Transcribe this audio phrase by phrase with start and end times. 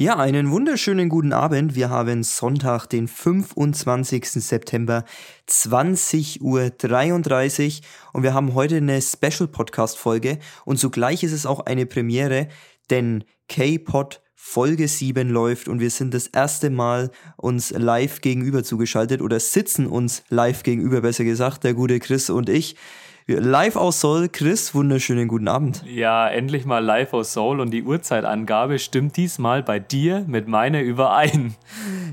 [0.00, 1.74] Ja, einen wunderschönen guten Abend.
[1.74, 4.30] Wir haben Sonntag, den 25.
[4.30, 5.04] September,
[5.46, 7.84] 20.33 Uhr
[8.14, 12.48] und wir haben heute eine Special Podcast Folge und zugleich ist es auch eine Premiere,
[12.88, 19.20] denn K-Pod Folge 7 läuft und wir sind das erste Mal uns live gegenüber zugeschaltet
[19.20, 22.74] oder sitzen uns live gegenüber, besser gesagt, der gute Chris und ich.
[23.26, 25.84] Live aus Seoul, Chris, wunderschönen guten Abend.
[25.86, 30.80] Ja, endlich mal live aus Seoul und die Uhrzeitangabe stimmt diesmal bei dir mit meiner
[30.80, 31.54] überein.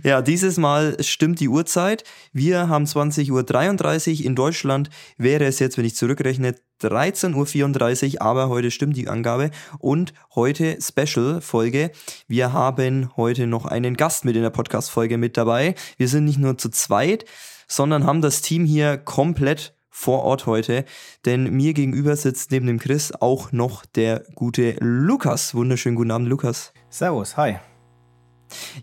[0.03, 2.03] Ja, dieses Mal stimmt die Uhrzeit.
[2.33, 4.25] Wir haben 20.33 Uhr.
[4.25, 9.49] In Deutschland wäre es jetzt, wenn ich zurückrechne, 13.34 Uhr, aber heute stimmt die Angabe.
[9.79, 11.91] Und heute Special-Folge.
[12.27, 15.73] Wir haben heute noch einen Gast mit in der Podcast-Folge mit dabei.
[15.97, 17.25] Wir sind nicht nur zu zweit,
[17.67, 20.85] sondern haben das Team hier komplett vor Ort heute,
[21.25, 25.55] denn mir gegenüber sitzt neben dem Chris auch noch der gute Lukas.
[25.55, 26.71] Wunderschönen guten Abend, Lukas.
[26.89, 27.55] Servus, hi.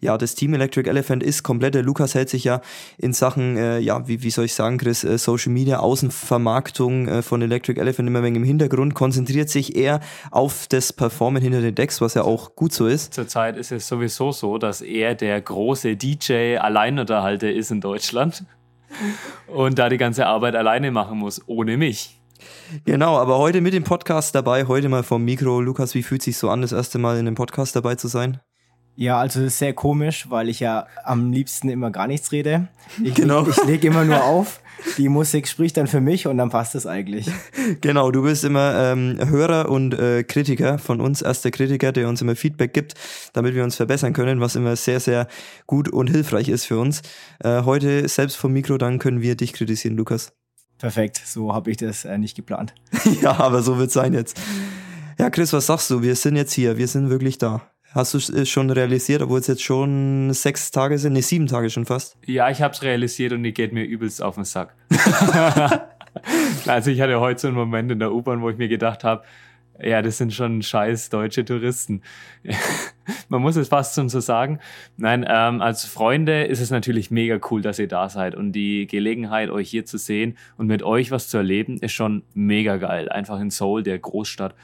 [0.01, 1.77] Ja, das Team Electric Elephant ist komplett.
[1.77, 2.61] Der Lukas hält sich ja
[2.99, 7.23] in Sachen, äh, ja, wie, wie soll ich sagen, Chris, äh, Social Media, Außenvermarktung äh,
[7.23, 10.01] von Electric Elephant immer wegen im Hintergrund, konzentriert sich eher
[10.33, 13.15] auf das Performen hinter den Decks, was ja auch gut so ist.
[13.15, 18.45] Zurzeit ist es sowieso so, dass er der große DJ Alleinunterhalter ist in Deutschland
[19.47, 22.19] und da die ganze Arbeit alleine machen muss, ohne mich.
[22.85, 25.61] Genau, aber heute mit dem Podcast dabei, heute mal vom Mikro.
[25.61, 28.41] Lukas, wie fühlt sich so an, das erste Mal in dem Podcast dabei zu sein?
[28.97, 32.69] Ja, also das ist sehr komisch, weil ich ja am liebsten immer gar nichts rede.
[33.03, 33.47] Ich, genau.
[33.47, 34.61] ich lege immer nur auf.
[34.99, 37.31] Die Musik spricht dann für mich und dann passt es eigentlich.
[37.81, 42.21] Genau, du bist immer ähm, Hörer und äh, Kritiker von uns, erster Kritiker, der uns
[42.21, 42.95] immer Feedback gibt,
[43.33, 45.29] damit wir uns verbessern können, was immer sehr, sehr
[45.67, 47.03] gut und hilfreich ist für uns.
[47.43, 50.33] Äh, heute selbst vom Mikro, dann können wir dich kritisieren, Lukas.
[50.79, 52.75] Perfekt, so habe ich das äh, nicht geplant.
[53.23, 54.39] ja, aber so wird es sein jetzt.
[55.19, 56.03] Ja, Chris, was sagst du?
[56.03, 57.63] Wir sind jetzt hier, wir sind wirklich da.
[57.95, 61.13] Hast du es schon realisiert, obwohl es jetzt schon sechs Tage sind?
[61.13, 62.17] Ne, sieben Tage schon fast.
[62.27, 64.75] Ja, ich habe es realisiert und die geht mir übelst auf den Sack.
[66.67, 69.23] also ich hatte heute so einen Moment in der U-Bahn, wo ich mir gedacht habe,
[69.81, 72.03] ja, das sind schon scheiß deutsche Touristen.
[73.29, 74.59] Man muss es fast schon so sagen.
[74.97, 78.35] Nein, ähm, als Freunde ist es natürlich mega cool, dass ihr da seid.
[78.35, 82.23] Und die Gelegenheit, euch hier zu sehen und mit euch was zu erleben, ist schon
[82.35, 83.09] mega geil.
[83.09, 84.55] Einfach in Seoul, der Großstadt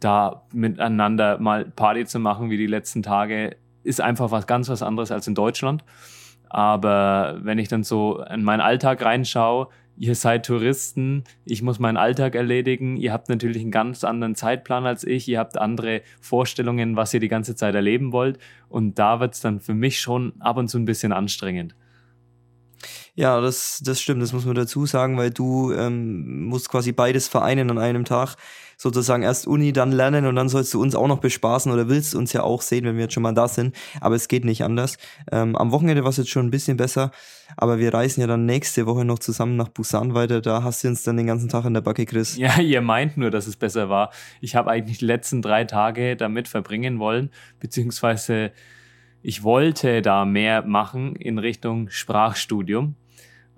[0.00, 4.82] da miteinander mal Party zu machen wie die letzten Tage, ist einfach was ganz was
[4.82, 5.84] anderes als in Deutschland.
[6.48, 11.96] Aber wenn ich dann so in meinen Alltag reinschaue, ihr seid Touristen, ich muss meinen
[11.96, 16.96] Alltag erledigen, ihr habt natürlich einen ganz anderen Zeitplan als ich, ihr habt andere Vorstellungen,
[16.96, 18.38] was ihr die ganze Zeit erleben wollt.
[18.68, 21.74] Und da wird es dann für mich schon ab und zu ein bisschen anstrengend.
[23.20, 27.28] Ja, das, das stimmt, das muss man dazu sagen, weil du ähm, musst quasi beides
[27.28, 28.36] vereinen an einem Tag
[28.78, 32.14] sozusagen erst Uni, dann lernen und dann sollst du uns auch noch bespaßen oder willst
[32.14, 33.76] uns ja auch sehen, wenn wir jetzt schon mal da sind.
[34.00, 34.96] Aber es geht nicht anders.
[35.30, 37.10] Ähm, am Wochenende war es jetzt schon ein bisschen besser,
[37.58, 40.40] aber wir reisen ja dann nächste Woche noch zusammen nach Busan weiter.
[40.40, 42.38] Da hast du uns dann den ganzen Tag in der Backe, Chris.
[42.38, 44.12] Ja, ihr meint nur, dass es besser war.
[44.40, 48.50] Ich habe eigentlich die letzten drei Tage damit verbringen wollen, beziehungsweise
[49.22, 52.94] ich wollte da mehr machen in Richtung Sprachstudium,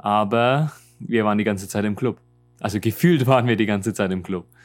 [0.02, 2.20] aber wir waren die ganze Zeit im Club.
[2.60, 4.46] Also gefühlt waren wir die ganze Zeit im Club.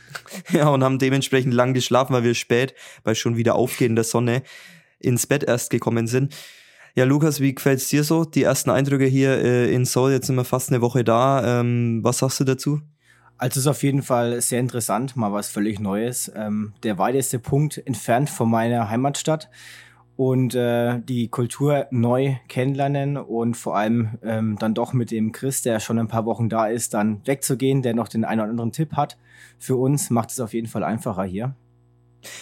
[0.51, 4.41] Ja, und haben dementsprechend lang geschlafen, weil wir spät bei schon wieder aufgehender Sonne
[4.99, 6.33] ins Bett erst gekommen sind.
[6.95, 8.23] Ja, Lukas, wie gefällt's dir so?
[8.23, 11.59] Die ersten Eindrücke hier äh, in Seoul, jetzt sind wir fast eine Woche da.
[11.59, 12.81] Ähm, was sagst du dazu?
[13.37, 16.31] Also es ist auf jeden Fall sehr interessant, mal was völlig Neues.
[16.35, 19.49] Ähm, der weiteste Punkt entfernt von meiner Heimatstadt
[20.17, 25.61] und äh, die Kultur neu kennenlernen und vor allem ähm, dann doch mit dem Chris,
[25.61, 28.71] der schon ein paar Wochen da ist, dann wegzugehen, der noch den einen oder anderen
[28.71, 29.17] Tipp hat.
[29.59, 31.55] Für uns macht es auf jeden Fall einfacher hier.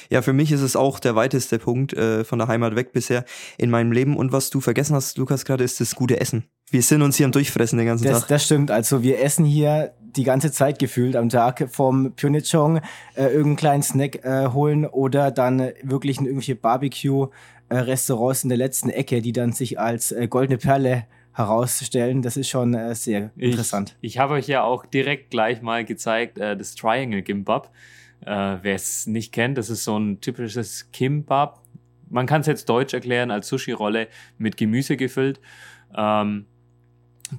[0.09, 3.25] Ja, für mich ist es auch der weiteste Punkt äh, von der Heimat weg bisher
[3.57, 4.15] in meinem Leben.
[4.15, 6.45] Und was du vergessen hast, Lukas, gerade ist das gute Essen.
[6.71, 8.27] Wir sind uns hier am Durchfressen den ganzen das, Tag.
[8.29, 8.71] Das stimmt.
[8.71, 12.77] Also wir essen hier die ganze Zeit gefühlt am Tag vom Pyeongchang
[13.15, 17.27] äh, irgendeinen kleinen Snack äh, holen oder dann wirklich in irgendwelche Barbecue
[17.69, 22.21] äh, Restaurants in der letzten Ecke, die dann sich als äh, goldene Perle herausstellen.
[22.21, 23.97] Das ist schon äh, sehr interessant.
[24.01, 27.71] Ich habe euch ja auch direkt gleich mal gezeigt, äh, das Triangle Gimbap.
[28.21, 31.61] Äh, Wer es nicht kennt, das ist so ein typisches Kimbap.
[32.09, 34.07] Man kann es jetzt deutsch erklären als Sushi-Rolle
[34.37, 35.41] mit Gemüse gefüllt.
[35.95, 36.45] Ähm,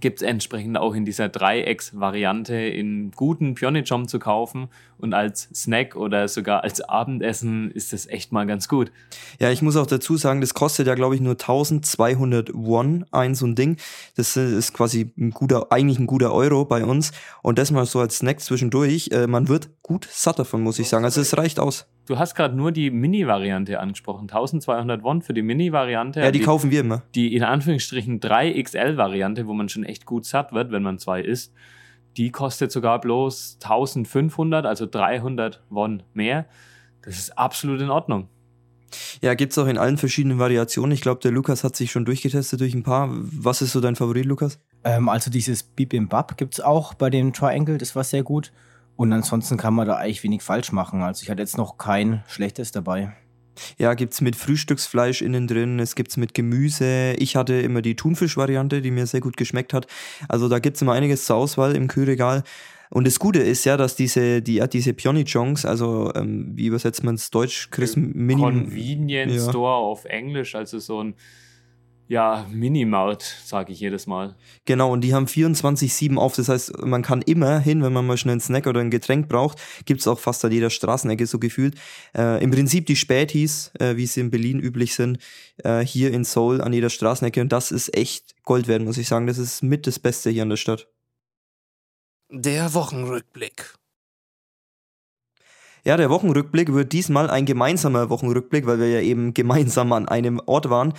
[0.00, 4.68] gibt es entsprechend auch in dieser Dreiecks-Variante in guten Pyeongcham zu kaufen
[4.98, 8.90] und als Snack oder sogar als Abendessen ist das echt mal ganz gut.
[9.38, 13.34] Ja, ich muss auch dazu sagen, das kostet ja glaube ich nur 1200 Won ein
[13.34, 13.76] so ein Ding.
[14.16, 17.12] Das ist quasi ein guter, eigentlich ein guter Euro bei uns
[17.42, 19.10] und das mal so als Snack zwischendurch.
[19.12, 21.04] Äh, man wird gut satt davon, muss ich sagen.
[21.04, 21.86] Also es reicht aus.
[22.06, 24.22] Du hast gerade nur die Mini-Variante angesprochen.
[24.22, 26.20] 1200 Won für die Mini-Variante.
[26.20, 27.02] Ja, die, die kaufen wir immer.
[27.14, 31.52] Die in Anführungsstrichen 3XL-Variante, wo man schon echt gut satt wird, wenn man zwei isst,
[32.16, 36.46] die kostet sogar bloß 1500, also 300 Won mehr.
[37.02, 38.28] Das ist absolut in Ordnung.
[39.20, 40.92] Ja, gibt es auch in allen verschiedenen Variationen.
[40.92, 43.10] Ich glaube, der Lukas hat sich schon durchgetestet durch ein paar.
[43.10, 44.58] Was ist so dein Favorit, Lukas?
[44.84, 48.52] Ähm, also dieses Bibimbap gibt es auch bei dem Triangle, das war sehr gut.
[48.96, 51.02] Und ansonsten kann man da eigentlich wenig falsch machen.
[51.02, 53.12] Also ich hatte jetzt noch kein schlechtes dabei.
[53.78, 57.14] Ja, gibt es mit Frühstücksfleisch innen drin, es gibt es mit Gemüse.
[57.14, 59.87] Ich hatte immer die Thunfisch-Variante, die mir sehr gut geschmeckt hat.
[60.28, 62.43] Also da gibt es immer einiges zur Auswahl im Kühlregal.
[62.90, 67.16] Und das Gute ist ja, dass diese, die, diese Pionnichongs, also ähm, wie übersetzt man
[67.16, 67.96] es deutsch, Chris?
[67.96, 69.50] Mini Convenience ja.
[69.50, 71.14] Store auf Englisch, also so ein
[72.08, 74.36] ja, Minimart, sage ich jedes Mal.
[74.64, 76.36] Genau, und die haben 24-7 auf.
[76.36, 79.28] Das heißt, man kann immer hin, wenn man mal schnell einen Snack oder ein Getränk
[79.28, 81.74] braucht, gibt's auch fast an jeder Straßenecke so gefühlt.
[82.16, 85.18] Äh, Im Prinzip die Spätis, äh, wie sie in Berlin üblich sind,
[85.64, 87.40] äh, hier in Seoul an jeder Straßenecke.
[87.40, 89.26] Und das ist echt Gold wert, muss ich sagen.
[89.26, 90.88] Das ist mit das Beste hier in der Stadt.
[92.30, 93.74] Der Wochenrückblick.
[95.86, 100.42] Ja, der Wochenrückblick wird diesmal ein gemeinsamer Wochenrückblick, weil wir ja eben gemeinsam an einem
[100.44, 100.94] Ort waren.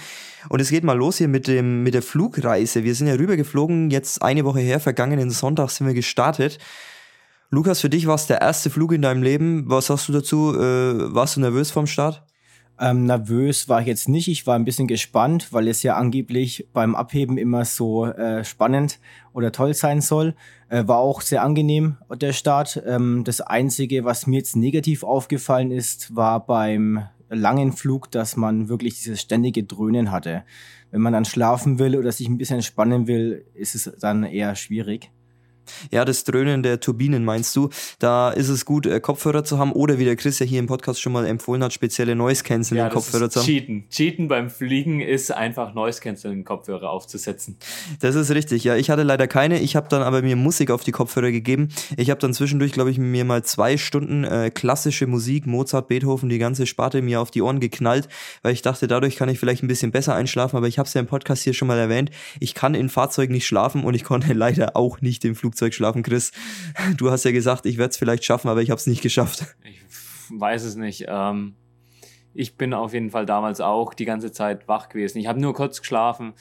[0.48, 2.86] Und es geht mal los hier mit, dem, mit der Flugreise.
[2.86, 6.58] Wir sind ja rübergeflogen, jetzt eine Woche her, vergangenen Sonntag sind wir gestartet.
[7.50, 9.66] Lukas, für dich war es der erste Flug in deinem Leben.
[9.68, 10.56] Was sagst du dazu?
[10.56, 12.24] Äh, warst du nervös vorm Start?
[12.80, 14.28] Ähm, nervös war ich jetzt nicht.
[14.28, 19.00] Ich war ein bisschen gespannt, weil es ja angeblich beim Abheben immer so äh, spannend
[19.34, 20.36] oder toll sein soll.
[20.70, 22.82] Äh, war auch sehr angenehm der Start.
[22.86, 28.70] Ähm, das Einzige, was mir jetzt negativ aufgefallen ist, war beim langen Flug, dass man
[28.70, 30.44] wirklich dieses ständige Dröhnen hatte.
[30.92, 34.56] Wenn man dann schlafen will oder sich ein bisschen entspannen will, ist es dann eher
[34.56, 35.12] schwierig.
[35.92, 37.70] Ja, das Dröhnen der Turbinen meinst du?
[38.00, 40.68] Da ist es gut, äh, Kopfhörer zu haben oder wie der Chris ja hier im
[40.68, 43.46] Podcast schon mal empfohlen hat, spezielle Noise Cancelling ja, Kopfhörer zu haben.
[43.46, 43.90] Cheaten.
[43.90, 47.58] Cheaten beim Fliegen ist einfach Noise Cancelling Kopfhörer aufzusetzen.
[48.00, 48.64] Das ist richtig.
[48.64, 49.60] Ja, ich hatte leider keine.
[49.60, 51.70] Ich habe dann aber mir Musik auf die Kopfhörer gegeben.
[51.96, 56.30] Ich habe dann zwischendurch, glaube ich, mir mal zwei Stunden äh, klassische Musik, Mozart, Beethoven,
[56.30, 58.08] die ganze Sparte mir auf die Ohren geknallt,
[58.42, 60.58] weil ich dachte, dadurch kann ich vielleicht ein bisschen besser einschlafen.
[60.58, 62.12] Aber ich habe es ja im Podcast hier schon mal erwähnt.
[62.40, 65.74] Ich kann in Fahrzeugen nicht schlafen und ich konnte leider auch nicht im Flugzeug Flugzeug
[65.74, 66.32] schlafen, Chris.
[66.98, 69.46] Du hast ja gesagt, ich werde es vielleicht schaffen, aber ich habe es nicht geschafft.
[69.64, 69.82] Ich
[70.30, 71.06] weiß es nicht.
[71.08, 71.56] Ähm,
[72.34, 75.18] ich bin auf jeden Fall damals auch die ganze Zeit wach gewesen.
[75.18, 76.34] Ich habe nur kurz geschlafen.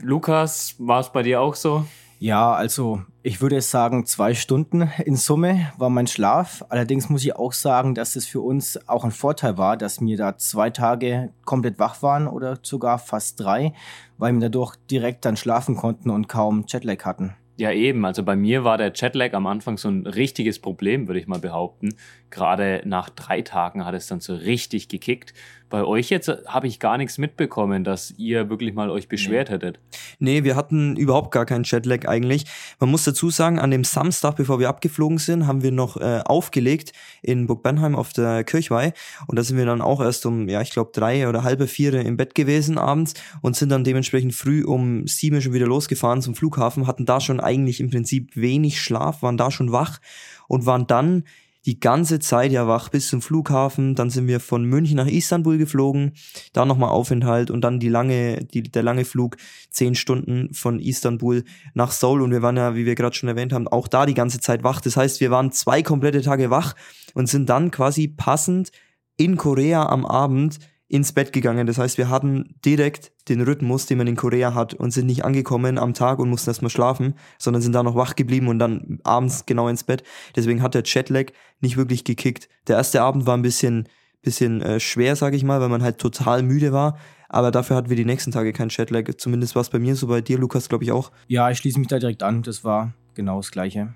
[0.00, 1.84] Lukas, war es bei dir auch so?
[2.18, 6.64] Ja, also ich würde sagen, zwei Stunden in Summe war mein Schlaf.
[6.68, 10.16] Allerdings muss ich auch sagen, dass es für uns auch ein Vorteil war, dass wir
[10.16, 13.74] da zwei Tage komplett wach waren oder sogar fast drei,
[14.18, 17.34] weil wir dadurch direkt dann schlafen konnten und kaum Jetlag hatten.
[17.62, 18.04] Ja, eben.
[18.04, 21.38] Also bei mir war der Jetlag am Anfang so ein richtiges Problem, würde ich mal
[21.38, 21.90] behaupten.
[22.32, 25.34] Gerade nach drei Tagen hat es dann so richtig gekickt.
[25.68, 29.54] Bei euch jetzt habe ich gar nichts mitbekommen, dass ihr wirklich mal euch beschwert nee.
[29.54, 29.80] hättet.
[30.18, 32.44] Nee, wir hatten überhaupt gar keinen Jetlag eigentlich.
[32.78, 36.20] Man muss dazu sagen, an dem Samstag, bevor wir abgeflogen sind, haben wir noch äh,
[36.24, 36.92] aufgelegt
[37.22, 38.92] in Burg Bernheim auf der Kirchweih.
[39.26, 41.94] Und da sind wir dann auch erst um, ja, ich glaube, drei oder halbe vier
[41.94, 46.34] im Bett gewesen abends und sind dann dementsprechend früh um sieben schon wieder losgefahren zum
[46.34, 50.00] Flughafen, hatten da schon eigentlich im Prinzip wenig Schlaf, waren da schon wach
[50.48, 51.24] und waren dann
[51.64, 53.94] die ganze Zeit ja wach bis zum Flughafen.
[53.94, 56.12] Dann sind wir von München nach Istanbul geflogen,
[56.52, 59.36] da nochmal Aufenthalt und dann die lange, die, der lange Flug,
[59.70, 61.44] zehn Stunden von Istanbul
[61.74, 62.22] nach Seoul.
[62.22, 64.64] Und wir waren ja, wie wir gerade schon erwähnt haben, auch da die ganze Zeit
[64.64, 64.80] wach.
[64.80, 66.74] Das heißt, wir waren zwei komplette Tage wach
[67.14, 68.70] und sind dann quasi passend
[69.16, 70.58] in Korea am Abend
[70.92, 71.66] ins Bett gegangen.
[71.66, 75.24] Das heißt, wir hatten direkt den Rhythmus, den man in Korea hat und sind nicht
[75.24, 79.00] angekommen am Tag und mussten erstmal schlafen, sondern sind da noch wach geblieben und dann
[79.02, 80.02] abends genau ins Bett.
[80.36, 82.50] Deswegen hat der Jetlag nicht wirklich gekickt.
[82.68, 83.88] Der erste Abend war ein bisschen,
[84.20, 86.98] bisschen äh, schwer, sag ich mal, weil man halt total müde war.
[87.30, 89.08] Aber dafür hatten wir die nächsten Tage keinen Jetlag.
[89.16, 91.10] Zumindest war es bei mir so, bei dir, Lukas, glaube ich auch.
[91.26, 92.42] Ja, ich schließe mich da direkt an.
[92.42, 93.94] Das war genau das Gleiche.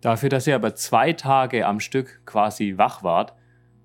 [0.00, 3.34] Dafür, dass ihr aber zwei Tage am Stück quasi wach wart,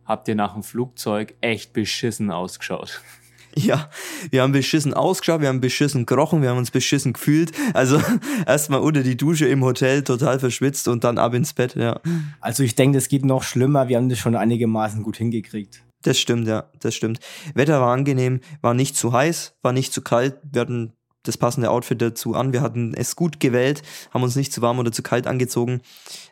[0.08, 3.02] habt ihr nach dem Flugzeug echt beschissen ausgeschaut.
[3.60, 3.90] Ja,
[4.30, 7.54] wir haben beschissen ausgeschaut, wir haben beschissen gerochen, wir haben uns beschissen gefühlt.
[7.74, 8.00] Also
[8.46, 12.00] erstmal unter die Dusche im Hotel, total verschwitzt und dann ab ins Bett, ja.
[12.40, 13.88] Also ich denke, das geht noch schlimmer.
[13.88, 15.84] Wir haben das schon einigermaßen gut hingekriegt.
[16.04, 17.20] Das stimmt, ja, das stimmt.
[17.56, 20.38] Wetter war angenehm, war nicht zu heiß, war nicht zu kalt.
[20.44, 20.94] Wir hatten
[21.28, 22.54] das passende Outfit dazu an.
[22.54, 23.82] Wir hatten es gut gewählt,
[24.14, 25.82] haben uns nicht zu warm oder zu kalt angezogen.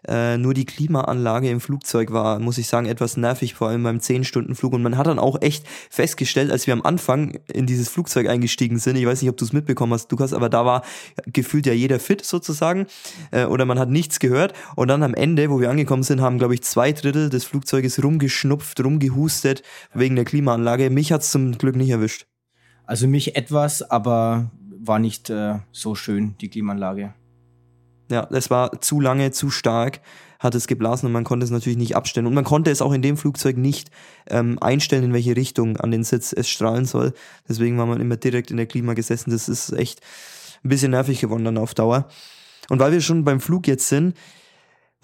[0.07, 3.97] Äh, nur die Klimaanlage im Flugzeug war, muss ich sagen, etwas nervig, vor allem beim
[3.97, 4.73] 10-Stunden-Flug.
[4.73, 8.79] Und man hat dann auch echt festgestellt, als wir am Anfang in dieses Flugzeug eingestiegen
[8.79, 10.83] sind, ich weiß nicht, ob du es mitbekommen hast, Lukas, aber da war
[11.25, 12.87] gefühlt ja jeder fit sozusagen.
[13.31, 14.53] Äh, oder man hat nichts gehört.
[14.75, 18.03] Und dann am Ende, wo wir angekommen sind, haben, glaube ich, zwei Drittel des Flugzeuges
[18.03, 20.89] rumgeschnupft, rumgehustet wegen der Klimaanlage.
[20.89, 22.27] Mich hat es zum Glück nicht erwischt.
[22.85, 24.51] Also mich etwas, aber
[24.87, 27.13] war nicht äh, so schön, die Klimaanlage.
[28.11, 30.01] Ja, es war zu lange, zu stark,
[30.39, 32.27] hat es geblasen und man konnte es natürlich nicht abstellen.
[32.27, 33.89] Und man konnte es auch in dem Flugzeug nicht
[34.29, 37.13] ähm, einstellen, in welche Richtung an den Sitz es strahlen soll.
[37.49, 39.31] Deswegen war man immer direkt in der Klima gesessen.
[39.31, 40.01] Das ist echt
[40.63, 42.07] ein bisschen nervig geworden dann auf Dauer.
[42.69, 44.15] Und weil wir schon beim Flug jetzt sind,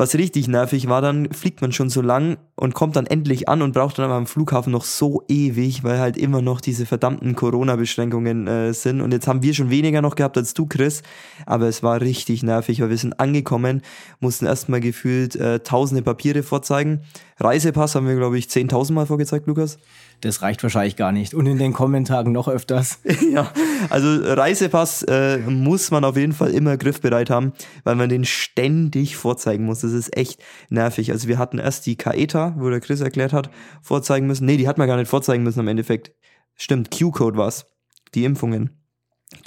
[0.02, 3.62] was richtig nervig war, dann fliegt man schon so lang und kommt dann endlich an
[3.62, 7.36] und braucht dann aber am Flughafen noch so ewig, weil halt immer noch diese verdammten
[7.36, 9.02] Corona-Beschränkungen äh, sind.
[9.02, 11.04] Und jetzt haben wir schon weniger noch gehabt als du, Chris.
[11.46, 13.84] Aber es war richtig nervig, weil wir sind angekommen,
[14.20, 17.02] mussten erstmal gefühlt äh, tausende Papiere vorzeigen.
[17.44, 19.78] Reisepass haben wir, glaube ich, 10.000 Mal vorgezeigt, Lukas.
[20.22, 21.34] Das reicht wahrscheinlich gar nicht.
[21.34, 23.00] Und in den Kommentaren noch öfters.
[23.34, 23.52] ja,
[23.90, 29.18] also Reisepass äh, muss man auf jeden Fall immer griffbereit haben, weil man den ständig
[29.18, 29.82] vorzeigen muss.
[29.82, 31.12] Das ist echt nervig.
[31.12, 33.50] Also wir hatten erst die Kaeta, wo der Chris erklärt hat,
[33.82, 34.46] vorzeigen müssen.
[34.46, 36.14] Nee, die hat man gar nicht vorzeigen müssen im Endeffekt.
[36.56, 37.66] Stimmt, Q-Code war's.
[38.14, 38.82] Die Impfungen.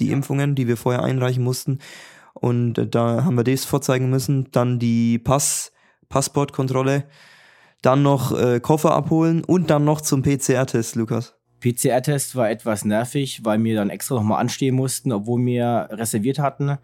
[0.01, 1.79] Die Impfungen, die wir vorher einreichen mussten.
[2.33, 4.49] Und äh, da haben wir das vorzeigen müssen.
[4.51, 5.71] Dann die Pass,
[6.09, 7.05] Passportkontrolle
[7.85, 11.35] dann noch äh, Koffer abholen und dann noch zum PCR-Test, Lukas.
[11.61, 16.79] PCR-Test war etwas nervig, weil wir dann extra nochmal anstehen mussten, obwohl wir reserviert hatten.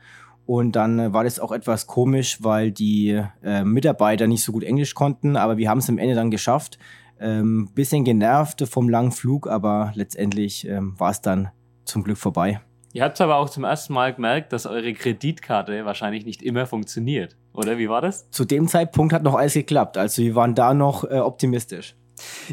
[0.47, 4.65] Und dann äh, war das auch etwas komisch, weil die äh, Mitarbeiter nicht so gut
[4.65, 6.79] Englisch konnten, aber wir haben es am Ende dann geschafft.
[7.21, 11.51] Ähm, bisschen genervt vom langen Flug, aber letztendlich ähm, war es dann
[11.85, 12.61] zum Glück vorbei.
[12.93, 17.37] Ihr habt aber auch zum ersten Mal gemerkt, dass eure Kreditkarte wahrscheinlich nicht immer funktioniert,
[17.53, 17.79] oder?
[17.79, 18.31] Wie war das?
[18.31, 19.97] Zu dem Zeitpunkt hat noch alles geklappt.
[19.97, 21.95] Also wir waren da noch äh, optimistisch.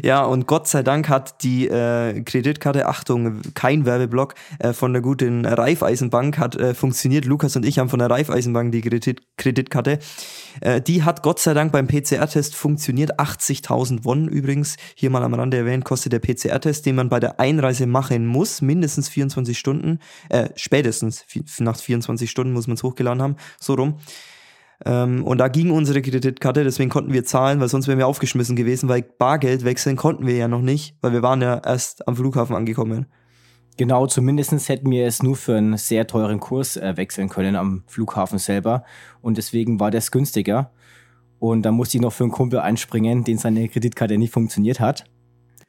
[0.02, 5.02] Ja, und Gott sei Dank hat die äh, Kreditkarte, Achtung, kein Werbeblock, äh, von der
[5.02, 7.24] guten Raiffeisenbank hat äh, funktioniert.
[7.24, 9.98] Lukas und ich haben von der Raiffeisenbank die Kredit Kreditkarte.
[10.60, 13.18] Äh, die hat Gott sei Dank beim PCR-Test funktioniert.
[13.18, 17.40] 80.000 Won übrigens, hier mal am Rande erwähnt, kostet der PCR-Test, den man bei der
[17.40, 21.24] Einreise machen muss, mindestens 24 Stunden, äh, spätestens
[21.58, 23.98] nach 24 Stunden muss man es hochgeladen haben, so rum.
[24.84, 28.56] Ähm, und da ging unsere Kreditkarte, deswegen konnten wir zahlen, weil sonst wären wir aufgeschmissen
[28.56, 32.16] gewesen, weil Bargeld wechseln konnten wir ja noch nicht, weil wir waren ja erst am
[32.16, 33.06] Flughafen angekommen.
[33.76, 37.84] Genau, zumindest hätten wir es nur für einen sehr teuren Kurs äh, wechseln können am
[37.86, 38.82] Flughafen selber.
[39.22, 40.72] Und deswegen war das günstiger.
[41.38, 45.04] Und da musste ich noch für einen Kumpel einspringen, den seine Kreditkarte nicht funktioniert hat.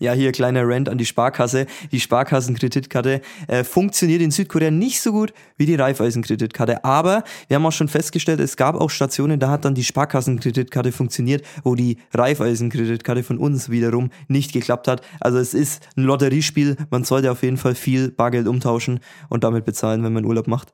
[0.02, 1.66] Ja, hier kleiner Rant an die Sparkasse.
[1.92, 6.86] Die Sparkassenkreditkarte äh, funktioniert in Südkorea nicht so gut wie die Raiffeisenkreditkarte.
[6.86, 10.94] Aber wir haben auch schon festgestellt, es gab auch Stationen, da hat dann die Sparkassenkreditkarte
[10.94, 15.02] funktioniert, wo die Raiffeisenkreditkarte von uns wiederum nicht geklappt hat.
[15.20, 16.78] Also es ist ein Lotteriespiel.
[16.90, 20.74] Man sollte auf jeden Fall viel Bargeld umtauschen und damit bezahlen, wenn man Urlaub macht.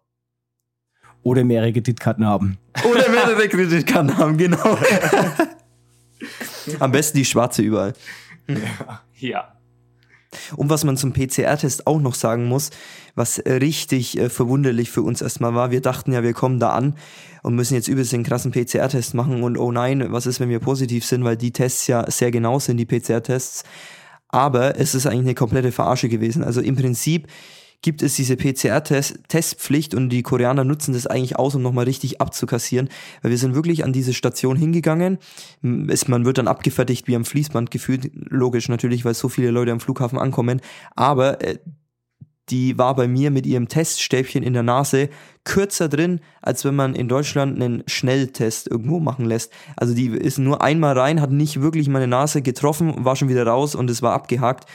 [1.23, 2.59] Oder mehrere Kreditkarten haben.
[2.87, 4.77] Oder mehrere Kreditkarten haben, genau.
[6.79, 7.93] Am besten die schwarze überall.
[8.47, 9.01] Ja.
[9.17, 9.51] Ja.
[10.55, 12.71] Und was man zum PCR-Test auch noch sagen muss,
[13.15, 16.95] was richtig äh, verwunderlich für uns erstmal war, wir dachten ja, wir kommen da an
[17.43, 20.59] und müssen jetzt übelst den krassen PCR-Test machen und oh nein, was ist, wenn wir
[20.59, 23.63] positiv sind, weil die Tests ja sehr genau sind, die PCR-Tests.
[24.27, 26.43] Aber es ist eigentlich eine komplette Verarsche gewesen.
[26.43, 27.27] Also im Prinzip
[27.81, 32.89] gibt es diese PCR-Testpflicht und die Koreaner nutzen das eigentlich aus, um nochmal richtig abzukassieren,
[33.21, 35.17] weil wir sind wirklich an diese Station hingegangen.
[35.87, 39.71] Es, man wird dann abgefertigt wie am Fließband gefühlt, logisch natürlich, weil so viele Leute
[39.71, 40.61] am Flughafen ankommen,
[40.95, 41.57] aber äh,
[42.49, 45.09] die war bei mir mit ihrem Teststäbchen in der Nase
[45.43, 49.51] kürzer drin, als wenn man in Deutschland einen Schnelltest irgendwo machen lässt.
[49.75, 53.47] Also die ist nur einmal rein, hat nicht wirklich meine Nase getroffen, war schon wieder
[53.47, 54.69] raus und es war abgehakt.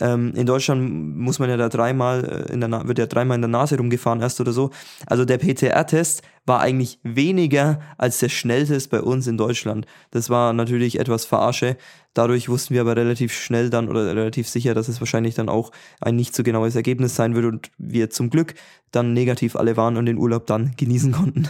[0.00, 3.42] Ähm, in Deutschland muss man ja da dreimal äh, in der wird ja dreimal in
[3.42, 4.70] der Nase rumgefahren erst oder so.
[5.06, 9.86] Also der PCR-Test war eigentlich weniger als der Schnelltest bei uns in Deutschland.
[10.10, 11.76] Das war natürlich etwas verarsche.
[12.12, 15.72] Dadurch wussten wir aber relativ schnell dann oder relativ sicher, dass es wahrscheinlich dann auch
[16.00, 18.54] ein nicht so genaues Ergebnis sein würde und wir zum Glück
[18.90, 21.48] dann negativ alle waren und den Urlaub dann genießen konnten.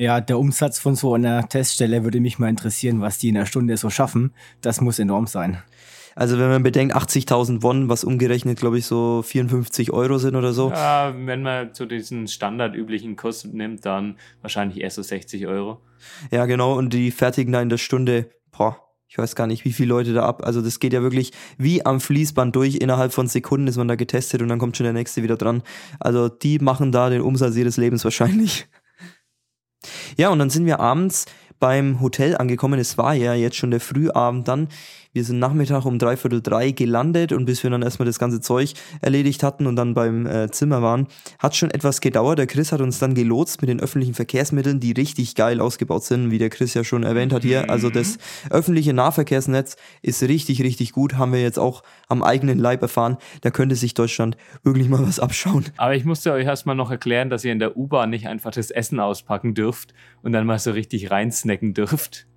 [0.00, 3.46] Ja, der Umsatz von so einer Teststelle würde mich mal interessieren, was die in einer
[3.46, 4.32] Stunde so schaffen.
[4.60, 5.58] Das muss enorm sein.
[6.18, 10.52] Also wenn man bedenkt, 80.000 Won, was umgerechnet, glaube ich, so 54 Euro sind oder
[10.52, 10.70] so.
[10.70, 15.80] Ja, wenn man so diesen standardüblichen Kurs nimmt, dann wahrscheinlich erst so 60 Euro.
[16.32, 16.76] Ja, genau.
[16.76, 20.12] Und die fertigen da in der Stunde, boah, ich weiß gar nicht, wie viele Leute
[20.12, 20.42] da ab.
[20.44, 22.74] Also das geht ja wirklich wie am Fließband durch.
[22.74, 25.62] Innerhalb von Sekunden ist man da getestet und dann kommt schon der nächste wieder dran.
[26.00, 28.66] Also die machen da den Umsatz ihres Lebens wahrscheinlich.
[30.16, 31.26] Ja, und dann sind wir abends
[31.60, 32.78] beim Hotel angekommen.
[32.78, 34.68] Es war ja jetzt schon der Frühabend dann.
[35.18, 38.74] Wir sind Nachmittag um dreiviertel drei gelandet und bis wir dann erstmal das ganze Zeug
[39.00, 41.08] erledigt hatten und dann beim äh, Zimmer waren,
[41.40, 42.38] hat schon etwas gedauert.
[42.38, 46.30] Der Chris hat uns dann gelotst mit den öffentlichen Verkehrsmitteln, die richtig geil ausgebaut sind,
[46.30, 47.68] wie der Chris ja schon erwähnt hat hier.
[47.68, 48.18] Also das
[48.50, 51.16] öffentliche Nahverkehrsnetz ist richtig, richtig gut.
[51.16, 53.16] Haben wir jetzt auch am eigenen Leib erfahren.
[53.40, 55.64] Da könnte sich Deutschland wirklich mal was abschauen.
[55.78, 58.70] Aber ich musste euch erstmal noch erklären, dass ihr in der U-Bahn nicht einfach das
[58.70, 62.27] Essen auspacken dürft und dann mal so richtig reinsnacken dürft.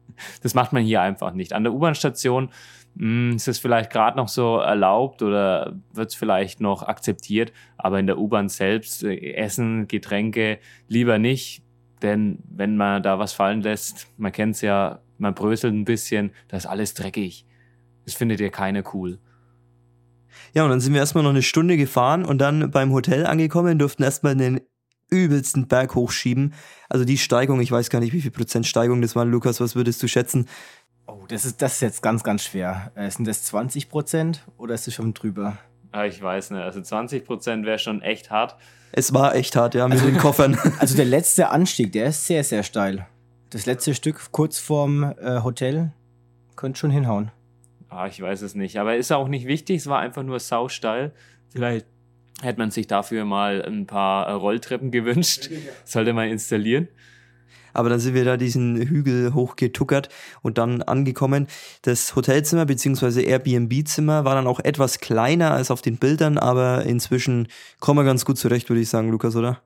[0.42, 1.54] Das macht man hier einfach nicht.
[1.54, 2.50] An der U-Bahn-Station
[2.98, 8.00] hm, ist es vielleicht gerade noch so erlaubt oder wird es vielleicht noch akzeptiert, aber
[8.00, 11.64] in der U-Bahn selbst äh, Essen, Getränke lieber nicht,
[12.02, 16.32] denn wenn man da was fallen lässt, man kennt es ja, man bröselt ein bisschen,
[16.48, 17.46] da ist alles dreckig.
[18.06, 19.20] Das findet ihr keine cool.
[20.54, 23.80] Ja, und dann sind wir erstmal noch eine Stunde gefahren und dann beim Hotel angekommen,
[23.80, 24.62] durften erstmal den
[25.12, 26.54] übelsten Berg hochschieben.
[26.90, 29.30] Also die Steigung, ich weiß gar nicht, wie viel Prozent Steigung das waren.
[29.30, 30.48] Lukas, was würdest du schätzen?
[31.06, 32.92] Oh, das ist, das ist jetzt ganz, ganz schwer.
[32.96, 35.58] Äh, sind das 20 Prozent oder ist es schon drüber?
[35.92, 36.62] Ah, ich weiß nicht.
[36.62, 38.56] Also 20 Prozent wäre schon echt hart.
[38.94, 40.58] Es war echt hart, ja, mit also, den Koffern.
[40.80, 43.08] Also der letzte Anstieg, der ist sehr, sehr steil.
[43.50, 45.92] Das letzte Stück kurz vorm äh, Hotel
[46.56, 47.32] könnte schon hinhauen.
[47.90, 48.78] Ah, ich weiß es nicht.
[48.80, 49.78] Aber ist auch nicht wichtig.
[49.78, 51.12] Es war einfach nur sausteil.
[51.50, 51.86] Vielleicht
[52.42, 55.50] hätte man sich dafür mal ein paar äh, Rolltreppen gewünscht.
[55.86, 56.88] Sollte man installieren.
[57.74, 60.10] Aber dann sind wir da diesen Hügel hochgetuckert
[60.42, 61.48] und dann angekommen.
[61.84, 63.24] Das Hotelzimmer bzw.
[63.24, 67.48] Airbnb-Zimmer war dann auch etwas kleiner als auf den Bildern, aber inzwischen
[67.80, 69.62] kommen wir ganz gut zurecht, würde ich sagen, Lukas, oder?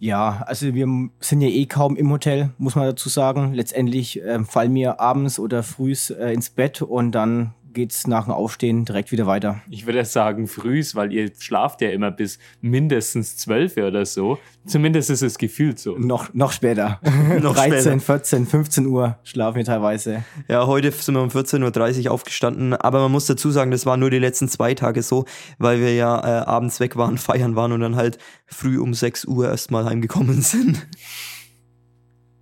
[0.00, 0.86] Ja, also wir
[1.20, 3.54] sind ja eh kaum im Hotel, muss man dazu sagen.
[3.54, 8.32] Letztendlich äh, fallen wir abends oder frühs äh, ins Bett und dann geht's nach dem
[8.32, 9.60] Aufstehen direkt wieder weiter.
[9.68, 14.38] Ich würde sagen frühs, weil ihr schlaft ja immer bis mindestens zwölf oder so.
[14.64, 15.98] Zumindest ist es gefühlt so.
[15.98, 17.00] Noch, noch später.
[17.42, 18.00] noch 13, später.
[18.00, 20.24] 14, 15 Uhr schlafen wir teilweise.
[20.48, 23.96] Ja, heute sind wir um 14.30 Uhr aufgestanden, aber man muss dazu sagen, das war
[23.96, 25.26] nur die letzten zwei Tage so,
[25.58, 29.26] weil wir ja äh, abends weg waren, feiern waren und dann halt früh um 6
[29.26, 30.86] Uhr erstmal heimgekommen sind.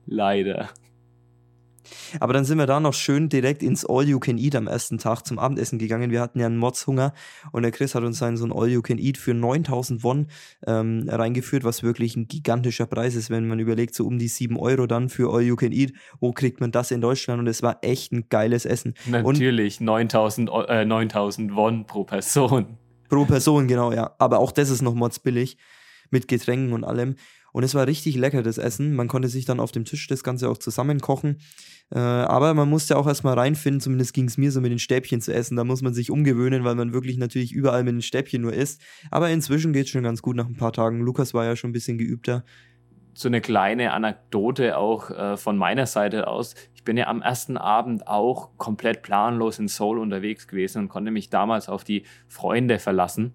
[0.06, 0.68] Leider.
[2.20, 4.98] Aber dann sind wir da noch schön direkt ins All You Can Eat am ersten
[4.98, 6.10] Tag zum Abendessen gegangen.
[6.10, 7.12] Wir hatten ja einen Modshunger
[7.52, 10.26] und der Chris hat uns dann so ein All You Can Eat für 9000 Won
[10.66, 14.56] ähm, reingeführt, was wirklich ein gigantischer Preis ist, wenn man überlegt, so um die 7
[14.58, 15.92] Euro dann für All You Can Eat.
[16.20, 17.40] Wo kriegt man das in Deutschland?
[17.40, 18.94] Und es war echt ein geiles Essen.
[19.06, 22.78] Natürlich, 9000, äh, 9000 Won pro Person.
[23.08, 24.14] Pro Person, genau, ja.
[24.18, 25.56] Aber auch das ist noch mods billig
[26.10, 27.16] mit Getränken und allem.
[27.52, 28.94] Und es war richtig lecker, das Essen.
[28.94, 31.36] Man konnte sich dann auf dem Tisch das Ganze auch zusammen kochen.
[31.90, 35.20] Äh, aber man musste auch erstmal reinfinden, zumindest ging es mir so mit den Stäbchen
[35.20, 35.56] zu essen.
[35.56, 38.80] Da muss man sich umgewöhnen, weil man wirklich natürlich überall mit den Stäbchen nur isst.
[39.10, 41.00] Aber inzwischen geht es schon ganz gut nach ein paar Tagen.
[41.00, 42.44] Lukas war ja schon ein bisschen geübter.
[43.14, 46.54] So eine kleine Anekdote auch äh, von meiner Seite aus.
[46.74, 51.10] Ich bin ja am ersten Abend auch komplett planlos in Seoul unterwegs gewesen und konnte
[51.10, 53.34] mich damals auf die Freunde verlassen.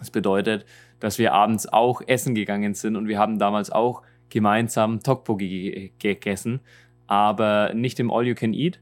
[0.00, 0.64] Das bedeutet,
[1.00, 6.60] dass wir abends auch essen gegangen sind und wir haben damals auch gemeinsam Tokboki gegessen,
[7.06, 8.80] aber nicht im All You Can Eat,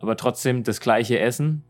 [0.00, 1.62] aber trotzdem das gleiche Essen.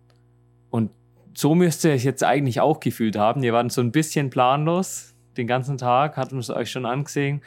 [0.71, 0.91] Und
[1.35, 3.43] so müsste es jetzt eigentlich auch gefühlt haben.
[3.43, 7.43] Wir waren so ein bisschen planlos den ganzen Tag, hatten es euch schon angesehen.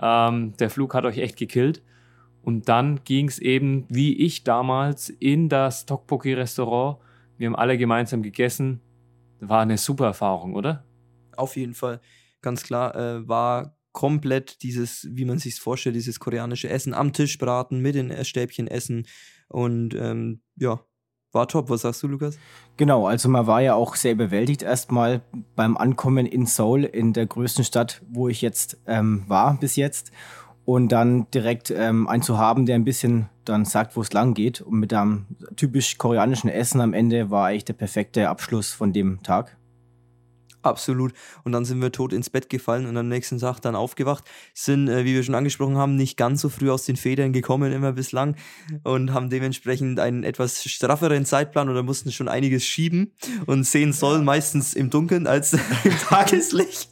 [0.00, 1.82] Ähm, der Flug hat euch echt gekillt.
[2.42, 6.98] Und dann ging es eben, wie ich damals, in das Tokboki-Restaurant.
[7.38, 8.80] Wir haben alle gemeinsam gegessen.
[9.40, 10.84] War eine super Erfahrung, oder?
[11.36, 12.00] Auf jeden Fall,
[12.42, 17.38] ganz klar, äh, war komplett dieses, wie man sich vorstellt, dieses koreanische Essen am Tisch
[17.38, 19.06] braten, mit den Stäbchen essen
[19.48, 20.80] und ähm, ja,
[21.34, 21.68] war top.
[21.68, 22.38] Was sagst du, Lukas?
[22.76, 25.22] Genau, also man war ja auch sehr überwältigt erstmal
[25.56, 30.12] beim Ankommen in Seoul, in der größten Stadt, wo ich jetzt ähm, war bis jetzt.
[30.64, 34.32] Und dann direkt ähm, einen zu haben, der ein bisschen dann sagt, wo es lang
[34.32, 34.62] geht.
[34.62, 39.22] Und mit einem typisch koreanischen Essen am Ende war eigentlich der perfekte Abschluss von dem
[39.22, 39.58] Tag.
[40.64, 41.12] Absolut.
[41.44, 44.24] Und dann sind wir tot ins Bett gefallen und am nächsten Tag dann aufgewacht.
[44.54, 47.70] Sind, äh, wie wir schon angesprochen haben, nicht ganz so früh aus den Federn gekommen,
[47.70, 48.36] immer bislang.
[48.82, 53.12] Und haben dementsprechend einen etwas strafferen Zeitplan oder mussten schon einiges schieben
[53.46, 55.52] und sehen soll meistens im Dunkeln als
[55.84, 56.88] im Tageslicht.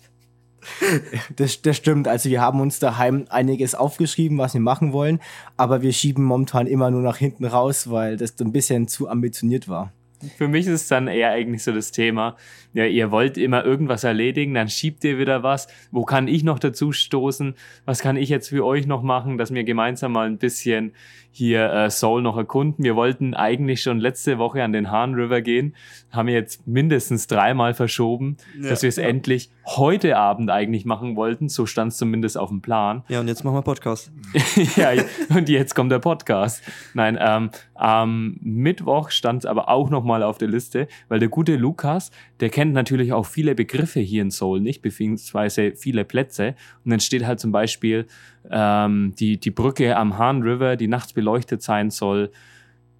[1.37, 2.07] Das, das stimmt.
[2.07, 5.19] Also wir haben uns daheim einiges aufgeschrieben, was wir machen wollen,
[5.57, 9.67] aber wir schieben momentan immer nur nach hinten raus, weil das ein bisschen zu ambitioniert
[9.67, 9.93] war.
[10.37, 12.37] Für mich ist es dann eher eigentlich so das Thema,
[12.75, 15.69] ja, ihr wollt immer irgendwas erledigen, dann schiebt ihr wieder was.
[15.91, 17.55] Wo kann ich noch dazu stoßen?
[17.85, 20.93] Was kann ich jetzt für euch noch machen, dass wir gemeinsam mal ein bisschen
[21.33, 22.85] hier äh, Soul noch erkunden?
[22.85, 25.75] Wir wollten eigentlich schon letzte Woche an den Hahn River gehen,
[26.11, 29.05] haben jetzt mindestens dreimal verschoben, Ja, dass wir es ja.
[29.05, 31.49] endlich heute Abend eigentlich machen wollten.
[31.49, 33.03] So stand es zumindest auf dem Plan.
[33.09, 34.13] Ja, und jetzt machen wir Podcast.
[34.77, 34.91] ja,
[35.35, 36.63] und jetzt kommt der Podcast.
[36.95, 41.57] Nein, ähm, am Mittwoch stand es aber auch nochmal auf der Liste, weil der gute
[41.57, 46.55] Lukas, der kennt natürlich auch viele Begriffe hier in Seoul nicht, beziehungsweise viele Plätze.
[46.85, 48.07] Und dann steht halt zum Beispiel
[48.51, 52.31] ähm, die, die Brücke am Han River, die nachts beleuchtet sein soll,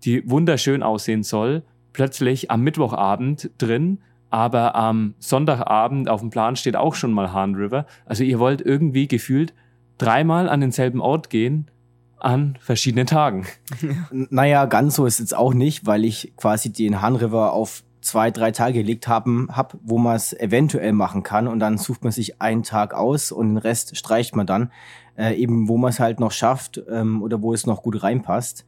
[0.05, 3.99] die wunderschön aussehen soll, plötzlich am Mittwochabend drin.
[4.31, 7.87] Aber am Sonntagabend auf dem Plan steht auch schon mal Han River.
[8.07, 9.53] Also ihr wollt irgendwie gefühlt
[9.99, 11.71] dreimal an denselben Ort gehen
[12.19, 13.47] an verschiedenen Tagen.
[14.11, 18.31] Naja, ganz so ist es auch nicht, weil ich quasi den Han River auf zwei,
[18.31, 22.13] drei Tage gelegt haben, hab, wo man es eventuell machen kann und dann sucht man
[22.13, 24.71] sich einen Tag aus und den Rest streicht man dann,
[25.17, 28.67] äh, eben wo man es halt noch schafft ähm, oder wo es noch gut reinpasst.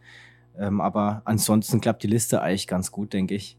[0.59, 3.59] Ähm, aber ansonsten klappt die Liste eigentlich ganz gut, denke ich.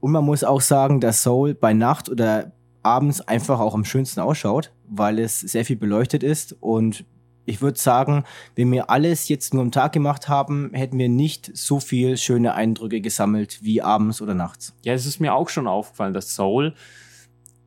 [0.00, 4.20] Und man muss auch sagen, dass Soul bei Nacht oder abends einfach auch am schönsten
[4.20, 7.04] ausschaut, weil es sehr viel beleuchtet ist und
[7.46, 8.24] ich würde sagen,
[8.56, 12.54] wenn wir alles jetzt nur am Tag gemacht haben, hätten wir nicht so viel schöne
[12.54, 14.76] Eindrücke gesammelt wie abends oder nachts.
[14.84, 16.74] Ja, es ist mir auch schon aufgefallen, dass Soul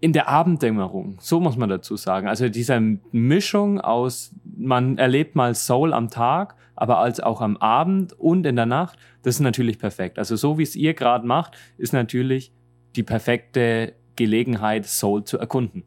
[0.01, 2.79] in der Abenddämmerung, so muss man dazu sagen, also diese
[3.11, 8.55] Mischung aus, man erlebt mal Soul am Tag, aber als auch am Abend und in
[8.55, 10.17] der Nacht, das ist natürlich perfekt.
[10.17, 12.53] Also so wie es ihr gerade macht, ist natürlich
[12.95, 15.83] die perfekte Gelegenheit, Soul zu erkunden.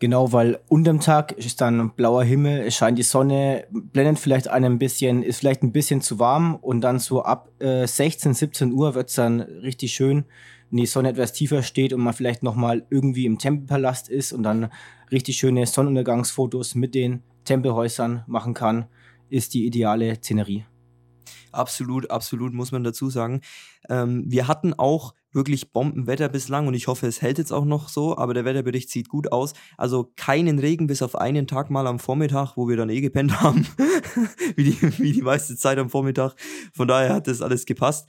[0.00, 4.72] Genau, weil unterm Tag ist dann blauer Himmel, es scheint die Sonne, blendet vielleicht einen
[4.72, 8.72] ein bisschen, ist vielleicht ein bisschen zu warm und dann so ab äh, 16, 17
[8.72, 10.24] Uhr wird's dann richtig schön,
[10.70, 14.42] wenn die Sonne etwas tiefer steht und man vielleicht nochmal irgendwie im Tempelpalast ist und
[14.42, 14.70] dann
[15.12, 18.86] richtig schöne Sonnenuntergangsfotos mit den Tempelhäusern machen kann,
[19.28, 20.64] ist die ideale Szenerie.
[21.52, 23.40] Absolut, absolut, muss man dazu sagen.
[23.88, 27.88] Ähm, wir hatten auch wirklich Bombenwetter bislang und ich hoffe, es hält jetzt auch noch
[27.88, 29.52] so, aber der Wetterbericht sieht gut aus.
[29.76, 33.40] Also keinen Regen bis auf einen Tag mal am Vormittag, wo wir dann eh gepennt
[33.40, 33.66] haben,
[34.56, 36.34] wie, die, wie die meiste Zeit am Vormittag.
[36.74, 38.08] Von daher hat das alles gepasst.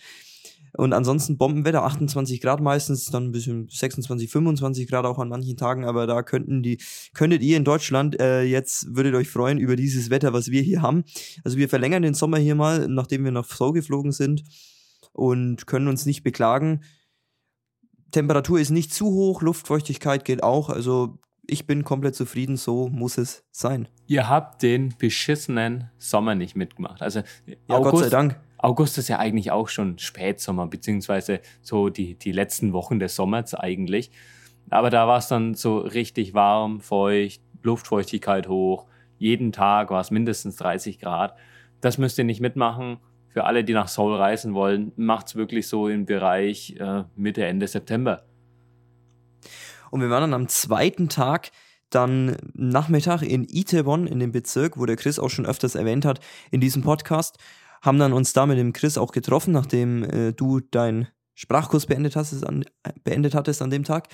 [0.74, 5.58] Und ansonsten Bombenwetter, 28 Grad meistens, dann ein bisschen 26, 25 Grad auch an manchen
[5.58, 6.78] Tagen, aber da könnten die,
[7.14, 10.82] könntet ihr in Deutschland äh, jetzt, würdet euch freuen über dieses Wetter, was wir hier
[10.82, 11.04] haben.
[11.44, 14.44] Also wir verlängern den Sommer hier mal, nachdem wir nach Seoul geflogen sind
[15.12, 16.82] und können uns nicht beklagen.
[18.12, 23.18] Temperatur ist nicht zu hoch, Luftfeuchtigkeit geht auch, also ich bin komplett zufrieden, so muss
[23.18, 23.88] es sein.
[24.08, 27.02] Ihr habt den beschissenen Sommer nicht mitgemacht.
[27.02, 27.22] Also
[27.68, 28.40] Ja, Gott sei Dank.
[28.62, 33.54] August ist ja eigentlich auch schon Spätsommer, beziehungsweise so die, die letzten Wochen des Sommers
[33.54, 34.12] eigentlich.
[34.70, 38.86] Aber da war es dann so richtig warm, feucht, Luftfeuchtigkeit hoch.
[39.18, 41.36] Jeden Tag war es mindestens 30 Grad.
[41.82, 42.98] Das müsst ihr nicht mitmachen.
[43.30, 47.46] Für alle, die nach Seoul reisen wollen, macht es wirklich so im Bereich äh, Mitte,
[47.46, 48.24] Ende September.
[49.90, 51.52] Und wir waren dann am zweiten Tag
[51.90, 56.20] dann Nachmittag in Itaewon, in dem Bezirk, wo der Chris auch schon öfters erwähnt hat
[56.50, 57.38] in diesem Podcast,
[57.82, 62.16] haben dann uns da mit dem Chris auch getroffen, nachdem äh, du deinen Sprachkurs beendet,
[62.16, 62.64] hast, an,
[63.04, 64.08] beendet hattest an dem Tag.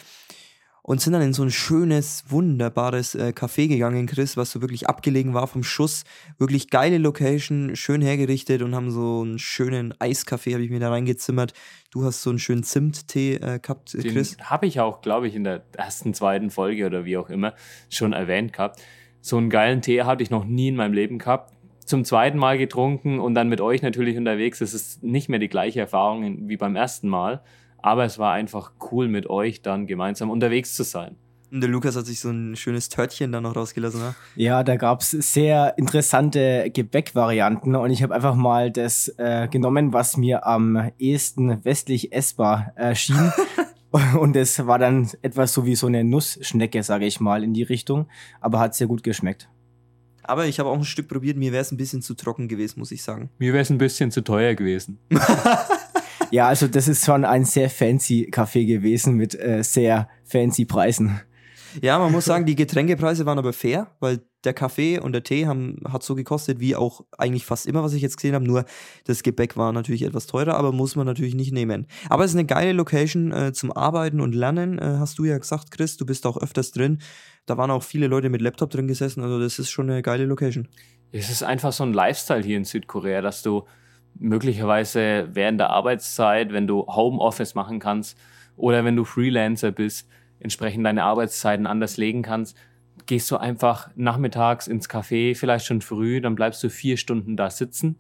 [0.84, 4.88] Und sind dann in so ein schönes, wunderbares äh, Café gegangen, Chris, was so wirklich
[4.88, 6.06] abgelegen war vom Schuss.
[6.38, 10.90] Wirklich geile Location, schön hergerichtet und haben so einen schönen Eiskaffee, habe ich mir da
[10.90, 11.52] reingezimmert.
[11.92, 14.38] Du hast so einen schönen Zimttee äh, gehabt, äh, Chris.
[14.40, 17.54] habe ich auch, glaube ich, in der ersten, zweiten Folge oder wie auch immer
[17.90, 18.82] schon erwähnt gehabt.
[19.20, 21.52] So einen geilen Tee hatte ich noch nie in meinem Leben gehabt.
[21.88, 24.60] Zum zweiten Mal getrunken und dann mit euch natürlich unterwegs.
[24.60, 27.42] Es ist nicht mehr die gleiche Erfahrung wie beim ersten Mal.
[27.82, 31.16] Aber es war einfach cool, mit euch dann gemeinsam unterwegs zu sein.
[31.50, 34.02] Und der Lukas hat sich so ein schönes Törtchen dann noch rausgelassen.
[34.02, 34.16] Ne?
[34.36, 40.18] Ja, da gab's sehr interessante Gebäckvarianten und ich habe einfach mal das äh, genommen, was
[40.18, 43.32] mir am ehesten westlich essbar erschien.
[44.20, 47.64] und es war dann etwas so wie so eine Nussschnecke, sage ich mal, in die
[47.64, 48.08] Richtung,
[48.42, 49.48] aber hat sehr gut geschmeckt.
[50.28, 52.80] Aber ich habe auch ein Stück probiert, mir wäre es ein bisschen zu trocken gewesen,
[52.80, 53.30] muss ich sagen.
[53.40, 55.00] Mir wäre es ein bisschen zu teuer gewesen.
[56.32, 61.22] Ja, also das ist schon ein sehr fancy Café gewesen mit äh, sehr fancy Preisen.
[61.82, 65.48] Ja, man muss sagen, die Getränkepreise waren aber fair, weil der Kaffee und der Tee
[65.48, 68.46] haben, hat so gekostet wie auch eigentlich fast immer, was ich jetzt gesehen habe.
[68.46, 68.66] Nur
[69.06, 71.88] das Gebäck war natürlich etwas teurer, aber muss man natürlich nicht nehmen.
[72.10, 75.38] Aber es ist eine geile Location äh, zum Arbeiten und Lernen, äh, hast du ja
[75.38, 75.98] gesagt, Chris.
[75.98, 77.00] Du bist auch öfters drin.
[77.46, 79.24] Da waren auch viele Leute mit Laptop drin gesessen.
[79.24, 80.68] Also das ist schon eine geile Location.
[81.12, 83.64] Es ist einfach so ein Lifestyle hier in Südkorea, dass du
[84.20, 88.18] möglicherweise während der Arbeitszeit, wenn du Homeoffice machen kannst
[88.56, 92.58] oder wenn du Freelancer bist, entsprechend deine Arbeitszeiten anders legen kannst,
[93.08, 97.50] gehst du einfach nachmittags ins Café, vielleicht schon früh, dann bleibst du vier Stunden da
[97.50, 97.98] sitzen,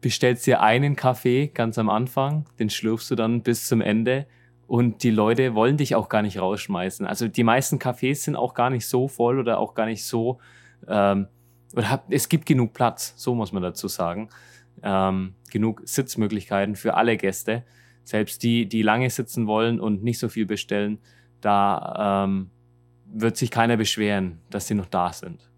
[0.00, 4.26] bestellst dir einen Kaffee ganz am Anfang, den schlürfst du dann bis zum Ende
[4.66, 7.04] und die Leute wollen dich auch gar nicht rausschmeißen.
[7.04, 10.38] Also die meisten Cafés sind auch gar nicht so voll oder auch gar nicht so,
[10.86, 11.26] ähm,
[11.74, 14.28] oder hab, es gibt genug Platz, so muss man dazu sagen.
[14.82, 17.64] Ähm, genug Sitzmöglichkeiten für alle Gäste.
[18.04, 20.98] Selbst die, die lange sitzen wollen und nicht so viel bestellen,
[21.40, 22.50] da ähm,
[23.12, 25.50] wird sich keiner beschweren, dass sie noch da sind.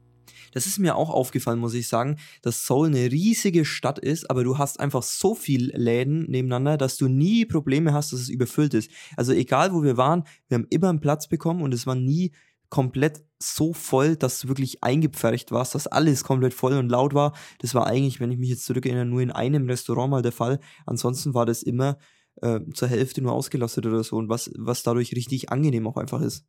[0.52, 4.44] Das ist mir auch aufgefallen, muss ich sagen, dass Seoul eine riesige Stadt ist, aber
[4.44, 8.74] du hast einfach so viel Läden nebeneinander, dass du nie Probleme hast, dass es überfüllt
[8.74, 8.90] ist.
[9.16, 12.32] Also egal, wo wir waren, wir haben immer einen Platz bekommen und es war nie
[12.68, 17.34] komplett so voll, dass du wirklich eingepfercht warst, dass alles komplett voll und laut war.
[17.58, 20.58] Das war eigentlich, wenn ich mich jetzt zurückerinnere, nur in einem Restaurant mal der Fall.
[20.86, 21.98] Ansonsten war das immer
[22.40, 26.22] äh, zur Hälfte nur ausgelastet oder so und was, was dadurch richtig angenehm auch einfach
[26.22, 26.46] ist.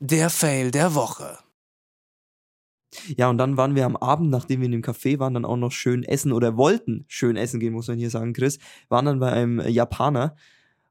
[0.00, 1.38] Der Fail der Woche.
[3.16, 5.56] Ja, und dann waren wir am Abend, nachdem wir in dem Café waren, dann auch
[5.56, 8.58] noch schön essen oder wollten schön essen gehen, muss man hier sagen, Chris,
[8.88, 10.36] waren dann bei einem Japaner.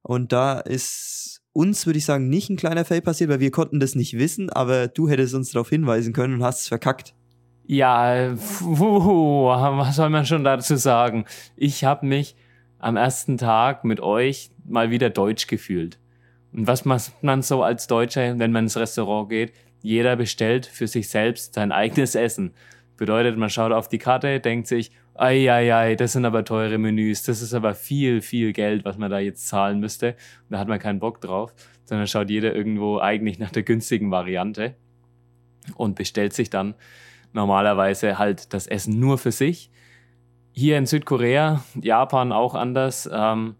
[0.02, 3.80] Und da ist uns, würde ich sagen, nicht ein kleiner Fail passiert, weil wir konnten
[3.80, 7.15] das nicht wissen, aber du hättest uns darauf hinweisen können und hast es verkackt.
[7.65, 11.26] Ja, puh, was soll man schon dazu sagen?
[11.56, 12.36] Ich habe mich
[12.78, 15.98] am ersten Tag mit euch mal wieder deutsch gefühlt.
[16.58, 19.54] Und was macht man so als Deutscher, wenn man ins Restaurant geht?
[19.84, 22.56] Jeder bestellt für sich selbst sein eigenes Essen.
[22.98, 26.80] Bedeutet, man schaut auf die Karte, denkt sich, ei, ei, ei, das sind aber teure
[26.80, 30.13] Menüs, das ist aber viel, viel Geld, was man da jetzt zahlen müsste.
[30.13, 31.54] Und da hat man keinen Bock drauf,
[31.86, 34.74] sondern schaut jeder irgendwo eigentlich nach der günstigen Variante
[35.76, 36.74] und bestellt sich dann
[37.34, 39.70] normalerweise halt das Essen nur für sich.
[40.54, 43.08] Hier in Südkorea, Japan auch anders.
[43.13, 43.58] Ähm,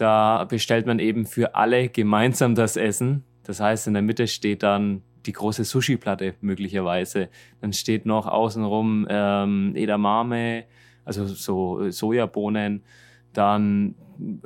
[0.00, 3.24] da bestellt man eben für alle gemeinsam das Essen.
[3.44, 7.28] Das heißt, in der Mitte steht dann die große Sushi-Platte möglicherweise.
[7.60, 10.64] Dann steht noch außenrum ähm, Edamame,
[11.04, 12.82] also so Sojabohnen,
[13.34, 13.94] dann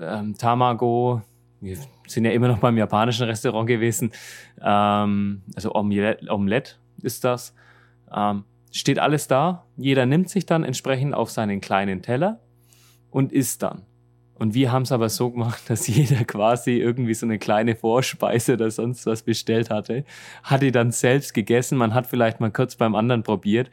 [0.01, 1.23] ähm, Tamago.
[1.61, 4.11] Wir sind ja immer noch beim japanischen Restaurant gewesen.
[4.61, 7.55] Ähm, also Omelette, ist das.
[8.12, 9.64] Ähm, steht alles da.
[9.77, 12.40] Jeder nimmt sich dann entsprechend auf seinen kleinen Teller
[13.11, 13.83] und isst dann.
[14.37, 18.55] Und wir haben es aber so gemacht, dass jeder quasi irgendwie so eine kleine Vorspeise
[18.55, 20.05] oder sonst was bestellt hatte.
[20.42, 21.79] Hat die dann selbst gegessen.
[21.79, 23.70] Man hat vielleicht mal kurz beim anderen probiert.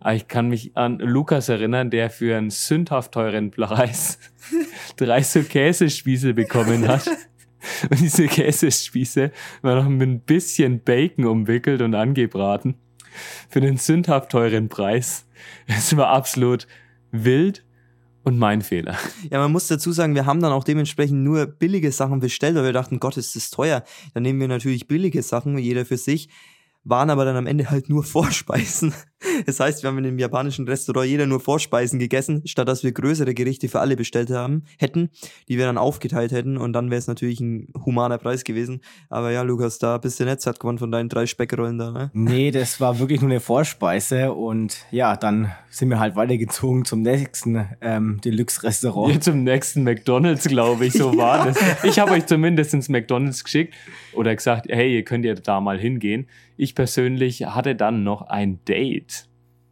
[0.00, 4.18] Aber ich kann mich an Lukas erinnern, der für einen sündhaft teuren Preis
[4.96, 7.06] drei so Käsespieße bekommen hat.
[7.90, 12.76] Und diese Käsespieße waren noch mit ein bisschen Bacon umwickelt und angebraten.
[13.48, 15.26] Für den sündhaft teuren Preis.
[15.66, 16.68] Es war absolut
[17.10, 17.65] wild
[18.26, 18.96] und mein Fehler.
[19.30, 22.64] Ja, man muss dazu sagen, wir haben dann auch dementsprechend nur billige Sachen bestellt, weil
[22.64, 23.82] wir dachten, Gott, ist das teuer.
[24.14, 26.28] Dann nehmen wir natürlich billige Sachen, jeder für sich
[26.88, 28.94] waren aber dann am Ende halt nur Vorspeisen.
[29.46, 32.92] Das heißt, wir haben in einem japanischen Restaurant jeder nur Vorspeisen gegessen, statt dass wir
[32.92, 35.10] größere Gerichte für alle bestellt haben, hätten,
[35.48, 38.80] die wir dann aufgeteilt hätten und dann wäre es natürlich ein humaner Preis gewesen.
[39.08, 42.10] Aber ja, Lukas, da bist du nicht satt geworden von deinen drei Speckrollen da, ne?
[42.12, 47.02] Nee, das war wirklich nur eine Vorspeise und ja, dann sind wir halt weitergezogen zum
[47.02, 49.14] nächsten ähm, Deluxe-Restaurant.
[49.14, 51.58] Ja, zum nächsten McDonalds, glaube ich, so war das.
[51.84, 53.74] Ich habe euch zumindest ins McDonalds geschickt
[54.14, 56.26] oder gesagt, hey, ihr könnt ja da mal hingehen.
[56.56, 59.05] Ich persönlich hatte dann noch ein Date.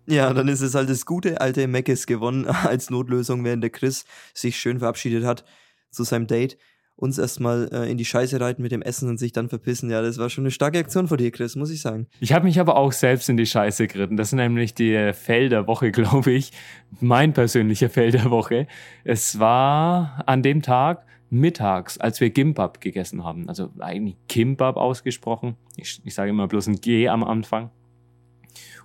[0.07, 4.05] Ja, dann ist es halt das gute alte Meckes gewonnen als Notlösung, während der Chris
[4.33, 5.45] sich schön verabschiedet hat
[5.91, 6.59] zu seinem Date.
[6.97, 9.91] Uns erstmal äh, in die Scheiße reiten mit dem Essen und sich dann verpissen.
[9.91, 12.07] Ja, das war schon eine starke Aktion von dir, Chris, muss ich sagen.
[12.21, 14.17] Ich habe mich aber auch selbst in die Scheiße geritten.
[14.17, 16.53] Das ist nämlich die Fell der Woche, glaube ich.
[17.01, 18.69] Mein persönlicher Fell der Woche.
[19.03, 25.57] Es war an dem Tag, mittags, als wir Gimbab gegessen haben, also eigentlich Kimbab ausgesprochen,
[25.77, 27.71] ich, ich sage immer bloß ein G am Anfang.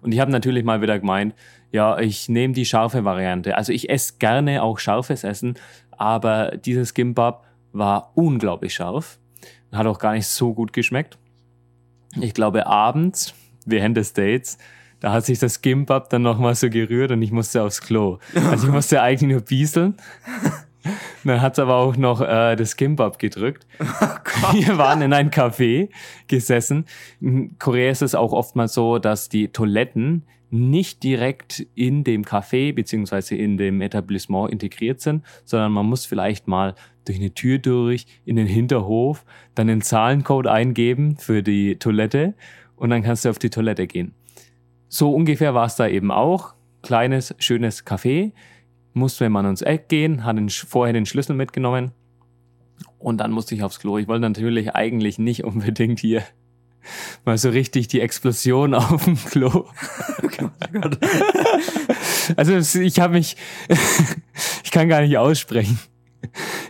[0.01, 1.35] Und ich habe natürlich mal wieder gemeint,
[1.71, 3.55] ja, ich nehme die scharfe Variante.
[3.55, 5.55] Also ich esse gerne auch scharfes Essen,
[5.91, 9.19] aber dieses Gimbab war unglaublich scharf.
[9.71, 11.17] Hat auch gar nicht so gut geschmeckt.
[12.19, 13.35] Ich glaube, abends,
[13.65, 14.57] während des Dates,
[14.99, 18.17] da hat sich das Gimbab dann nochmal so gerührt und ich musste aufs Klo.
[18.49, 19.95] Also ich musste eigentlich nur bieseln.
[21.23, 23.65] Dann hat es aber auch noch äh, das Kimbab gedrückt.
[24.41, 25.89] Oh Wir waren in einem Café
[26.27, 26.85] gesessen.
[27.19, 32.73] In Korea ist es auch oftmals so, dass die Toiletten nicht direkt in dem Café
[32.73, 38.05] beziehungsweise in dem Etablissement integriert sind, sondern man muss vielleicht mal durch eine Tür durch,
[38.25, 42.33] in den Hinterhof, dann den Zahlencode eingeben für die Toilette
[42.75, 44.13] und dann kannst du auf die Toilette gehen.
[44.87, 46.53] So ungefähr war es da eben auch.
[46.81, 48.31] Kleines, schönes Café
[48.99, 51.91] mussten wir mal ans Eck gehen, hatte den, vorher den Schlüssel mitgenommen
[52.99, 53.97] und dann musste ich aufs Klo.
[53.97, 56.23] Ich wollte natürlich eigentlich nicht unbedingt hier
[57.25, 59.65] mal so richtig die Explosion auf dem Klo.
[62.35, 63.37] also ich habe mich,
[64.63, 65.79] ich kann gar nicht aussprechen.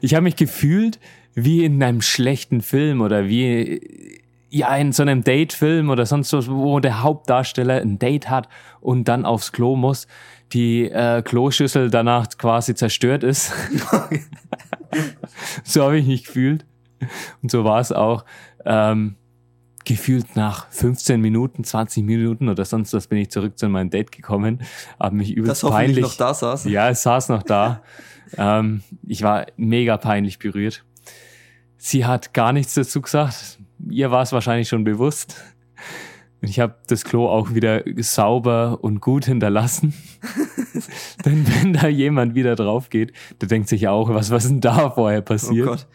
[0.02, 1.00] Ich habe mich gefühlt
[1.34, 4.20] wie in einem schlechten Film oder wie
[4.52, 8.50] ja in so einem Date-Film oder sonst was, wo der Hauptdarsteller ein Date hat
[8.82, 10.08] und dann aufs Klo muss,
[10.54, 13.52] die äh, Kloschüssel danach quasi zerstört ist.
[15.64, 16.66] so habe ich mich gefühlt
[17.42, 18.26] und so war es auch.
[18.66, 19.16] Ähm,
[19.86, 24.12] gefühlt nach 15 Minuten, 20 Minuten oder sonst was bin ich zurück zu meinem Date
[24.12, 24.62] gekommen,
[25.00, 26.04] habe mich übelst das peinlich.
[26.04, 26.66] noch da saß.
[26.66, 27.82] Ja, es saß noch da.
[28.38, 30.84] ähm, ich war mega peinlich berührt.
[31.78, 33.58] Sie hat gar nichts dazu gesagt.
[33.90, 35.42] Ihr war es wahrscheinlich schon bewusst.
[36.42, 39.94] Ich habe das Klo auch wieder sauber und gut hinterlassen.
[41.26, 44.92] Denn wenn da jemand wieder drauf geht, der denkt sich auch, was, was denn da
[44.92, 45.68] vorher passiert?
[45.68, 45.88] Oh Gott.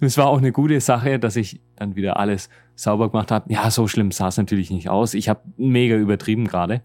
[0.00, 3.52] Und es war auch eine gute Sache, dass ich dann wieder alles sauber gemacht habe.
[3.52, 5.14] Ja, so schlimm sah es natürlich nicht aus.
[5.14, 6.82] Ich habe mega übertrieben gerade.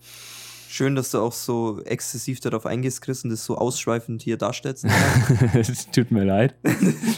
[0.69, 4.87] Schön, dass du auch so exzessiv darauf eingehst, Chris, und das so ausschweifend hier darstellst.
[5.53, 6.55] es tut mir leid.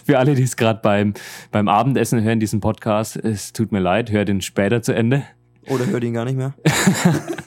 [0.05, 1.13] Für alle, die es gerade beim,
[1.51, 5.23] beim Abendessen hören, diesen Podcast, es tut mir leid, hört ihn später zu Ende.
[5.67, 6.53] Oder hört ihn gar nicht mehr.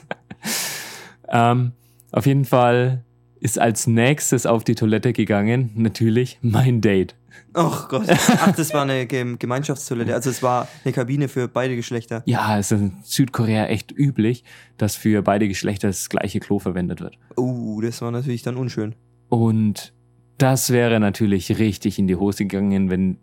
[1.29, 1.71] ähm,
[2.11, 3.03] auf jeden Fall
[3.39, 7.15] ist als nächstes auf die Toilette gegangen, natürlich mein Date.
[7.55, 8.07] Oh Gott.
[8.07, 10.13] Ach, das war eine Gemeinschaftstoilette.
[10.13, 12.21] Also es war eine Kabine für beide Geschlechter.
[12.25, 14.43] Ja, es ist in Südkorea echt üblich,
[14.77, 17.17] dass für beide Geschlechter das gleiche Klo verwendet wird.
[17.37, 18.95] Uh, das war natürlich dann unschön.
[19.29, 19.93] Und
[20.37, 23.17] das wäre natürlich richtig in die Hose gegangen, wenn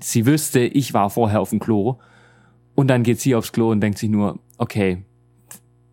[0.00, 1.98] sie wüsste, ich war vorher auf dem Klo
[2.78, 5.04] und dann geht sie aufs Klo und denkt sich nur, okay,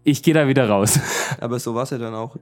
[0.04, 1.00] ich gehe da wieder raus.
[1.42, 2.38] Aber so war es ja dann auch.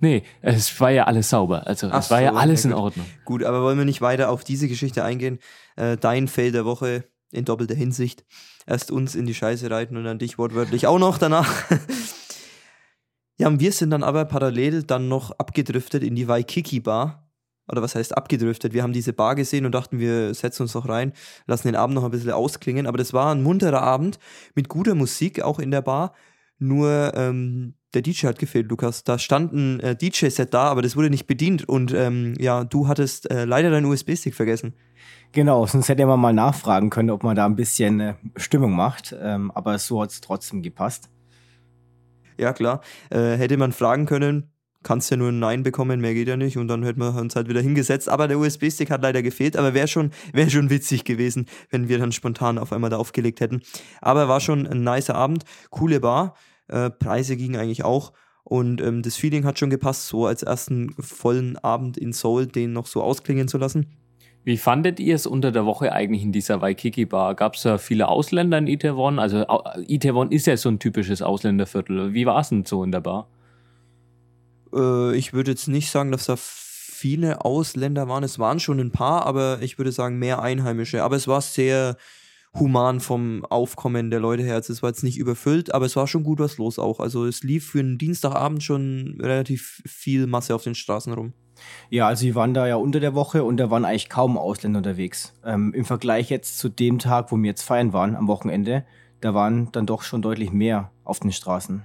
[0.00, 1.66] Nee, es war ja alles sauber.
[1.66, 3.06] Also Ach es war so, ja alles ja, in Ordnung.
[3.24, 5.38] Gut, aber wollen wir nicht weiter auf diese Geschichte eingehen?
[5.76, 8.26] Äh, dein Fail der Woche in doppelter Hinsicht.
[8.66, 11.50] Erst uns in die Scheiße reiten und dann dich wortwörtlich auch noch danach.
[13.38, 17.25] ja, und wir sind dann aber parallel dann noch abgedriftet in die Waikiki Bar.
[17.68, 18.72] Oder was heißt abgedriftet?
[18.72, 21.12] Wir haben diese Bar gesehen und dachten, wir setzen uns noch rein,
[21.46, 22.86] lassen den Abend noch ein bisschen ausklingen.
[22.86, 24.18] Aber das war ein munterer Abend
[24.54, 26.12] mit guter Musik auch in der Bar.
[26.58, 29.04] Nur ähm, der DJ hat gefehlt, Lukas.
[29.04, 32.88] Da stand ein äh, DJ-Set da, aber das wurde nicht bedient und ähm, ja, du
[32.88, 34.74] hattest äh, leider deinen USB-Stick vergessen.
[35.32, 39.14] Genau, sonst hätte man mal nachfragen können, ob man da ein bisschen äh, Stimmung macht,
[39.20, 41.10] ähm, aber so hat es trotzdem gepasst.
[42.38, 42.82] Ja, klar.
[43.10, 44.50] Äh, hätte man fragen können,
[44.86, 47.34] kannst ja nur ein Nein bekommen, mehr geht ja nicht und dann hätten wir uns
[47.34, 48.08] halt wieder hingesetzt.
[48.08, 51.98] Aber der USB-Stick hat leider gefehlt, aber wäre schon, wär schon witzig gewesen, wenn wir
[51.98, 53.62] dann spontan auf einmal da aufgelegt hätten.
[54.00, 56.36] Aber war schon ein nicer Abend, coole Bar.
[56.68, 58.12] Äh, Preise gingen eigentlich auch.
[58.44, 62.72] Und ähm, das Feeling hat schon gepasst, so als ersten vollen Abend in Seoul den
[62.72, 63.86] noch so ausklingen zu lassen.
[64.44, 67.34] Wie fandet ihr es unter der Woche eigentlich in dieser Waikiki-Bar?
[67.34, 69.18] Gab es da viele Ausländer in Itaewon?
[69.18, 69.44] Also
[69.88, 72.14] Itaewon ist ja so ein typisches Ausländerviertel.
[72.14, 73.26] Wie war es denn so in der Bar?
[74.76, 78.24] Äh, ich würde jetzt nicht sagen, dass da viele Ausländer waren.
[78.24, 81.02] Es waren schon ein paar, aber ich würde sagen mehr Einheimische.
[81.02, 81.96] Aber es war sehr
[82.58, 84.54] human vom Aufkommen der Leute her.
[84.54, 87.00] Also es war jetzt nicht überfüllt, aber es war schon gut was los auch.
[87.00, 91.32] Also es lief für einen Dienstagabend schon relativ viel Masse auf den Straßen rum.
[91.90, 94.78] Ja, also wir waren da ja unter der Woche und da waren eigentlich kaum Ausländer
[94.78, 95.34] unterwegs.
[95.44, 98.84] Ähm, Im Vergleich jetzt zu dem Tag, wo wir jetzt feiern waren, am Wochenende,
[99.20, 101.84] da waren dann doch schon deutlich mehr auf den Straßen.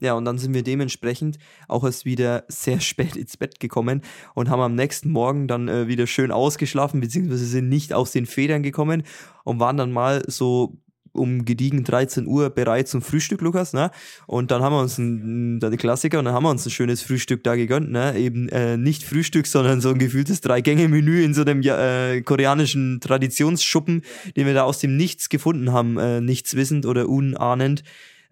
[0.00, 4.02] Ja, und dann sind wir dementsprechend auch erst wieder sehr spät ins Bett gekommen
[4.34, 8.26] und haben am nächsten Morgen dann äh, wieder schön ausgeschlafen, beziehungsweise sind nicht aus den
[8.26, 9.02] Federn gekommen
[9.44, 10.78] und waren dann mal so
[11.12, 13.90] um gediegen 13 Uhr bereit zum Frühstück, Lukas, ne?
[14.26, 17.02] Und dann haben wir uns ein, der Klassiker, und dann haben wir uns ein schönes
[17.02, 18.16] Frühstück da gegönnt, ne?
[18.16, 24.02] Eben äh, nicht Frühstück, sondern so ein gefühltes Drei-Gänge-Menü in so einem äh, koreanischen Traditionsschuppen,
[24.36, 27.82] den wir da aus dem Nichts gefunden haben, äh, nichts wissend oder unahnend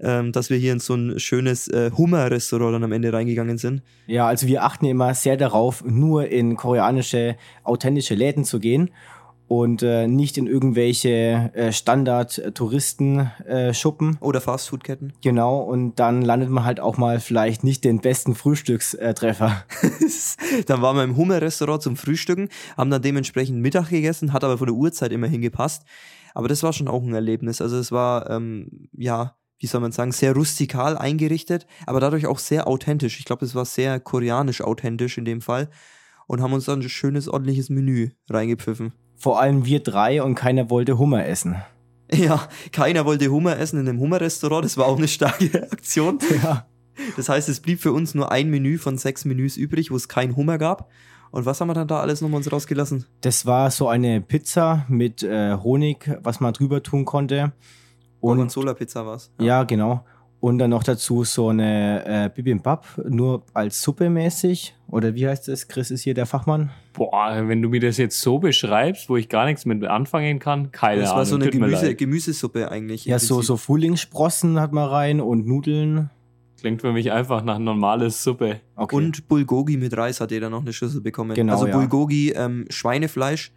[0.00, 3.82] ähm, dass wir hier in so ein schönes äh, Hummer-Restaurant dann am Ende reingegangen sind.
[4.06, 8.90] Ja, also wir achten immer sehr darauf, nur in koreanische, authentische Läden zu gehen
[9.48, 14.14] und äh, nicht in irgendwelche äh, Standard-Touristen-Schuppen.
[14.14, 15.14] Äh, Oder Fastfood-Ketten.
[15.22, 19.64] Genau, und dann landet man halt auch mal vielleicht nicht den besten Frühstückstreffer.
[20.66, 24.66] dann waren wir im Hummer-Restaurant zum Frühstücken, haben dann dementsprechend Mittag gegessen, hat aber von
[24.66, 25.84] der Uhrzeit immer hingepasst.
[26.34, 27.62] Aber das war schon auch ein Erlebnis.
[27.62, 32.38] Also es war, ähm, ja, wie soll man sagen, sehr rustikal eingerichtet, aber dadurch auch
[32.38, 33.18] sehr authentisch.
[33.18, 35.68] Ich glaube, es war sehr koreanisch authentisch in dem Fall
[36.26, 38.92] und haben uns dann ein schönes, ordentliches Menü reingepfiffen.
[39.16, 41.56] Vor allem wir drei und keiner wollte Hummer essen.
[42.10, 46.18] Ja, keiner wollte Hummer essen in einem Hummerrestaurant, das war auch eine starke Aktion.
[46.42, 46.66] Ja.
[47.16, 50.08] Das heißt, es blieb für uns nur ein Menü von sechs Menüs übrig, wo es
[50.08, 50.90] keinen Hummer gab.
[51.30, 53.04] Und was haben wir dann da alles nochmal uns rausgelassen?
[53.20, 57.52] Das war so eine Pizza mit äh, Honig, was man drüber tun konnte.
[58.20, 59.32] Und Gorgonzola-Pizza war's.
[59.40, 60.04] ja, genau.
[60.40, 64.72] Und dann noch dazu so eine äh, Bibimbap, nur als Suppe mäßig.
[64.86, 65.66] Oder wie heißt das?
[65.66, 66.70] Chris ist hier der Fachmann.
[66.92, 70.70] Boah, wenn du mir das jetzt so beschreibst, wo ich gar nichts mit anfangen kann,
[70.70, 71.18] keine Das Ahnung.
[71.18, 71.94] war so eine Gemüse.
[71.96, 73.04] Gemüsesuppe eigentlich.
[73.04, 76.10] Ja, so, so Frühlingssprossen hat man rein und Nudeln.
[76.60, 78.60] Klingt für mich einfach nach normales Suppe.
[78.76, 78.94] Okay.
[78.94, 81.34] Und Bulgogi mit Reis hat jeder noch eine Schüssel bekommen.
[81.34, 81.76] Genau, also ja.
[81.76, 83.50] Bulgogi, ähm, Schweinefleisch,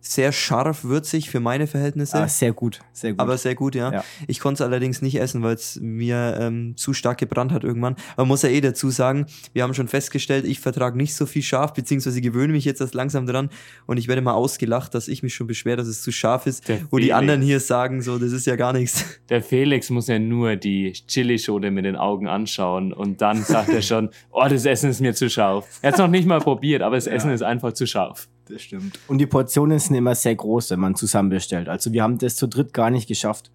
[0.00, 2.16] sehr scharf, würzig für meine Verhältnisse.
[2.16, 3.20] ah, sehr gut, sehr gut.
[3.20, 3.92] aber sehr gut, ja.
[3.92, 4.04] Ja.
[4.26, 7.96] Ich konnte es allerdings nicht essen, weil es mir ähm, zu stark gebrannt hat irgendwann.
[8.16, 11.42] Man muss ja eh dazu sagen, wir haben schon festgestellt, ich vertrage nicht so viel
[11.42, 13.50] scharf, beziehungsweise gewöhne mich jetzt erst langsam dran
[13.86, 16.68] und ich werde mal ausgelacht, dass ich mich schon beschwere, dass es zu scharf ist,
[16.68, 17.18] Der wo die Felix.
[17.18, 19.04] anderen hier sagen, so, das ist ja gar nichts.
[19.28, 23.82] Der Felix muss ja nur die Chilischote mit den Augen anschauen und dann sagt er
[23.82, 25.66] schon, oh, das Essen ist mir zu scharf.
[25.82, 28.28] Er hat es noch nicht mal probiert, aber das Essen ist einfach zu scharf.
[28.50, 28.98] Das stimmt.
[29.08, 31.68] Und die Portionen sind immer sehr groß, wenn man zusammen bestellt.
[31.68, 33.50] Also wir haben das zu dritt gar nicht geschafft.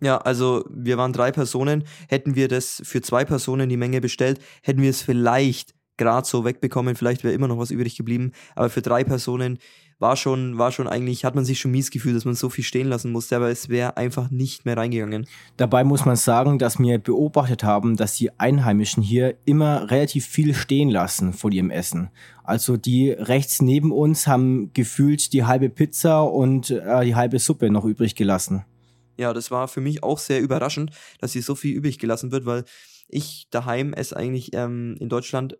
[0.00, 1.84] Ja, also wir waren drei Personen.
[2.08, 6.44] Hätten wir das für zwei Personen die Menge bestellt, hätten wir es vielleicht gerade so
[6.44, 6.96] wegbekommen.
[6.96, 8.32] Vielleicht wäre immer noch was übrig geblieben.
[8.54, 9.58] Aber für drei Personen
[9.98, 12.64] war schon, war schon eigentlich, hat man sich schon mies gefühlt, dass man so viel
[12.64, 13.36] stehen lassen musste.
[13.36, 15.26] Aber es wäre einfach nicht mehr reingegangen.
[15.56, 20.54] Dabei muss man sagen, dass wir beobachtet haben, dass die Einheimischen hier immer relativ viel
[20.54, 22.10] stehen lassen von ihrem Essen.
[22.42, 27.70] Also die rechts neben uns haben gefühlt die halbe Pizza und äh, die halbe Suppe
[27.70, 28.64] noch übrig gelassen.
[29.16, 30.90] Ja, das war für mich auch sehr überraschend,
[31.20, 32.64] dass hier so viel übrig gelassen wird, weil
[33.08, 35.56] ich daheim esse eigentlich ähm, in Deutschland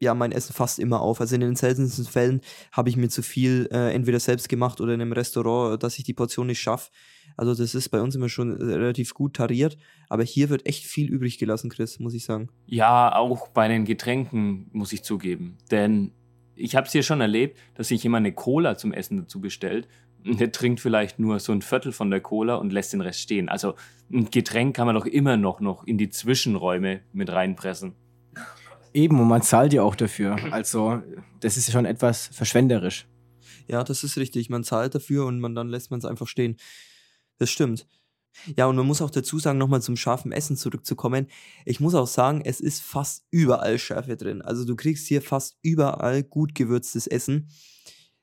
[0.00, 1.20] ja mein Essen fast immer auf.
[1.20, 2.40] Also in den seltensten Fällen
[2.72, 6.04] habe ich mir zu viel äh, entweder selbst gemacht oder in einem Restaurant, dass ich
[6.04, 6.90] die Portion nicht schaffe.
[7.36, 9.76] Also das ist bei uns immer schon äh, relativ gut tariert,
[10.08, 12.48] aber hier wird echt viel übrig gelassen, Chris, muss ich sagen.
[12.66, 15.58] Ja, auch bei den Getränken muss ich zugeben.
[15.70, 16.12] Denn
[16.54, 19.88] ich habe es hier schon erlebt, dass sich jemand eine Cola zum Essen dazu bestellt.
[20.24, 23.20] Und der trinkt vielleicht nur so ein Viertel von der Cola und lässt den Rest
[23.20, 23.48] stehen.
[23.48, 23.74] Also
[24.12, 27.94] ein Getränk kann man doch immer noch, noch in die Zwischenräume mit reinpressen.
[28.96, 30.36] Eben, und man zahlt ja auch dafür.
[30.50, 31.02] Also
[31.40, 33.06] das ist schon etwas verschwenderisch.
[33.68, 34.48] Ja, das ist richtig.
[34.48, 36.56] Man zahlt dafür und man dann lässt man es einfach stehen.
[37.36, 37.86] Das stimmt.
[38.56, 41.26] Ja, und man muss auch dazu sagen, nochmal zum scharfen Essen zurückzukommen.
[41.66, 44.40] Ich muss auch sagen, es ist fast überall Schärfe drin.
[44.40, 47.50] Also du kriegst hier fast überall gut gewürztes Essen.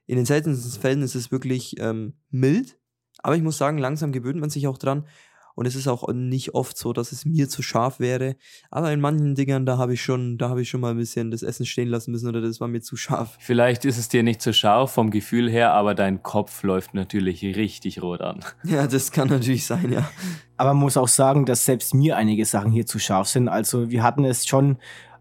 [0.07, 2.79] In den seltensten Fällen ist es wirklich ähm, mild,
[3.19, 5.07] aber ich muss sagen, langsam gewöhnt man sich auch dran.
[5.55, 8.35] Und es ist auch nicht oft so, dass es mir zu scharf wäre.
[8.71, 11.31] Aber in manchen Dingern, da habe ich schon, da habe ich schon mal ein bisschen
[11.31, 13.37] das Essen stehen lassen müssen oder das war mir zu scharf.
[13.39, 17.43] Vielleicht ist es dir nicht so scharf vom Gefühl her, aber dein Kopf läuft natürlich
[17.43, 18.39] richtig rot an.
[18.63, 20.09] Ja, das kann natürlich sein, ja.
[20.57, 23.47] Aber man muss auch sagen, dass selbst mir einige Sachen hier zu scharf sind.
[23.47, 24.77] Also wir hatten es schon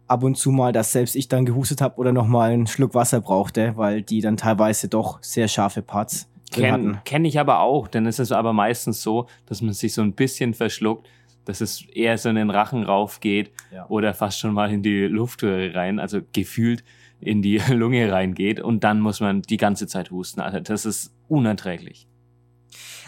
[0.06, 2.94] ab und zu mal, dass selbst ich dann gehustet habe oder noch mal einen Schluck
[2.94, 7.88] Wasser brauchte, weil die dann teilweise doch sehr scharfe Parts Kenne kenn ich aber auch,
[7.88, 11.08] denn es ist aber meistens so, dass man sich so ein bisschen verschluckt,
[11.44, 13.86] dass es eher so in den Rachen raufgeht Ja.
[13.88, 16.84] oder fast schon mal in die Luftröhre rein, also gefühlt
[17.20, 20.40] in die Lunge reingeht und dann muss man die ganze Zeit husten.
[20.40, 22.06] Also das ist unerträglich.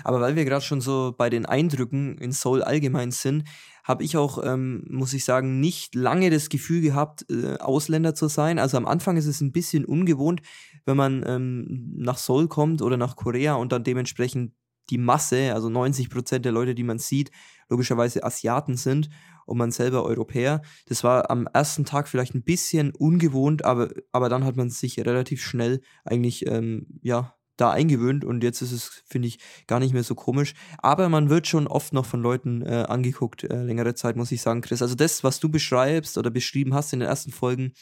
[0.02, 3.44] Aber weil wir gerade schon so bei den Eindrücken in Seoul allgemein sind,
[3.84, 8.28] habe ich auch, ähm, muss ich sagen, nicht lange das Gefühl gehabt, äh, Ausländer zu
[8.28, 8.58] sein.
[8.58, 10.40] Also am Anfang ist es ein bisschen ungewohnt,
[10.86, 14.52] wenn man ähm, nach Seoul kommt oder nach Korea und dann dementsprechend
[14.90, 17.30] die Masse, also 90 Prozent der Leute, die man sieht,
[17.68, 19.10] logischerweise Asiaten sind
[19.46, 20.62] und man selber Europäer.
[20.86, 24.98] Das war am ersten Tag vielleicht ein bisschen ungewohnt, aber, aber dann hat man sich
[24.98, 29.92] relativ schnell eigentlich, ähm, ja, da eingewöhnt und jetzt ist es, finde ich, gar nicht
[29.92, 30.54] mehr so komisch.
[30.78, 34.42] Aber man wird schon oft noch von Leuten äh, angeguckt, äh, längere Zeit, muss ich
[34.42, 34.82] sagen, Chris.
[34.82, 37.72] Also das, was du beschreibst oder beschrieben hast in den ersten Folgen,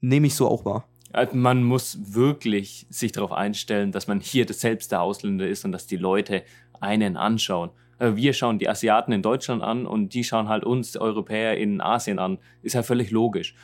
[0.00, 0.88] nehme ich so auch wahr.
[1.12, 5.72] Also man muss wirklich sich darauf einstellen, dass man hier selbst der Ausländer ist und
[5.72, 6.42] dass die Leute
[6.80, 7.70] einen anschauen.
[7.98, 11.80] Äh, Wir schauen die Asiaten in Deutschland an und die schauen halt uns Europäer in
[11.80, 12.38] Asien an.
[12.62, 13.54] Ist ja völlig logisch.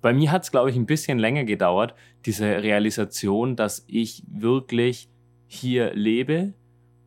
[0.00, 1.94] Bei mir hat es, glaube ich, ein bisschen länger gedauert,
[2.24, 5.08] diese Realisation, dass ich wirklich
[5.46, 6.54] hier lebe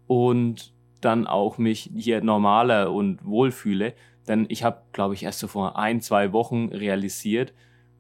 [0.08, 3.94] und dann auch mich hier normaler und wohlfühle.
[4.28, 7.54] Denn ich habe, glaube ich, erst so vor ein, zwei Wochen realisiert,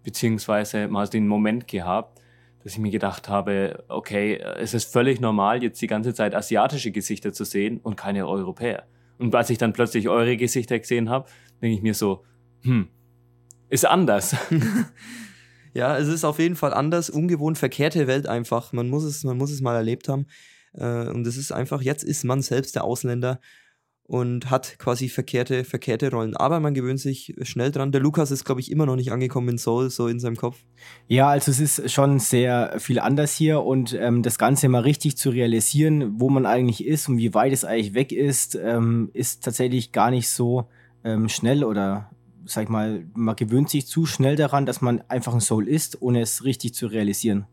[0.03, 2.21] beziehungsweise mal den Moment gehabt,
[2.63, 6.91] dass ich mir gedacht habe, okay, es ist völlig normal, jetzt die ganze Zeit asiatische
[6.91, 8.83] Gesichter zu sehen und keine Europäer.
[9.17, 11.27] Und als ich dann plötzlich eure Gesichter gesehen habe,
[11.61, 12.23] denke ich mir so,
[12.61, 12.87] hm,
[13.72, 14.36] ist anders.
[15.74, 18.74] Ja, es ist auf jeden Fall anders, ungewohnt, verkehrte Welt einfach.
[18.74, 20.28] Man muss es, man muss es mal erlebt haben.
[20.74, 23.39] Äh, und es ist einfach, jetzt ist man selbst der Ausländer.
[24.03, 26.36] und hat quasi verkehrte, verkehrte Rollen.
[26.36, 27.93] Aber man gewöhnt sich schnell dran.
[27.93, 30.57] Der Lukas ist, glaube ich, immer noch nicht angekommen in Soul, so in seinem Kopf.
[31.07, 35.15] Ja, also es ist schon sehr viel anders hier und ähm, das Ganze mal richtig
[35.15, 39.45] zu realisieren, wo man eigentlich ist und wie weit es eigentlich weg ist, ähm, ist
[39.45, 40.67] tatsächlich gar nicht so
[41.05, 42.11] ähm, schnell oder
[42.45, 46.01] sag ich mal, man gewöhnt sich zu schnell daran, dass man einfach ein Soul ist,
[46.01, 47.45] ohne es richtig zu realisieren.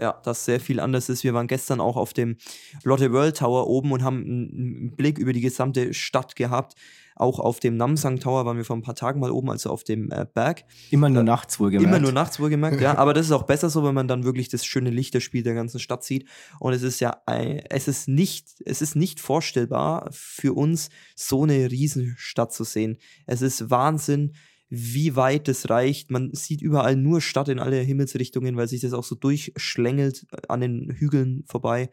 [0.00, 1.22] Ja, das sehr viel anders ist.
[1.22, 2.36] Wir waren gestern auch auf dem
[2.82, 6.74] Lotte World Tower oben und haben einen Blick über die gesamte Stadt gehabt.
[7.16, 9.84] Auch auf dem Namsang Tower waren wir vor ein paar Tagen mal oben, also auf
[9.84, 10.64] dem äh, Berg.
[10.90, 11.88] Immer nur äh, nachts wohlgemerkt.
[11.88, 12.96] Immer nur nachts wohlgemerkt, ja.
[12.98, 15.80] Aber das ist auch besser so, wenn man dann wirklich das schöne Lichterspiel der ganzen
[15.80, 16.28] Stadt sieht.
[16.58, 21.70] Und es ist ja, es ist nicht, es ist nicht vorstellbar für uns, so eine
[21.70, 22.98] Riesenstadt zu sehen.
[23.26, 24.32] Es ist Wahnsinn
[24.74, 26.10] wie weit es reicht.
[26.10, 30.38] Man sieht überall nur Stadt in alle Himmelsrichtungen, weil sich das auch so durchschlängelt äh,
[30.48, 31.90] an den Hügeln vorbei.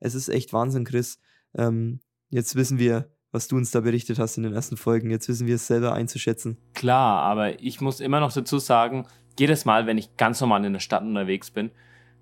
[0.00, 1.18] Es ist echt Wahnsinn, Chris.
[1.54, 2.00] Ähm,
[2.30, 5.10] jetzt wissen wir, was du uns da berichtet hast in den ersten Folgen.
[5.10, 6.56] Jetzt wissen wir es selber einzuschätzen.
[6.72, 9.06] Klar, aber ich muss immer noch dazu sagen,
[9.38, 11.72] jedes Mal, wenn ich ganz normal in der Stadt unterwegs bin,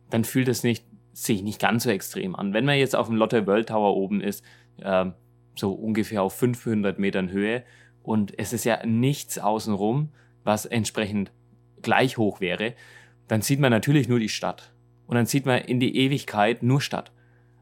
[0.08, 2.54] dann fühlt es nicht, sich nicht ganz so extrem an.
[2.54, 4.42] Wenn man jetzt auf dem Lotte World Tower oben ist,
[4.78, 5.04] äh,
[5.54, 7.62] so ungefähr auf 500 Metern Höhe
[8.02, 10.08] und es ist ja nichts außenrum,
[10.44, 11.30] was entsprechend
[11.82, 12.72] gleich hoch wäre,
[13.28, 14.72] dann sieht man natürlich nur die Stadt.
[15.06, 17.12] Und dann sieht man in die Ewigkeit nur Stadt.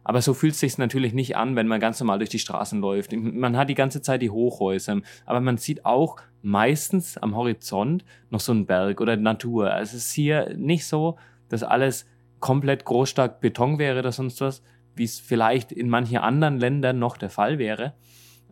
[0.02, 2.80] Aber so fühlt es sich natürlich nicht an, wenn man ganz normal durch die Straßen
[2.80, 3.12] läuft.
[3.12, 8.40] Man hat die ganze Zeit die Hochhäuser, aber man sieht auch meistens am Horizont noch
[8.40, 9.72] so einen Berg oder Natur.
[9.72, 12.06] Also es ist hier nicht so, dass alles
[12.38, 14.62] komplett großstark Beton wäre oder sonst was,
[14.94, 17.94] wie es vielleicht in manchen anderen Ländern noch der Fall wäre.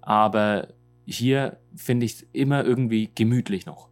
[0.02, 0.68] Aber
[1.06, 3.88] hier finde ich es immer irgendwie gemütlich noch.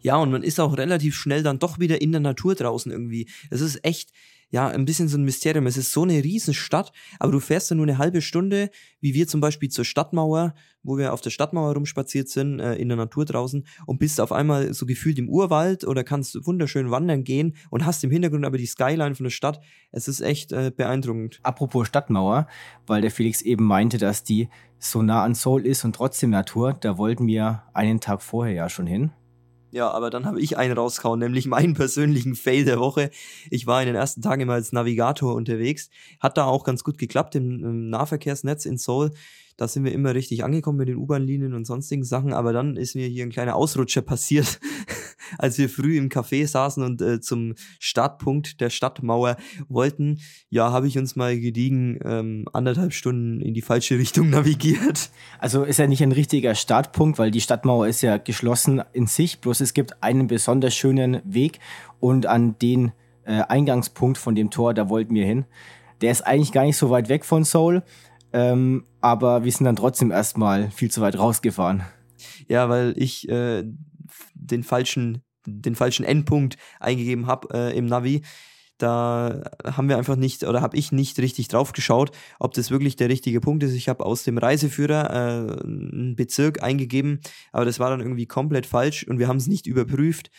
[0.00, 3.28] Ja, und man ist auch relativ schnell dann doch wieder in der Natur draußen irgendwie.
[3.50, 4.10] Es ist echt,
[4.50, 5.66] ja, ein bisschen so ein Mysterium.
[5.66, 8.70] Es ist so eine Riesenstadt, aber du fährst da nur eine halbe Stunde,
[9.00, 12.88] wie wir zum Beispiel zur Stadtmauer, wo wir auf der Stadtmauer rumspaziert sind, äh, in
[12.88, 17.24] der Natur draußen und bist auf einmal so gefühlt im Urwald oder kannst wunderschön wandern
[17.24, 19.60] gehen und hast im Hintergrund aber die Skyline von der Stadt.
[19.92, 21.40] Es ist echt äh, beeindruckend.
[21.42, 22.46] Apropos Stadtmauer,
[22.86, 26.72] weil der Felix eben meinte, dass die so nah an Seoul ist und trotzdem Natur,
[26.72, 29.10] da wollten wir einen Tag vorher ja schon hin.
[29.70, 33.10] Ja, aber dann habe ich einen rausgehauen, nämlich meinen persönlichen Fail der Woche.
[33.50, 35.90] Ich war in den ersten Tagen immer als Navigator unterwegs.
[36.20, 39.12] Hat da auch ganz gut geklappt im, im Nahverkehrsnetz in Seoul.
[39.58, 42.32] Da sind wir immer richtig angekommen mit den U-Bahn-Linien und sonstigen Sachen.
[42.32, 44.60] Aber dann ist mir hier ein kleiner Ausrutscher passiert,
[45.38, 49.36] als wir früh im Café saßen und äh, zum Startpunkt der Stadtmauer
[49.68, 50.20] wollten.
[50.48, 55.10] Ja, habe ich uns mal gediegen ähm, anderthalb Stunden in die falsche Richtung navigiert.
[55.40, 59.40] Also ist ja nicht ein richtiger Startpunkt, weil die Stadtmauer ist ja geschlossen in sich.
[59.40, 61.58] Bloß es gibt einen besonders schönen Weg
[61.98, 62.92] und an den
[63.24, 65.46] äh, Eingangspunkt von dem Tor, da wollten wir hin.
[66.00, 67.82] Der ist eigentlich gar nicht so weit weg von Seoul,
[68.32, 71.82] ähm, aber wir sind dann trotzdem erstmal viel zu weit rausgefahren.
[72.48, 73.64] Ja, weil ich äh,
[74.34, 78.22] den falschen den falschen Endpunkt eingegeben habe äh, im Navi.
[78.76, 82.94] Da haben wir einfach nicht oder habe ich nicht richtig drauf geschaut, ob das wirklich
[82.94, 83.74] der richtige Punkt ist.
[83.74, 87.20] Ich habe aus dem Reiseführer äh, einen Bezirk eingegeben,
[87.50, 90.30] aber das war dann irgendwie komplett falsch und wir haben es nicht überprüft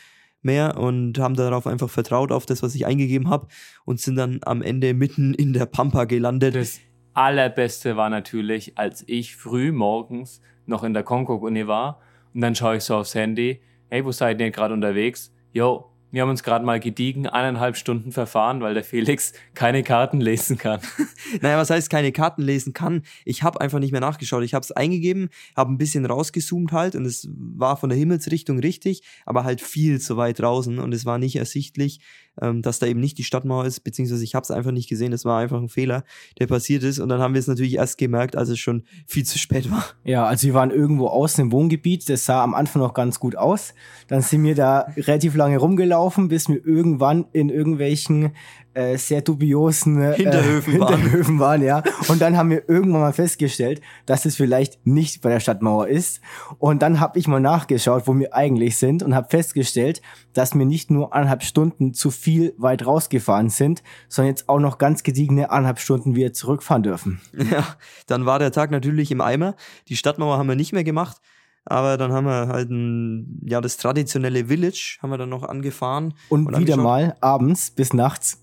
[0.42, 3.48] mehr und haben darauf einfach vertraut auf das, was ich eingegeben habe
[3.84, 6.56] und sind dann am Ende mitten in der Pampa gelandet.
[6.56, 6.80] Das
[7.14, 12.02] allerbeste war natürlich, als ich früh morgens noch in der Konkok-Uni war
[12.34, 15.34] und dann schaue ich so aufs Handy, hey, wo seid ihr gerade unterwegs?
[15.52, 20.20] Jo, wir haben uns gerade mal gediegen eineinhalb Stunden verfahren, weil der Felix keine Karten
[20.20, 20.80] lesen kann.
[21.42, 23.04] naja, was heißt keine Karten lesen kann?
[23.26, 24.44] Ich habe einfach nicht mehr nachgeschaut.
[24.44, 28.60] Ich habe es eingegeben, habe ein bisschen rausgezoomt halt und es war von der Himmelsrichtung
[28.60, 32.00] richtig, aber halt viel zu weit draußen und es war nicht ersichtlich,
[32.42, 35.12] ähm, dass da eben nicht die Stadtmauer ist, beziehungsweise ich habe es einfach nicht gesehen.
[35.12, 36.04] Das war einfach ein Fehler,
[36.40, 39.26] der passiert ist und dann haben wir es natürlich erst gemerkt, als es schon viel
[39.26, 39.86] zu spät war.
[40.04, 42.10] Ja, also wir waren irgendwo außen im Wohngebiet.
[42.10, 43.74] Das sah am Anfang noch ganz gut aus.
[44.08, 48.32] Dann sind wir da relativ lange rumgelaufen gelaufen, bis wir irgendwann in irgendwelchen
[48.74, 51.62] äh, sehr dubiosen äh, Hinterhöfen, Hinterhöfen waren.
[51.62, 51.64] waren.
[51.64, 51.84] ja.
[52.08, 56.22] Und dann haben wir irgendwann mal festgestellt, dass es vielleicht nicht bei der Stadtmauer ist.
[56.58, 60.02] Und dann habe ich mal nachgeschaut, wo wir eigentlich sind und habe festgestellt,
[60.34, 64.78] dass wir nicht nur anderthalb Stunden zu viel weit rausgefahren sind, sondern jetzt auch noch
[64.78, 67.22] ganz gediegene anderthalb Stunden wieder zurückfahren dürfen.
[67.50, 67.66] Ja,
[68.06, 69.56] dann war der Tag natürlich im Eimer.
[69.88, 71.18] Die Stadtmauer haben wir nicht mehr gemacht.
[71.66, 76.14] Aber dann haben wir halt ein, ja, das traditionelle Village haben wir dann noch angefahren.
[76.30, 78.42] Und, und wieder mal abends bis nachts.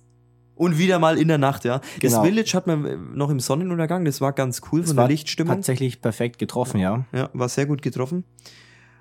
[0.56, 1.80] Und wieder mal in der Nacht, ja.
[2.00, 2.16] Genau.
[2.16, 5.54] Das Village hat man noch im Sonnenuntergang, das war ganz cool das von der Lichtstimmung.
[5.54, 7.04] Tatsächlich perfekt getroffen, ja.
[7.12, 8.24] Ja, war sehr gut getroffen.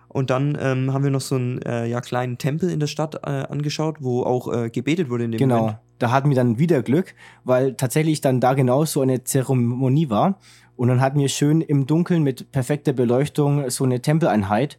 [0.10, 3.16] Und dann ähm, haben wir noch so einen äh, ja, kleinen Tempel in der Stadt
[3.26, 5.60] äh, angeschaut, wo auch äh, gebetet wurde in dem genau.
[5.60, 5.78] Moment.
[6.00, 10.40] Da hatten wir dann wieder Glück, weil tatsächlich dann da genau so eine Zeremonie war.
[10.78, 14.78] Und dann hatten wir schön im Dunkeln mit perfekter Beleuchtung so eine Tempeleinheit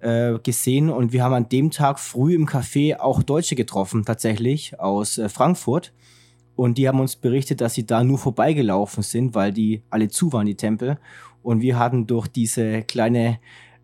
[0.00, 0.90] äh, gesehen.
[0.90, 5.28] Und wir haben an dem Tag früh im Café auch Deutsche getroffen, tatsächlich aus äh,
[5.28, 5.92] Frankfurt.
[6.58, 10.32] Und die haben uns berichtet, dass sie da nur vorbeigelaufen sind, weil die alle zu
[10.32, 10.98] waren, die Tempel.
[11.40, 13.38] Und wir hatten durch diese kleine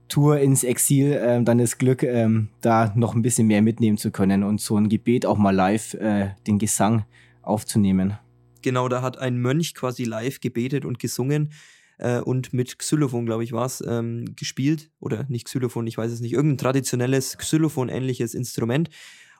[0.08, 4.10] Tour ins Exil ähm, dann das Glück, ähm, da noch ein bisschen mehr mitnehmen zu
[4.10, 7.04] können und so ein Gebet auch mal live äh, den Gesang
[7.42, 8.18] aufzunehmen.
[8.60, 11.52] Genau, da hat ein Mönch quasi live gebetet und gesungen
[11.98, 14.90] äh, und mit Xylophon, glaube ich, war es, ähm, gespielt.
[14.98, 16.32] Oder nicht Xylophon, ich weiß es nicht.
[16.32, 18.90] Irgendein traditionelles Xylophon-ähnliches Instrument.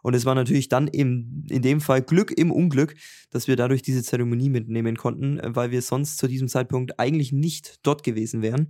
[0.05, 2.95] Und es war natürlich dann im, in dem Fall Glück im Unglück,
[3.31, 7.79] dass wir dadurch diese Zeremonie mitnehmen konnten, weil wir sonst zu diesem Zeitpunkt eigentlich nicht
[7.87, 8.69] dort gewesen wären.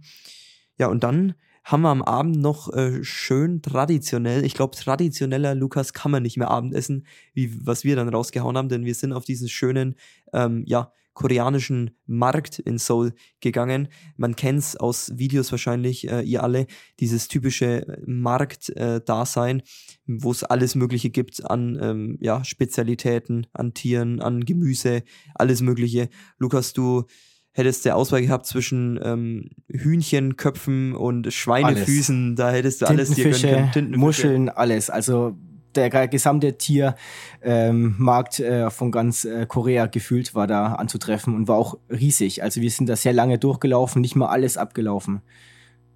[0.79, 5.93] Ja, und dann haben wir am Abend noch äh, schön traditionell, ich glaube traditioneller Lukas
[5.93, 9.25] kann man nicht mehr Abendessen, wie was wir dann rausgehauen haben, denn wir sind auf
[9.25, 9.97] diesen schönen,
[10.33, 13.89] ähm, ja, koreanischen Markt in Seoul gegangen.
[14.17, 16.67] Man kennt's aus Videos wahrscheinlich, äh, ihr alle,
[17.01, 19.63] dieses typische Markt-Dasein, äh,
[20.07, 25.03] wo es alles Mögliche gibt an ähm, ja, Spezialitäten, an Tieren, an Gemüse,
[25.35, 26.09] alles Mögliche.
[26.39, 27.05] Lukas, du
[27.53, 32.37] hättest du Auswahl gehabt zwischen ähm, Hühnchenköpfen und Schweinefüßen, alles.
[32.37, 33.97] da hättest du alles dir gönnen können.
[33.97, 34.91] Muscheln, alles.
[34.91, 35.39] Also
[35.77, 41.57] der gesamte Tiermarkt ähm, äh, von ganz äh, Korea gefühlt war da anzutreffen und war
[41.57, 42.43] auch riesig.
[42.43, 45.23] Also wir sind da sehr lange durchgelaufen, nicht mal alles abgelaufen.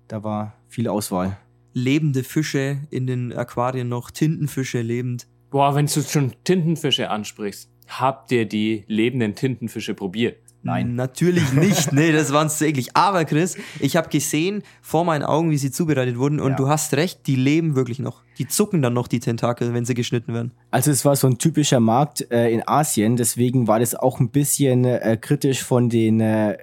[0.09, 1.37] Da war viel Auswahl.
[1.73, 5.27] Lebende Fische in den Aquarien noch, Tintenfische lebend.
[5.51, 10.37] Boah, wenn du schon Tintenfische ansprichst, habt ihr die lebenden Tintenfische probiert?
[10.69, 10.97] Nein.
[10.97, 11.93] Natürlich nicht.
[11.99, 12.91] Nee, das waren zu eklig.
[12.95, 16.57] Aber Chris, ich habe gesehen vor meinen Augen, wie sie zubereitet wurden und ja.
[16.57, 18.23] du hast recht, die leben wirklich noch.
[18.37, 20.53] Die zucken dann noch die Tentakel, wenn sie geschnitten werden.
[20.71, 24.29] Also es war so ein typischer Markt äh, in Asien, deswegen war das auch ein
[24.29, 26.59] bisschen äh, kritisch von den äh,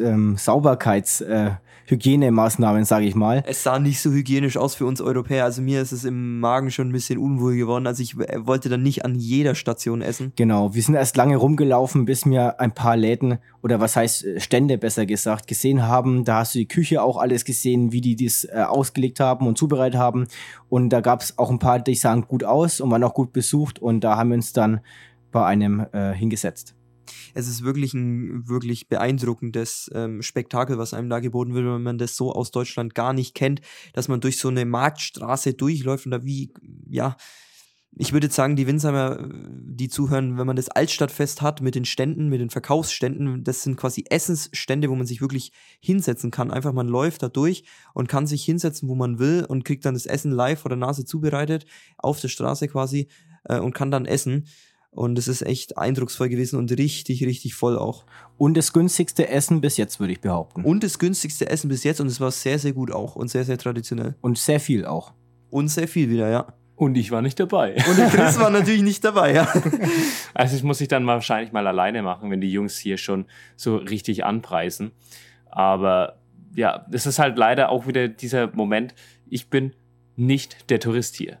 [0.00, 1.50] ähm, Sauberkeits äh,
[1.86, 3.42] Hygienemaßnahmen, sage ich mal.
[3.46, 5.44] Es sah nicht so hygienisch aus für uns Europäer.
[5.44, 7.86] Also mir ist es im Magen schon ein bisschen unwohl geworden.
[7.86, 10.32] Also ich wollte dann nicht an jeder Station essen.
[10.36, 14.40] Genau, wir sind erst lange rumgelaufen, bis wir ein paar Läden oder was heißt äh,
[14.40, 16.24] Stände besser gesagt gesehen haben.
[16.24, 19.58] Da hast du die Küche auch alles gesehen, wie die das äh, ausgelegt haben und
[19.58, 20.26] zubereitet haben.
[20.68, 23.32] Und da gab es auch ein paar, die sahen gut aus und waren auch gut
[23.32, 23.80] besucht.
[23.80, 24.80] Und da haben wir uns dann
[25.32, 26.75] bei einem äh, hingesetzt
[27.34, 31.98] es ist wirklich ein wirklich beeindruckendes ähm, Spektakel, was einem da geboten wird, wenn man
[31.98, 33.60] das so aus Deutschland gar nicht kennt,
[33.92, 36.52] dass man durch so eine Marktstraße durchläuft und da wie,
[36.88, 37.16] ja,
[37.98, 42.28] ich würde sagen, die Winsheimer, die zuhören, wenn man das Altstadtfest hat mit den Ständen,
[42.28, 45.50] mit den Verkaufsständen, das sind quasi Essensstände, wo man sich wirklich
[45.80, 46.50] hinsetzen kann.
[46.50, 49.94] Einfach man läuft da durch und kann sich hinsetzen, wo man will und kriegt dann
[49.94, 51.64] das Essen live vor der Nase zubereitet,
[51.96, 53.08] auf der Straße quasi
[53.44, 54.46] äh, und kann dann essen.
[54.96, 58.06] Und es ist echt eindrucksvoll gewesen und richtig, richtig voll auch.
[58.38, 60.64] Und das günstigste Essen bis jetzt, würde ich behaupten.
[60.64, 63.44] Und das günstigste Essen bis jetzt und es war sehr, sehr gut auch und sehr,
[63.44, 64.14] sehr traditionell.
[64.22, 65.12] Und sehr viel auch.
[65.50, 66.46] Und sehr viel wieder, ja.
[66.76, 67.74] Und ich war nicht dabei.
[67.86, 69.52] Und der Chris war natürlich nicht dabei, ja.
[70.34, 73.76] Also ich muss ich dann wahrscheinlich mal alleine machen, wenn die Jungs hier schon so
[73.76, 74.92] richtig anpreisen.
[75.50, 76.20] Aber
[76.54, 78.94] ja, das ist halt leider auch wieder dieser Moment,
[79.28, 79.74] ich bin
[80.16, 81.38] nicht der Tourist hier.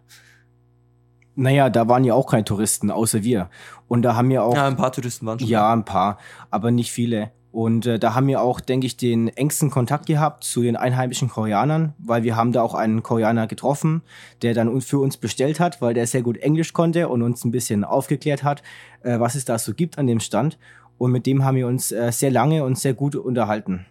[1.36, 3.50] Naja, da waren ja auch keine Touristen, außer wir.
[3.88, 4.54] Und da haben wir auch.
[4.54, 5.48] Ja, ein paar Touristen waren schon.
[5.48, 6.18] Ja, ein paar,
[6.50, 7.30] aber nicht viele.
[7.52, 11.30] Und äh, da haben wir auch, denke ich, den engsten Kontakt gehabt zu den einheimischen
[11.30, 14.02] Koreanern, weil wir haben da auch einen Koreaner getroffen,
[14.42, 17.52] der dann für uns bestellt hat, weil der sehr gut Englisch konnte und uns ein
[17.52, 18.62] bisschen aufgeklärt hat,
[19.02, 20.58] äh, was es da so gibt an dem Stand.
[20.98, 23.86] Und mit dem haben wir uns äh, sehr lange und sehr gut unterhalten.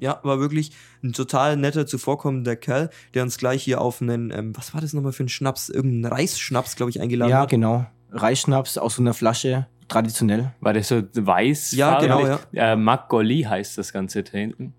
[0.00, 0.72] Ja, war wirklich
[1.04, 4.94] ein total netter, zuvorkommender Kerl, der uns gleich hier auf einen, ähm, was war das
[4.94, 5.68] nochmal für ein Schnaps?
[5.68, 7.52] Irgendeinen Reisschnaps, glaube ich, eingeladen ja, hat.
[7.52, 7.86] Ja, genau.
[8.10, 10.52] Reisschnaps aus so einer Flasche, traditionell.
[10.60, 11.72] War der so weiß?
[11.72, 12.40] Ja, genau, ja.
[12.54, 14.72] Äh, Makgoli heißt das Ganze da hinten.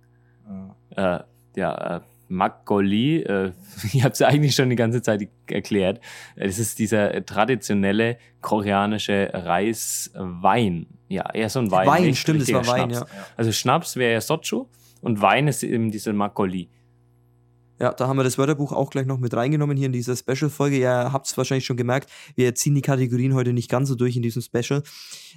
[0.49, 0.99] Oh.
[0.99, 1.19] Äh,
[1.55, 3.51] ja, äh, Makgoli, äh,
[3.93, 6.01] ich habe es ja eigentlich schon die ganze Zeit erklärt.
[6.35, 10.87] Es ist dieser traditionelle koreanische Reiswein.
[11.09, 11.87] Ja, eher so ein Wein.
[11.87, 13.05] Wein, stimmt, es war Wein, ja.
[13.37, 14.65] Also Schnaps wäre ja Sochu
[15.01, 16.69] und Wein ist eben diese Makoli.
[17.81, 20.77] Ja, da haben wir das Wörterbuch auch gleich noch mit reingenommen hier in dieser Special-Folge.
[20.77, 24.15] Ihr habt es wahrscheinlich schon gemerkt, wir ziehen die Kategorien heute nicht ganz so durch
[24.15, 24.83] in diesem Special.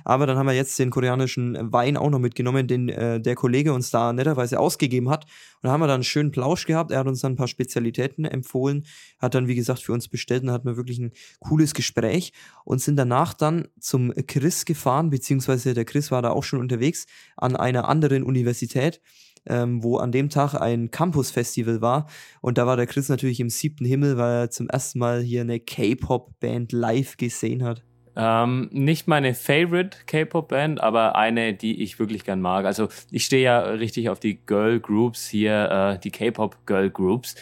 [0.05, 3.73] Aber dann haben wir jetzt den koreanischen Wein auch noch mitgenommen, den äh, der Kollege
[3.73, 5.25] uns da netterweise ausgegeben hat.
[5.25, 6.91] Und da haben wir dann einen schönen Plausch gehabt.
[6.91, 8.85] Er hat uns dann ein paar Spezialitäten empfohlen,
[9.19, 12.35] hat dann, wie gesagt, für uns bestellt und hatten wir wirklich ein cooles Gespräch
[12.67, 17.07] und sind danach dann zum Chris gefahren, beziehungsweise der Chris war da auch schon unterwegs
[17.39, 19.01] an einer anderen Universität
[19.47, 22.07] ähm, wo an dem Tag ein Campus-Festival war.
[22.41, 25.43] Und da war der Chris natürlich im siebten Himmel, weil er zum ersten Mal hier
[25.43, 27.83] eine K-Pop-Band live gesehen hat.
[28.17, 32.65] Ähm, nicht meine Favorite K-Pop-Band, aber eine, die ich wirklich gern mag.
[32.65, 37.35] Also ich stehe ja richtig auf die Girl Groups hier, äh, die K-Pop Girl Groups.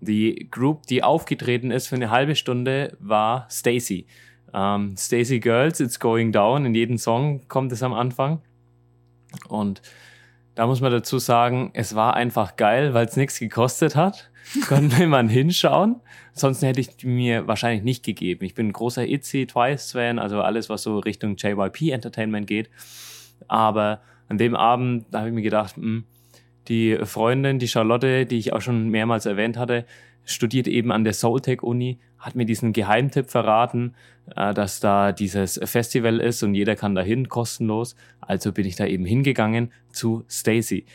[0.00, 4.06] Die Group, die aufgetreten ist für eine halbe Stunde, war Stacy.
[4.52, 6.66] Ähm, Stacy Girls, It's Going Down.
[6.66, 8.42] In jedem Song kommt es am Anfang.
[9.48, 9.80] Und
[10.56, 14.30] da muss man dazu sagen, es war einfach geil, weil es nichts gekostet hat.
[14.66, 16.00] Konnte man hinschauen.
[16.32, 18.44] Sonst hätte ich mir wahrscheinlich nicht gegeben.
[18.44, 22.70] Ich bin ein großer Itzy Twice-Fan, also alles, was so Richtung JYP Entertainment geht.
[23.48, 26.04] Aber an dem Abend, da habe ich mir gedacht, mh, hm,
[26.68, 29.84] die Freundin, die Charlotte, die ich auch schon mehrmals erwähnt hatte,
[30.24, 33.94] studiert eben an der Soultech Uni, hat mir diesen Geheimtipp verraten,
[34.34, 37.96] äh, dass da dieses Festival ist und jeder kann dahin kostenlos.
[38.20, 40.86] Also bin ich da eben hingegangen zu Stacy.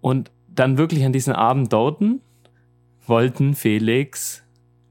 [0.00, 2.20] Und dann wirklich an diesem Abend dorten
[3.06, 4.42] wollten Felix,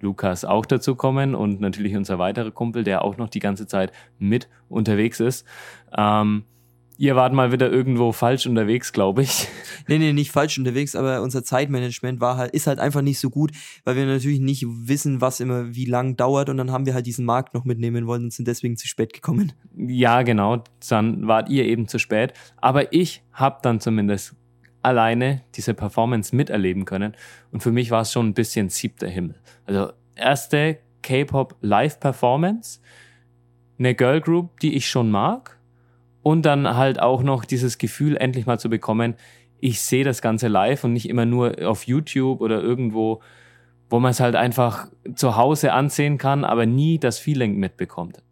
[0.01, 3.91] Lukas auch dazu kommen und natürlich unser weiterer Kumpel, der auch noch die ganze Zeit
[4.17, 5.45] mit unterwegs ist.
[5.95, 6.43] Ähm,
[7.01, 9.47] ihr wart mal wieder irgendwo falsch unterwegs, glaube ich.
[9.87, 13.31] Nee, nee, nicht falsch unterwegs, aber unser Zeitmanagement war halt, ist halt einfach nicht so
[13.31, 13.51] gut,
[13.83, 17.07] weil wir natürlich nicht wissen, was immer wie lang dauert und dann haben wir halt
[17.07, 19.53] diesen Markt noch mitnehmen wollen und sind deswegen zu spät gekommen.
[19.75, 24.35] Ja, genau, dann wart ihr eben zu spät, aber ich habe dann zumindest
[24.83, 27.15] alleine diese Performance miterleben können
[27.51, 29.35] und für mich war es schon ein bisschen siebter Himmel.
[29.65, 32.79] Also erste K-Pop Live Performance,
[33.79, 35.57] eine Girl Group, die ich schon mag
[36.23, 39.15] und dann halt auch noch dieses Gefühl endlich mal zu bekommen,
[39.59, 43.21] ich sehe das Ganze live und nicht immer nur auf YouTube oder irgendwo,
[43.89, 48.23] wo man es halt einfach zu Hause ansehen kann, aber nie das Feeling mitbekommt.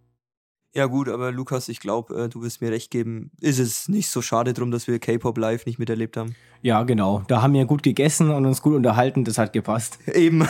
[0.75, 4.07] Ja gut, aber Lukas, ich glaube, äh, du wirst mir recht geben, ist es nicht
[4.07, 6.35] so schade drum, dass wir K-Pop live nicht miterlebt haben.
[6.61, 7.23] Ja, genau.
[7.27, 9.97] Da haben wir gut gegessen und uns gut unterhalten, das hat gepasst.
[10.13, 10.47] Eben.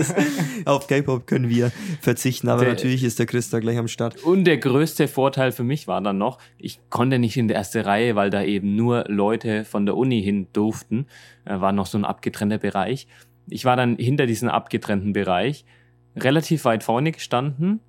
[0.64, 4.24] Auf K-Pop können wir verzichten, aber der, natürlich ist der Chris da gleich am Start.
[4.24, 7.86] Und der größte Vorteil für mich war dann noch, ich konnte nicht in der erste
[7.86, 11.06] Reihe, weil da eben nur Leute von der Uni hin durften.
[11.44, 13.06] Äh, war noch so ein abgetrennter Bereich.
[13.48, 15.64] Ich war dann hinter diesem abgetrennten Bereich
[16.16, 17.80] relativ weit vorne gestanden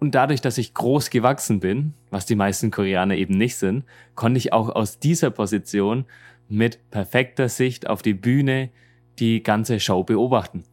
[0.00, 3.84] und dadurch, dass ich groß gewachsen bin, was die meisten Koreaner eben nicht sind,
[4.14, 6.04] konnte ich auch aus dieser Position
[6.48, 8.70] mit perfekter Sicht auf die Bühne
[9.18, 10.64] die ganze Show beobachten.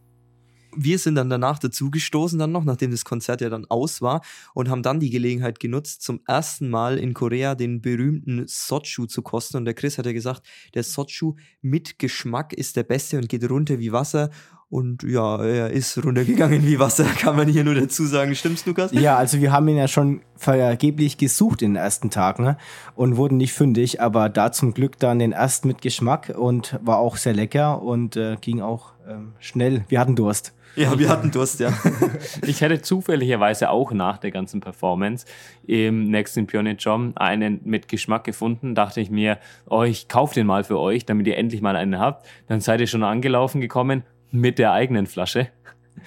[0.78, 4.22] Wir sind dann danach dazugestoßen, dann noch, nachdem das Konzert ja dann aus war,
[4.54, 9.22] und haben dann die Gelegenheit genutzt, zum ersten Mal in Korea den berühmten Sochu zu
[9.22, 9.56] kosten.
[9.56, 13.50] Und der Chris hat ja gesagt, der Sochu mit Geschmack ist der beste und geht
[13.50, 14.32] runter wie Wasser.
[14.70, 18.34] Und ja, er ist runtergegangen wie Wasser, kann man hier nur dazu sagen.
[18.34, 18.92] Stimmt's, Lukas?
[18.92, 22.58] Ja, also wir haben ihn ja schon vergeblich gesucht in den ersten Tagen ne?
[22.96, 26.98] und wurden nicht fündig, aber da zum Glück dann den ersten mit Geschmack und war
[26.98, 29.86] auch sehr lecker und äh, ging auch ähm, schnell.
[29.88, 30.54] Wir hatten Durst.
[30.76, 31.72] Ja, wir hatten Durst, ja.
[32.46, 35.26] ich hätte zufälligerweise auch nach der ganzen Performance
[35.66, 38.76] im nächsten Pyeongchang einen mit Geschmack gefunden.
[38.76, 39.38] Dachte ich mir,
[39.70, 42.28] oh, ich kaufe den mal für euch, damit ihr endlich mal einen habt.
[42.48, 44.04] Dann seid ihr schon angelaufen gekommen
[44.36, 45.50] mit der eigenen Flasche.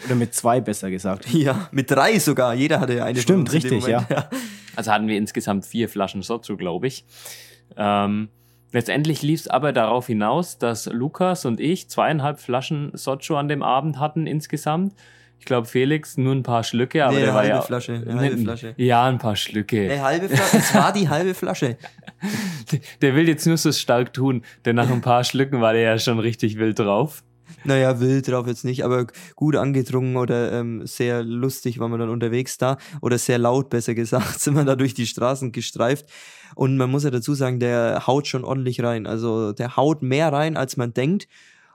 [0.06, 1.26] Oder mit zwei, besser gesagt.
[1.32, 2.54] Ja, mit drei sogar.
[2.54, 3.20] Jeder hatte ja eine.
[3.20, 4.06] Stimmt, richtig, ja.
[4.08, 4.28] ja.
[4.76, 7.04] Also hatten wir insgesamt vier Flaschen Sozu, glaube ich.
[7.76, 8.28] Ähm,
[8.72, 13.62] letztendlich lief es aber darauf hinaus, dass Lukas und ich zweieinhalb Flaschen Sochu an dem
[13.62, 14.94] Abend hatten insgesamt.
[15.40, 17.62] Ich glaube, Felix nur ein paar Schlücke, aber nee, der war halbe ja.
[17.62, 18.74] Flasche, eine halbe Flasche.
[18.76, 19.90] Ja, ein paar Schlücke.
[19.90, 20.56] Eine halbe Flasche.
[20.56, 21.76] Es war die halbe Flasche.
[23.02, 25.98] Der will jetzt nur so stark tun, denn nach ein paar Schlücken war der ja
[25.98, 27.22] schon richtig wild drauf.
[27.64, 32.08] Naja, wild drauf jetzt nicht, aber gut angedrungen oder ähm, sehr lustig war man dann
[32.08, 36.06] unterwegs da oder sehr laut, besser gesagt, sind wir da durch die Straßen gestreift.
[36.54, 39.06] Und man muss ja dazu sagen, der haut schon ordentlich rein.
[39.06, 41.28] Also der haut mehr rein, als man denkt.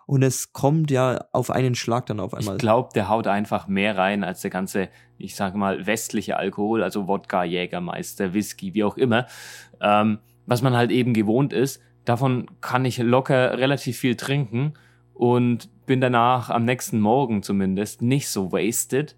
[0.05, 2.55] Und es kommt ja auf einen Schlag dann auf einmal.
[2.55, 6.83] Ich glaube, der haut einfach mehr rein als der ganze, ich sage mal, westliche Alkohol,
[6.83, 9.27] also Wodka, Jägermeister, Whisky, wie auch immer.
[9.79, 14.73] Ähm, was man halt eben gewohnt ist, davon kann ich locker relativ viel trinken
[15.13, 19.15] und bin danach am nächsten Morgen zumindest nicht so wasted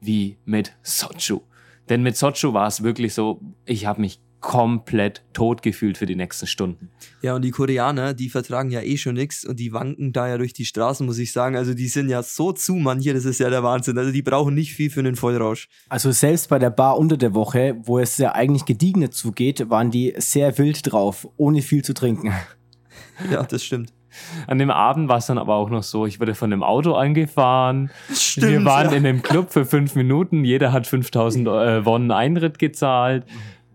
[0.00, 1.40] wie mit Sochu.
[1.88, 6.16] Denn mit Sochu war es wirklich so, ich habe mich komplett tot gefühlt für die
[6.16, 6.90] nächsten Stunden.
[7.22, 10.36] Ja, und die Koreaner, die vertragen ja eh schon nichts und die wanken da ja
[10.36, 11.56] durch die Straßen, muss ich sagen.
[11.56, 13.96] Also die sind ja so zu manche, das ist ja der Wahnsinn.
[13.96, 15.68] Also die brauchen nicht viel für einen Vollrausch.
[15.88, 19.92] Also selbst bei der Bar unter der Woche, wo es ja eigentlich gediegener zugeht, waren
[19.92, 22.32] die sehr wild drauf, ohne viel zu trinken.
[23.30, 23.92] Ja, das stimmt.
[24.46, 26.94] An dem Abend war es dann aber auch noch so, ich wurde von dem Auto
[26.94, 27.90] angefahren.
[28.12, 28.96] Stimmt, Wir waren ja.
[28.96, 30.44] in dem Club für fünf Minuten.
[30.44, 33.24] Jeder hat 5000 äh, Wonnen Eintritt gezahlt.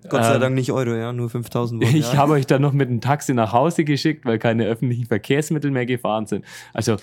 [0.10, 1.96] Gott sei ähm, Dank nicht Euro, ja, nur 5000 Wonnen.
[1.96, 2.18] Ich ja.
[2.18, 5.86] habe euch dann noch mit dem Taxi nach Hause geschickt, weil keine öffentlichen Verkehrsmittel mehr
[5.86, 6.46] gefahren sind.
[6.74, 6.98] Also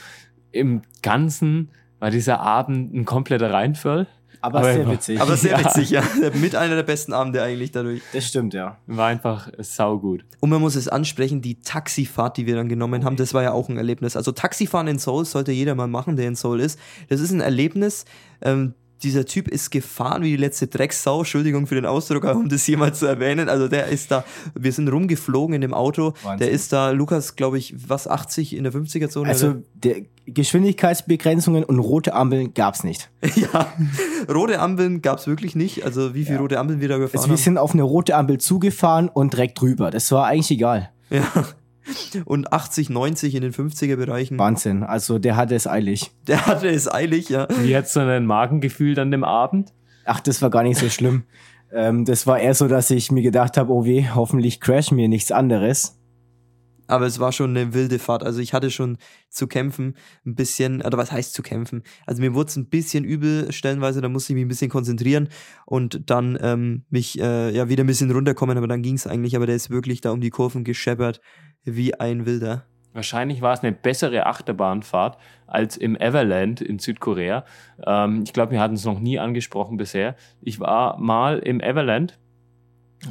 [0.53, 4.07] im Ganzen war dieser Abend ein kompletter Reinfall.
[4.45, 5.20] Aber, Aber sehr immer- witzig.
[5.20, 5.64] Aber sehr Ja.
[5.64, 6.03] witzig, ja.
[6.34, 8.03] Mit einer der besten Abende eigentlich dadurch.
[8.12, 8.76] das stimmt, ja.
[8.86, 10.24] War einfach saugut.
[10.40, 13.53] Und man muss es ansprechen, die Taxifahrt, die wir dann genommen haben, das war ja
[13.53, 14.16] auch ein Erlebnis.
[14.16, 16.78] Also Taxifahren in Seoul sollte jeder mal machen, der in Seoul ist.
[17.09, 18.05] Das ist ein Erlebnis.
[18.42, 18.74] Ähm,
[19.05, 22.93] dieser Typ ist gefahren wie die letzte Drecksau, Entschuldigung für den Ausdruck, um das mal
[22.95, 23.49] zu erwähnen.
[23.49, 24.25] Also der ist da,
[24.59, 26.15] wir sind rumgeflogen in dem Auto.
[26.23, 26.39] Wahnsinn.
[26.39, 29.29] Der ist da, Lukas, glaube ich, was, 80 in der 50er-Zone?
[29.29, 29.97] Also der
[30.27, 33.11] Geschwindigkeitsbegrenzungen und rote Ampeln gab's nicht.
[33.35, 33.73] ja,
[34.33, 35.85] rote Ampeln gab's wirklich nicht.
[35.85, 36.41] Also wie viele Ja.
[36.41, 37.43] rote Ampeln wir da gefahren Also wir haben.
[37.43, 39.91] sind auf eine rote Ampel zugefahren und direkt drüber.
[39.91, 40.91] Das war eigentlich egal.
[41.11, 41.23] Ja.
[42.24, 44.39] Und 80, 90 in den 50er-Bereichen.
[44.39, 44.82] Wahnsinn.
[44.82, 46.12] Also der hatte es eilig.
[46.26, 47.47] Der hatte es eilig, ja.
[47.62, 49.72] Wie hat's so ein Magengefühl an dem Abend?
[50.05, 51.24] Ach, das war gar nicht so schlimm.
[51.72, 55.09] ähm, das war eher so, dass ich mir gedacht habe, oh weh, hoffentlich crash mir
[55.09, 55.99] nichts anderes.
[56.87, 58.22] Aber es war schon eine wilde Fahrt.
[58.22, 58.99] Also ich hatte schon
[59.30, 61.82] zu kämpfen, ein bisschen, oder was heißt zu kämpfen?
[62.07, 65.28] Also mir wurde es ein bisschen übel stellenweise, da musste ich mich ein bisschen konzentrieren
[65.66, 69.37] und dann ähm, mich äh, ja wieder ein bisschen runterkommen, aber dann ging es eigentlich,
[69.37, 71.20] aber der ist wirklich da um die Kurven gescheppert
[71.64, 72.66] wie ein Wilder.
[72.95, 75.18] Wahrscheinlich war es eine bessere Achterbahnfahrt
[75.49, 77.45] als im Everland in Südkorea.
[77.85, 80.14] Ähm, ich glaube, wir hatten es noch nie angesprochen bisher.
[80.41, 82.18] Ich war mal im Everland,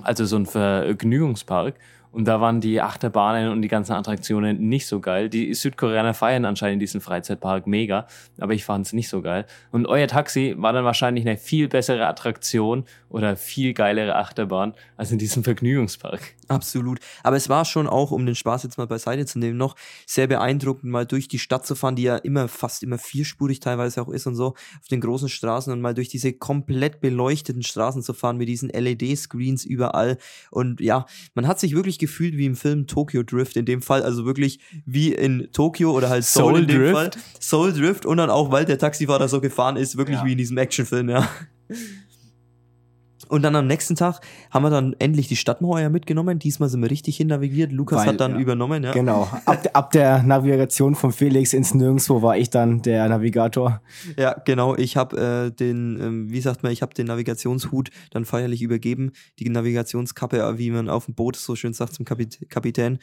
[0.04, 1.76] also so ein Vergnügungspark,
[2.14, 5.30] und da waren die Achterbahnen und die ganzen Attraktionen nicht so geil.
[5.30, 8.08] Die Südkoreaner feiern anscheinend diesen Freizeitpark mega,
[8.40, 9.48] aber ich fand es nicht so geil.
[9.72, 15.12] Und euer Taxi war dann wahrscheinlich eine viel bessere Attraktion oder viel geilere Achterbahn als
[15.12, 16.22] in diesem Vergnügungspark.
[16.48, 17.00] Absolut.
[17.24, 20.28] Aber es war schon auch, um den Spaß jetzt mal beiseite zu nehmen, noch sehr
[20.28, 24.10] beeindruckend, mal durch die Stadt zu fahren, die ja immer fast immer vierspurig teilweise auch
[24.10, 28.14] ist und so, auf den großen Straßen und mal durch diese komplett beleuchteten Straßen zu
[28.14, 30.18] fahren mit diesen LED-Screens überall.
[30.52, 34.04] Und ja, man hat sich wirklich gefühlt wie im Film Tokyo Drift in dem Fall,
[34.04, 36.94] also wirklich wie in Tokio oder halt Seoul, Soul in dem Drift?
[36.94, 37.12] Fall.
[37.40, 40.26] Soul Drift und dann auch, weil der Taxifahrer so gefahren ist, wirklich Ja.
[40.26, 41.28] wie in diesem Actionfilm, ja.
[43.34, 44.20] Und dann am nächsten Tag
[44.52, 46.38] haben wir dann endlich die Stadtmauer ja mitgenommen.
[46.38, 47.72] Diesmal sind wir richtig hin navigiert.
[47.72, 48.38] Lukas Weil, hat dann ja.
[48.38, 48.92] übernommen, ja.
[48.92, 49.28] Genau.
[49.46, 53.82] Ab, ab der Navigation von Felix ins Nirgendwo war ich dann der Navigator.
[54.20, 54.76] Ja, genau.
[54.76, 59.14] Ich habe äh, den, ähm, wie sagt man, ich habe den Navigationshut dann feierlich übergeben.
[59.40, 63.00] Die Navigationskappe, äh, wie man auf dem Boot so schön sagt zum Kapit Kapitän.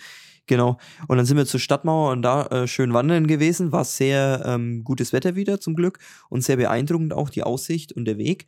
[0.47, 0.79] Genau.
[1.09, 3.73] Und dann sind wir zur Stadtmauer und da äh, schön wandern gewesen.
[3.73, 8.05] War sehr ähm, gutes Wetter wieder zum Glück und sehr beeindruckend auch die Aussicht und
[8.05, 8.47] der Weg.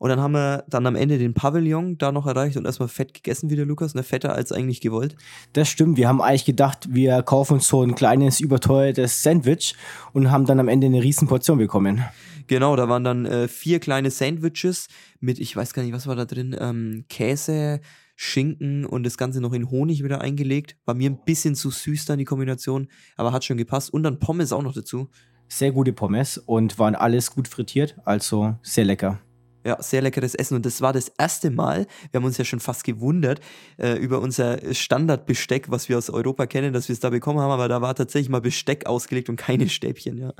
[0.00, 3.12] Und dann haben wir dann am Ende den Pavillon da noch erreicht und erstmal fett
[3.12, 3.94] gegessen wieder, Lukas.
[3.94, 5.14] Ne, fetter als eigentlich gewollt.
[5.52, 5.98] Das stimmt.
[5.98, 9.74] Wir haben eigentlich gedacht, wir kaufen uns so ein kleines, überteuertes Sandwich
[10.14, 12.02] und haben dann am Ende eine riesen Portion bekommen.
[12.46, 14.88] Genau, da waren dann äh, vier kleine Sandwiches
[15.20, 17.82] mit, ich weiß gar nicht, was war da drin, ähm, Käse,
[18.16, 20.78] Schinken und das Ganze noch in Honig wieder eingelegt.
[20.86, 23.92] War mir ein bisschen zu süß dann die Kombination, aber hat schon gepasst.
[23.92, 25.10] Und dann Pommes auch noch dazu.
[25.46, 29.20] Sehr gute Pommes und waren alles gut frittiert, also sehr lecker.
[29.64, 30.54] Ja, sehr leckeres Essen.
[30.54, 33.40] Und das war das erste Mal, wir haben uns ja schon fast gewundert
[33.78, 37.50] äh, über unser Standardbesteck, was wir aus Europa kennen, dass wir es da bekommen haben,
[37.50, 40.32] aber da war tatsächlich mal Besteck ausgelegt und keine Stäbchen, ja.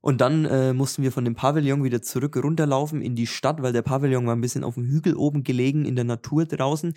[0.00, 3.72] Und dann äh, mussten wir von dem Pavillon wieder zurück runterlaufen in die Stadt, weil
[3.72, 6.94] der Pavillon war ein bisschen auf dem Hügel oben gelegen, in der Natur draußen.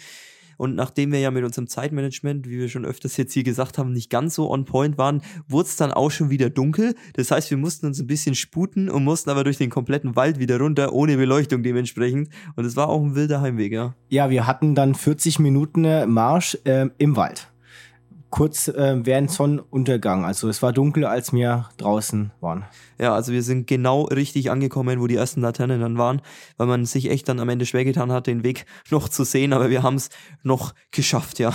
[0.61, 3.93] Und nachdem wir ja mit unserem Zeitmanagement, wie wir schon öfters jetzt hier gesagt haben,
[3.93, 6.93] nicht ganz so on point waren, wurde es dann auch schon wieder dunkel.
[7.13, 10.37] Das heißt, wir mussten uns ein bisschen sputen und mussten aber durch den kompletten Wald
[10.37, 12.29] wieder runter, ohne Beleuchtung dementsprechend.
[12.55, 13.95] Und es war auch ein wilder Heimweg, ja.
[14.09, 17.50] Ja, wir hatten dann 40 Minuten äh, Marsch ähm, im Wald.
[18.31, 20.23] Kurz äh, während Sonnenuntergang.
[20.23, 22.63] Also es war dunkel, als wir draußen waren.
[22.97, 26.21] Ja, also wir sind genau richtig angekommen, wo die ersten Laternen dann waren,
[26.55, 29.51] weil man sich echt dann am Ende schwer getan hat, den Weg noch zu sehen,
[29.51, 30.09] aber wir haben es
[30.43, 31.53] noch geschafft, ja.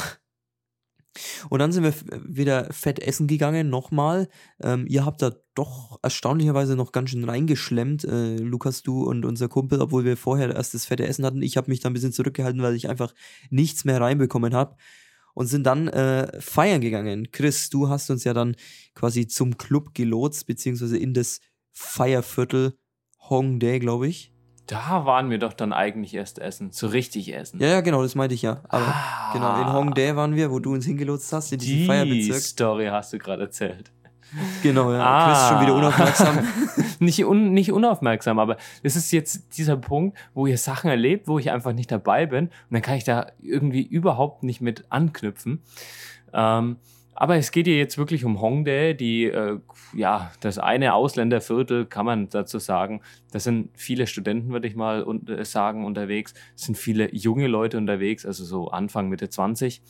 [1.49, 1.95] Und dann sind wir
[2.27, 4.29] wieder fett essen gegangen, nochmal.
[4.63, 9.49] Ähm, ihr habt da doch erstaunlicherweise noch ganz schön reingeschlemmt, äh, Lukas, du und unser
[9.49, 11.41] Kumpel, obwohl wir vorher erst das fette Essen hatten.
[11.41, 13.15] Ich habe mich da ein bisschen zurückgehalten, weil ich einfach
[13.49, 14.77] nichts mehr reinbekommen habe.
[15.39, 17.29] Und sind dann äh, feiern gegangen.
[17.31, 18.57] Chris, du hast uns ja dann
[18.95, 21.41] quasi zum Club gelotst, beziehungsweise in das
[21.73, 22.73] Feierviertel
[23.29, 24.33] Hongdae, glaube ich.
[24.67, 27.61] Da waren wir doch dann eigentlich erst essen, so richtig essen.
[27.61, 28.63] Ja, ja, genau, das meinte ich ja.
[28.69, 29.31] Aber Ah.
[29.35, 32.39] genau, in Hongdae waren wir, wo du uns hingelotst hast, in diesem Die Feierbezirk.
[32.41, 33.93] Story hast du gerade erzählt.
[34.63, 35.05] Genau, ja.
[35.05, 35.27] Ah.
[35.29, 36.49] Chris ist schon wieder unaufmerksam.
[37.01, 41.39] nicht, un, nicht unaufmerksam, aber es ist jetzt dieser Punkt, wo ihr Sachen erlebt, wo
[41.39, 45.63] ich einfach nicht dabei bin und dann kann ich da irgendwie überhaupt nicht mit anknüpfen.
[46.33, 46.77] Ähm,
[47.19, 49.59] aber es geht hier jetzt wirklich um Hongdae, die, äh,
[49.95, 53.01] ja, das eine Ausländerviertel, kann man dazu sagen.
[53.33, 56.35] Das sind viele Studenten, würde ich mal un äh, sagen, unterwegs.
[56.55, 59.81] Es sind viele junge Leute unterwegs, also so Anfang, Mitte 20.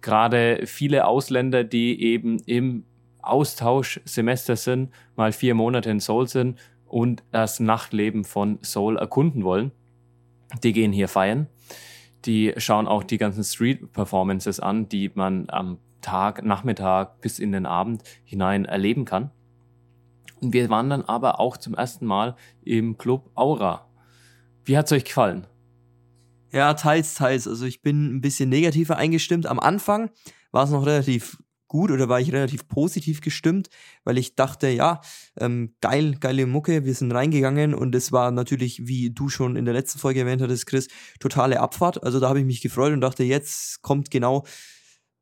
[0.00, 2.84] Gerade viele Ausländer, die eben im
[3.22, 9.72] Austauschsemester sind, mal vier Monate in Seoul sind und das Nachtleben von Seoul erkunden wollen.
[10.62, 11.46] Die gehen hier feiern.
[12.24, 17.66] Die schauen auch die ganzen Street-Performances an, die man am Tag, Nachmittag bis in den
[17.66, 19.30] Abend hinein erleben kann.
[20.40, 23.86] Und wir waren dann aber auch zum ersten Mal im Club Aura.
[24.64, 25.46] Wie hat's euch gefallen?
[26.52, 27.46] Ja, teils, teils.
[27.46, 29.46] Also ich bin ein bisschen negativer eingestimmt.
[29.46, 30.10] Am Anfang
[30.50, 31.38] war es noch relativ
[31.70, 33.70] gut oder war ich relativ positiv gestimmt,
[34.04, 35.00] weil ich dachte, ja,
[35.38, 39.64] ähm, geil, geile Mucke, wir sind reingegangen und es war natürlich, wie du schon in
[39.64, 40.88] der letzten Folge erwähnt hattest, Chris,
[41.20, 42.02] totale Abfahrt.
[42.02, 44.44] Also da habe ich mich gefreut und dachte, jetzt kommt genau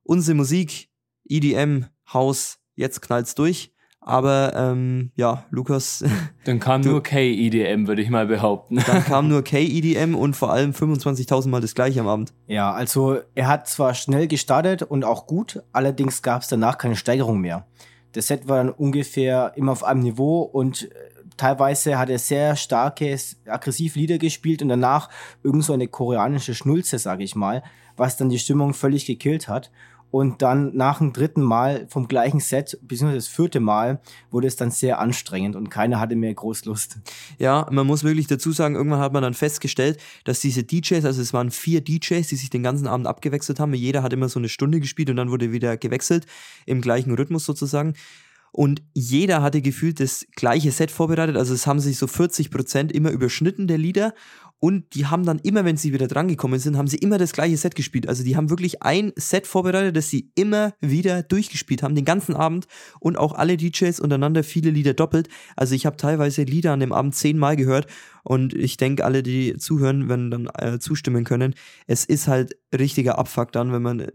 [0.03, 0.89] unsere Musik,
[1.29, 3.75] EDM, Haus, jetzt knallt's durch.
[4.09, 6.03] Aber ähm, ja, Lukas.
[6.45, 8.77] Dann kam Du- nur K-EDM, würde ich mal behaupten.
[8.87, 12.33] Dann kam nur K-EDM und vor allem 25.000 Mal das gleiche am Abend.
[12.47, 16.97] Ja, also er hat zwar schnell gestartet und auch gut, allerdings gab es danach keine
[16.97, 17.67] Steigerung mehr.
[18.13, 20.95] Das Set war dann ungefähr immer auf einem Niveau und äh,
[21.37, 23.15] teilweise hat er sehr starke,
[23.47, 25.11] aggressive Lieder gespielt und danach
[25.43, 27.63] irgend so eine koreanische Schnulze, sage ich mal,
[27.99, 29.71] was dann die Stimmung völlig gekillt hat.
[30.11, 34.01] Und dann nach dem dritten Mal vom gleichen Set, beziehungsweise das vierte Mal,
[34.31, 36.99] wurde es dann sehr anstrengend und keiner hatte mehr groß Lust.
[37.39, 41.21] Ja, man muss wirklich dazu sagen, irgendwann hat man dann festgestellt, dass diese DJs, also
[41.21, 43.75] es waren vier DJs, die sich den ganzen Abend abgewechselt haben.
[43.75, 46.27] Jeder hat immer so eine Stunde gespielt und dann wurde wieder gewechselt,
[46.65, 47.95] im gleichen Rhythmus sozusagen.
[48.51, 51.37] Und jeder hatte gefühlt das gleiche Set vorbereitet.
[51.37, 54.15] Also es haben sich so 40 Prozent immer überschnitten der Lieder.
[54.61, 57.57] Und die haben dann immer, wenn sie wieder drangekommen sind, haben sie immer das gleiche
[57.57, 58.09] Set gespielt.
[58.09, 62.35] Also die haben wirklich ein Set vorbereitet, das sie immer wieder durchgespielt haben, den ganzen
[62.35, 62.67] Abend.
[62.99, 65.29] Und auch alle DJs untereinander viele Lieder doppelt.
[65.55, 67.87] Also ich habe teilweise Lieder an dem Abend zehnmal gehört.
[68.29, 71.55] Und ich denke, alle, die zuhören, werden dann äh, zustimmen können.
[71.87, 74.07] Es ist halt richtiger Abfuck dann, wenn man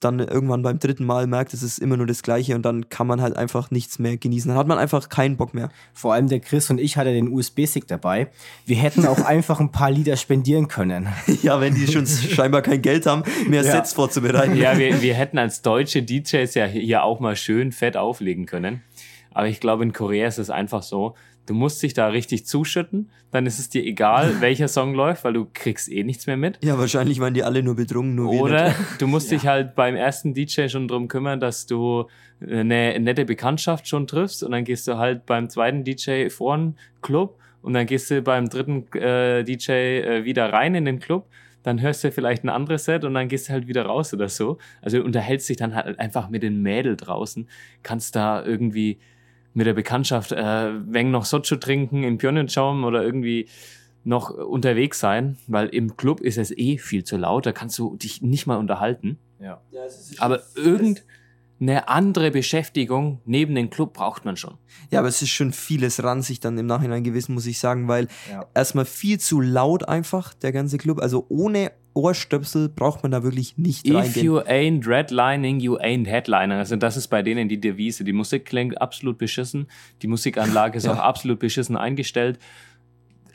[0.00, 3.06] dann irgendwann beim dritten Mal merkt, es ist immer nur das Gleiche und dann kann
[3.06, 4.48] man halt einfach nichts mehr genießen.
[4.48, 5.68] Dann hat man einfach keinen Bock mehr.
[5.94, 8.32] Vor allem der Chris und ich hatten den USB-Stick dabei.
[8.66, 11.06] Wir hätten auch einfach ein paar Lieder spendieren können.
[11.44, 13.70] ja, wenn die schon scheinbar kein Geld haben, mehr Ja.
[13.70, 14.56] Sets vorzubereiten.
[14.56, 18.82] Ja, wir, wir hätten als deutsche DJs ja hier auch mal schön fett auflegen können.
[19.32, 21.14] Aber ich glaube, in Korea ist es einfach so,
[21.50, 25.32] du musst dich da richtig zuschütten, dann ist es dir egal, welcher Song läuft, weil
[25.32, 26.64] du kriegst eh nichts mehr mit.
[26.64, 30.32] Ja, wahrscheinlich waren die alle nur betrunken, nur Oder du musst dich halt beim ersten
[30.32, 32.06] DJ schon drum kümmern, dass du
[32.40, 36.76] eine nette Bekanntschaft schon triffst und dann gehst du halt beim zweiten DJ vor den
[37.02, 41.26] Club und dann gehst du beim dritten äh, DJ äh, wieder rein in den Club,
[41.64, 44.28] dann hörst du vielleicht ein anderes Set und dann gehst du halt wieder raus oder
[44.28, 44.58] so.
[44.82, 47.48] Also du unterhältst dich dann halt einfach mit den Mädel draußen,
[47.82, 49.00] kannst da irgendwie
[49.54, 53.48] mit der Bekanntschaft äh, wenn noch Sochu trinken in Pyeongchang oder irgendwie
[54.04, 57.96] noch unterwegs sein, weil im Club ist es eh viel zu laut, da kannst du
[57.96, 59.18] dich nicht mal unterhalten.
[59.38, 59.60] Ja.
[60.18, 64.56] Aber irgendeine andere Beschäftigung neben dem Club braucht man schon.
[64.90, 68.08] Ja, aber es ist schon vieles ranzig dann im Nachhinein gewesen, muss ich sagen, weil
[68.30, 68.46] Ja.
[68.54, 71.00] erstmal viel zu laut einfach, der ganze Club.
[71.00, 74.24] Also ohne Ohrstöpsel braucht man da wirklich nicht If reingehen.
[74.26, 76.56] you ain't redlining, you ain't headlining.
[76.58, 78.04] Also das ist bei denen die Devise.
[78.04, 79.66] Die Musik klingt absolut beschissen.
[80.02, 80.92] Die Musikanlage ist Ja.
[80.94, 82.38] auch absolut beschissen eingestellt.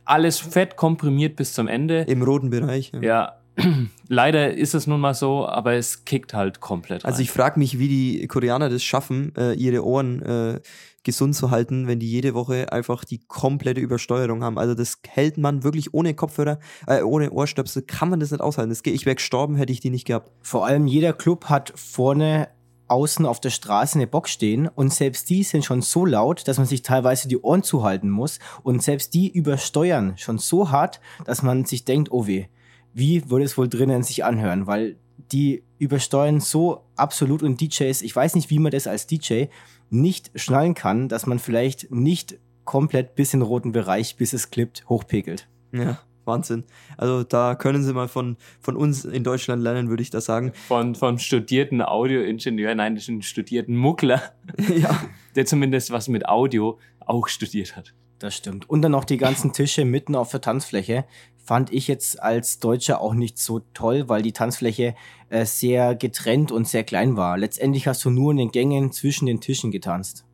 [0.06, 2.02] Alles fett komprimiert bis zum Ende.
[2.02, 2.92] Im roten Bereich.
[2.94, 3.02] Ja.
[3.02, 3.36] Ja,
[4.08, 7.12] leider ist es nun mal so, aber es kickt halt komplett rein.
[7.12, 10.60] Also ich frage mich, wie die Koreaner das schaffen, äh, ihre Ohren äh,
[11.06, 14.58] gesund zu halten, wenn die jede Woche einfach die komplette Übersteuerung haben.
[14.58, 18.70] Also das hält man wirklich ohne Kopfhörer, äh, ohne Ohrstöpsel, kann man das nicht aushalten.
[18.70, 20.32] Das ich wäre gestorben, hätte ich die nicht gehabt.
[20.42, 22.50] Vor allem jeder Club hat vorne
[22.88, 26.58] außen auf der Straße eine Box stehen und selbst die sind schon so laut, dass
[26.58, 31.42] man sich teilweise die Ohren zuhalten muss und selbst die übersteuern schon so hart, dass
[31.42, 32.46] man sich denkt, oh weh,
[32.94, 34.98] wie würde es wohl drinnen sich anhören, weil
[35.32, 39.46] die übersteuern so absolut und DJs, ich weiß nicht, wie man das als DJ
[39.90, 44.50] nicht schnallen kann, dass man vielleicht nicht komplett bis in den roten Bereich, bis es
[44.50, 45.48] klippt, hochpegelt.
[45.72, 46.64] Ja, Wahnsinn.
[46.98, 50.52] Also da können sie mal von, von uns in Deutschland lernen, würde ich da sagen.
[50.68, 54.22] von, von studierten Audioingenieur, nein, das ist ein studierten Muckler,
[54.76, 55.00] ja.
[55.36, 57.94] der zumindest was mit Audio auch studiert hat.
[58.20, 58.70] Das stimmt.
[58.70, 61.06] Und dann noch die ganzen Tische mitten auf der Tanzfläche.
[61.46, 64.96] Fand ich jetzt als Deutscher auch nicht so toll, weil die Tanzfläche
[65.30, 67.38] äh, sehr getrennt und sehr klein war.
[67.38, 70.26] Letztendlich hast du nur in den Gängen zwischen den Tischen getanzt.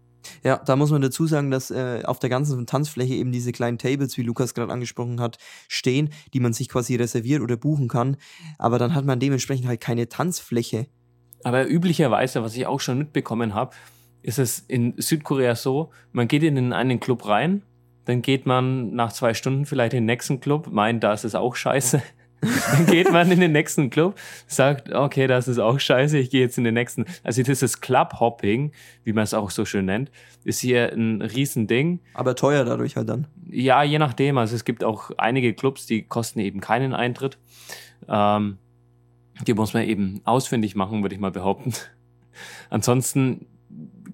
[0.44, 3.78] Ja, da muss man dazu sagen, dass äh, auf der ganzen Tanzfläche eben diese kleinen
[3.78, 5.38] Tables, wie Lukas gerade angesprochen hat,
[5.68, 8.18] stehen, die man sich quasi reserviert oder buchen kann.
[8.58, 10.88] Aber dann hat man dementsprechend halt keine Tanzfläche.
[11.44, 13.76] Aber üblicherweise, was ich auch schon mitbekommen habe,
[14.22, 17.64] ist es in Südkorea so, man geht in einen Club rein,
[18.06, 21.36] dann geht man nach zwei Stunden vielleicht in den nächsten Club, meint, da ist es
[21.36, 22.02] auch scheiße.
[22.72, 26.42] Dann geht man in den nächsten Club, sagt, okay, das ist auch scheiße, ich gehe
[26.42, 27.06] jetzt in den nächsten.
[27.24, 28.72] Also dieses Clubhopping,
[29.04, 30.12] wie man es auch so schön nennt,
[30.44, 32.00] ist hier ein Riesending.
[32.16, 33.28] Aber teuer dadurch halt dann.
[33.52, 34.40] Ja, je nachdem.
[34.40, 37.38] Also es gibt auch einige Clubs, die kosten eben keinen Eintritt.
[38.10, 38.58] Ähm,
[39.46, 41.74] die muss man eben ausfindig machen, würde ich mal behaupten.
[42.72, 43.46] Ansonsten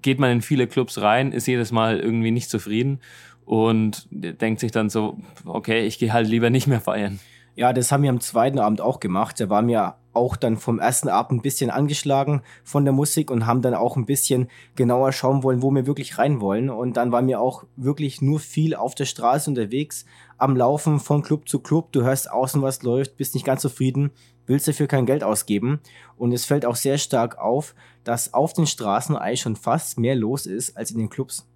[0.02, 3.00] geht man in viele Clubs rein, ist jedes Mal irgendwie nicht zufrieden
[3.48, 7.18] und denkt sich dann so, okay, ich gehe halt lieber nicht mehr feiern.
[7.54, 9.40] Ja, das haben wir am zweiten Abend auch gemacht.
[9.40, 13.46] Da waren wir auch dann vom ersten Abend ein bisschen angeschlagen von der Musik und
[13.46, 16.68] haben dann auch ein bisschen genauer schauen wollen, wo wir wirklich rein wollen.
[16.68, 20.04] Und dann waren wir auch wirklich nur viel auf der Straße unterwegs,
[20.36, 21.90] am Laufen von Club zu Club.
[21.92, 24.10] Du hörst außen, was läuft, bist nicht ganz zufrieden,
[24.44, 25.80] willst dafür kein Geld ausgeben.
[26.18, 27.74] Und es fällt auch sehr stark auf,
[28.04, 31.48] dass auf den Straßen eigentlich schon fast mehr los ist als in den Clubs.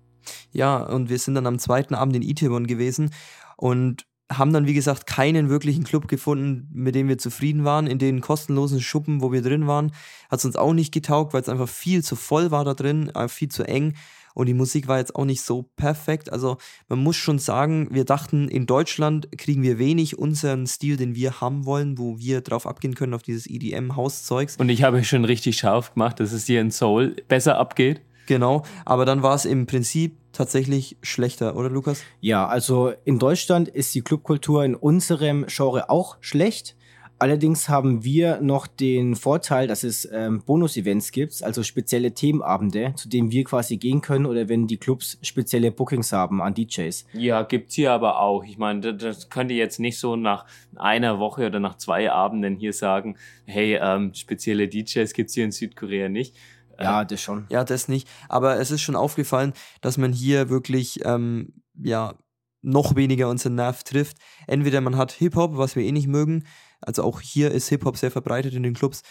[0.52, 3.10] Ja, und wir sind dann am zweiten Abend in Itaewon gewesen
[3.56, 4.06] und
[4.38, 7.86] haben dann, wie gesagt, keinen wirklichen Club gefunden, mit dem wir zufrieden waren.
[7.86, 9.92] In den kostenlosen Schuppen, wo wir drin waren,
[10.30, 13.10] hat es uns auch nicht getaugt, weil es einfach viel zu voll war da drin,
[13.14, 13.94] äh, viel zu eng.
[14.34, 16.32] Und die Musik war jetzt auch nicht so perfekt.
[16.32, 16.56] Also
[16.88, 21.40] man muss schon sagen, wir dachten, in Deutschland kriegen wir wenig unseren Stil, den wir
[21.40, 24.56] haben wollen, wo wir drauf abgehen können, auf dieses EDM-Hauszeugs.
[24.56, 28.00] Und ich habe schon richtig scharf gemacht, dass es hier in Soul besser abgeht.
[28.32, 32.02] Genau, aber dann war es im Prinzip tatsächlich schlechter, oder Lukas?
[32.22, 36.74] Ja, also in Deutschland ist die Clubkultur in unserem Genre auch schlecht.
[37.18, 43.10] Allerdings haben wir noch den Vorteil, dass es ähm, Bonus-Events gibt, also spezielle Themenabende, zu
[43.10, 47.04] denen wir quasi gehen können oder wenn die Clubs spezielle Bookings haben an DJs.
[47.12, 48.44] Ja, gibt's hier aber auch.
[48.44, 52.10] Ich meine, das, das könnt ihr jetzt nicht so nach einer Woche oder nach zwei
[52.10, 56.34] Abenden hier sagen, hey, ähm, spezielle DJs gibt's hier in Südkorea nicht.
[56.80, 57.46] Ja, das schon.
[57.48, 58.08] Ja, das nicht.
[58.28, 62.14] Aber es ist schon aufgefallen, dass man hier wirklich, ähm, ja,
[62.62, 64.18] noch weniger unseren Nerv trifft.
[64.46, 66.44] Entweder man hat Hip-Hop, was wir eh nicht mögen,
[66.80, 69.02] also auch hier ist Hip-Hop sehr verbreitet in den Clubs,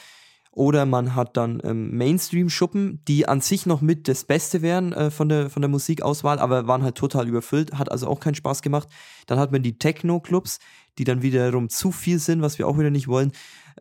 [0.53, 5.09] oder man hat dann ähm, Mainstream-Schuppen, die an sich noch mit das Beste wären äh,
[5.09, 8.61] von, der, von der Musikauswahl, aber waren halt total überfüllt, hat also auch keinen Spaß
[8.61, 8.89] gemacht.
[9.27, 10.59] Dann hat man die Techno-Clubs,
[10.97, 13.31] die dann wiederum zu viel sind, was wir auch wieder nicht wollen.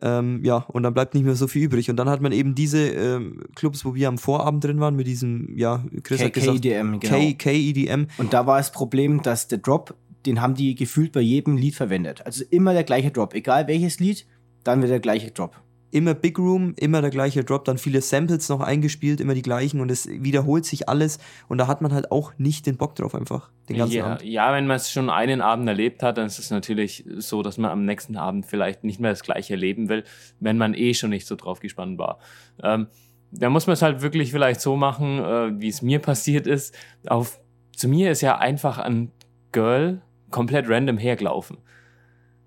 [0.01, 1.89] Ähm, ja, und dann bleibt nicht mehr so viel übrig.
[1.89, 5.07] Und dann hat man eben diese ähm, Clubs, wo wir am Vorabend drin waren, mit
[5.07, 7.17] diesem, ja, Chris K hat gesagt, KEDM, genau.
[7.17, 8.07] K KEDM.
[8.17, 9.95] Und da war das Problem, dass der Drop,
[10.25, 12.25] den haben die gefühlt bei jedem Lied verwendet.
[12.25, 13.33] Also immer der gleiche Drop.
[13.33, 14.25] Egal welches Lied,
[14.63, 15.61] dann wird der gleiche Drop.
[15.91, 19.81] Immer Big Room, immer der gleiche Drop, dann viele Samples noch eingespielt, immer die gleichen
[19.81, 23.13] und es wiederholt sich alles und da hat man halt auch nicht den Bock drauf
[23.13, 24.23] einfach, den ganzen ja, Abend.
[24.23, 27.57] ja, wenn man es schon einen Abend erlebt hat, dann ist es natürlich so, dass
[27.57, 30.03] man am nächsten Abend vielleicht nicht mehr das gleiche erleben will,
[30.39, 32.19] wenn man eh schon nicht so drauf gespannt war.
[32.63, 32.87] Ähm,
[33.31, 36.75] da muss man es halt wirklich vielleicht so machen, äh, wie es mir passiert ist.
[37.07, 37.39] Auf,
[37.75, 39.11] zu mir ist ja einfach ein
[39.51, 41.57] Girl komplett random hergelaufen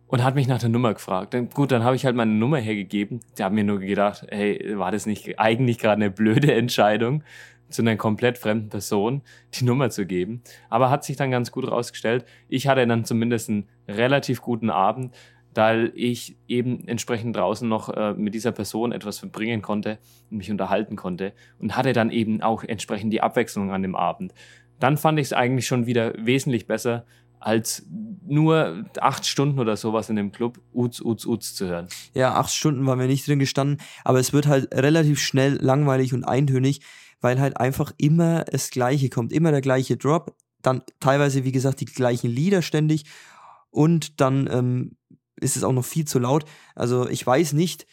[0.06, 1.36] und hat mich nach der Nummer gefragt.
[1.54, 3.20] Gut, dann habe ich halt meine Nummer hergegeben.
[3.38, 7.22] Die haben mir nur gedacht, hey, war das nicht eigentlich gerade eine blöde Entscheidung,
[7.70, 9.22] zu einer komplett fremden Person
[9.54, 10.42] die Nummer zu geben?
[10.70, 12.24] Aber hat sich dann ganz gut rausgestellt.
[12.48, 15.14] Ich hatte dann zumindest einen relativ guten Abend,
[15.54, 19.98] weil ich eben entsprechend draußen noch äh, mit dieser Person etwas verbringen konnte
[20.30, 24.34] und mich unterhalten konnte und hatte dann eben auch entsprechend die Abwechslung an dem Abend.
[24.80, 27.06] Dann fand ich es eigentlich schon wieder wesentlich besser,
[27.44, 27.86] als
[28.26, 31.88] nur acht Stunden oder sowas in dem Club Uz, Uz, Uz zu hören.
[32.14, 36.14] Ja, acht Stunden waren wir nicht drin gestanden, aber es wird halt relativ schnell langweilig
[36.14, 36.80] und eintönig,
[37.20, 41.80] weil halt einfach immer das Gleiche kommt, immer der gleiche Drop, dann teilweise, wie gesagt,
[41.80, 43.04] die gleichen Lieder ständig
[43.70, 44.96] und dann ähm,
[45.38, 46.46] ist es auch noch viel zu laut.
[46.74, 47.86] Also ich weiß nicht,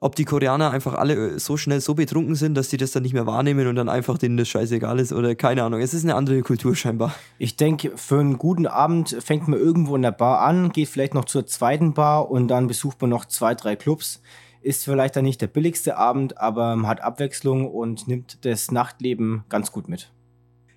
[0.00, 3.02] ob die Koreaner einfach alle äh, so schnell so betrunken sind, dass die das dann
[3.02, 5.80] nicht mehr wahrnehmen und dann einfach denen das scheißegal ist oder keine Ahnung.
[5.80, 7.14] Es ist eine andere Kultur scheinbar.
[7.38, 11.14] Ich denke, für einen guten Abend fängt man irgendwo in der Bar an, geht vielleicht
[11.14, 14.20] noch zur zweiten Bar und dann besucht man noch zwei, drei Clubs.
[14.60, 19.44] Ist vielleicht dann nicht der billigste Abend, aber man hat Abwechslung und nimmt das Nachtleben
[19.48, 20.10] ganz gut mit.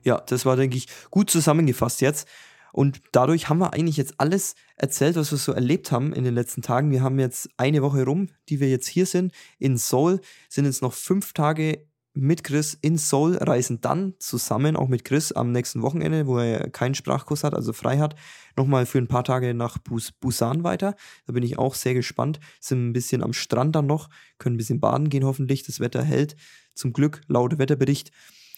[0.04, 2.28] Ja, das war, denke ich, gut zusammengefasst jetzt.
[2.72, 6.36] Und dadurch haben wir eigentlich jetzt alles erzählt, was wir so erlebt haben in den
[6.36, 6.92] letzten Tagen.
[6.92, 9.34] Wir haben jetzt eine Woche rum, die wir jetzt hier sind.
[9.58, 14.88] In Seoul sind jetzt noch fünf Tage mit Chris in Seoul, reisen dann zusammen, auch
[14.88, 18.16] mit Chris am nächsten Wochenende, wo er keinen Sprachkurs hat, also frei hat,
[18.58, 20.96] nochmal für ein paar Tage nach Bus Busan weiter.
[21.28, 22.40] Da bin ich auch sehr gespannt.
[22.60, 25.64] Sind ein bisschen am Strand dann noch, können ein bisschen baden gehen hoffentlich.
[25.64, 26.36] Das Wetter hält.
[26.74, 28.12] Zum Glück, laut Wetterbericht.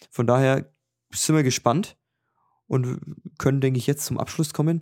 [0.09, 0.72] Von daher
[1.14, 1.97] sind wir gespannt
[2.72, 3.02] und
[3.38, 4.81] können, denke ich, jetzt zum Abschluss kommen.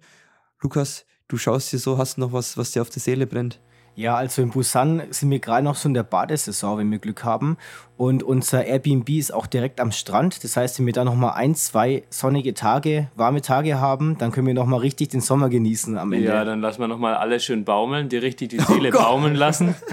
[0.61, 3.59] Lukas, du schaust dir so, hast noch was, was dir auf der Seele brennt.
[3.95, 7.23] Ja, also in Busan sind wir gerade noch so in der Badesaison, wenn wir Glück
[7.23, 7.57] haben.
[7.97, 10.43] Und unser Airbnb ist auch direkt am Strand.
[10.43, 14.45] Das heißt, wenn wir da nochmal ein, zwei sonnige Tage, warme Tage haben, dann können
[14.45, 16.27] wir nochmal richtig den Sommer genießen am Ende.
[16.27, 19.73] Ja, dann lassen wir nochmal alles schön baumeln, die richtig die Seele Oh baumeln lassen.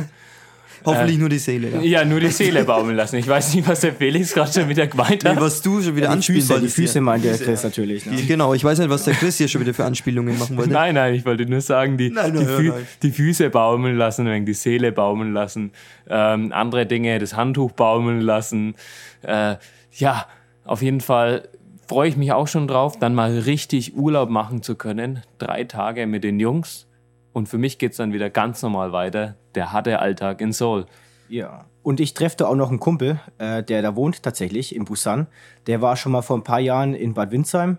[0.85, 1.69] Hoffentlich nur die Seele.
[1.71, 1.81] Ja.
[2.01, 3.17] Ja, nur die Seele baumeln lassen.
[3.17, 5.41] Ich weiß nicht, was der Felix gerade schon wieder gemeint Nee, hat.
[5.41, 6.77] was du schon wieder die anspielen Füße, die wolltest.
[6.77, 7.03] Füße hier.
[7.03, 8.07] meint der Chris natürlich.
[8.07, 8.23] Ne?
[8.23, 10.73] Genau, ich weiß nicht, was der Chris hier schon wieder für Anspielungen machen wollte.
[10.73, 12.87] Nein, nein, ich wollte nur sagen, die, Nein, die, nein, Fü nein.
[13.03, 15.73] die Füße baumeln lassen, die Seele baumeln lassen,
[16.09, 18.75] ähm, andere Dinge, das Handtuch baumeln lassen.
[19.23, 19.57] Äh,
[19.93, 20.27] ja,
[20.65, 21.49] auf jeden Fall
[21.89, 25.23] freue ich mich auch schon drauf, dann mal richtig Urlaub machen zu können.
[25.39, 26.87] Drei Tage mit den Jungs.
[27.33, 29.37] Und für mich geht's dann wieder ganz normal weiter.
[29.57, 30.87] Der harte Alltag in Seoul.
[31.29, 31.65] Ja.
[31.83, 35.27] Und ich treffe auch noch einen Kumpel, äh, der da wohnt tatsächlich in Busan.
[35.67, 37.79] Der war schon mal vor ein paar Jahren in Bad Windsheim.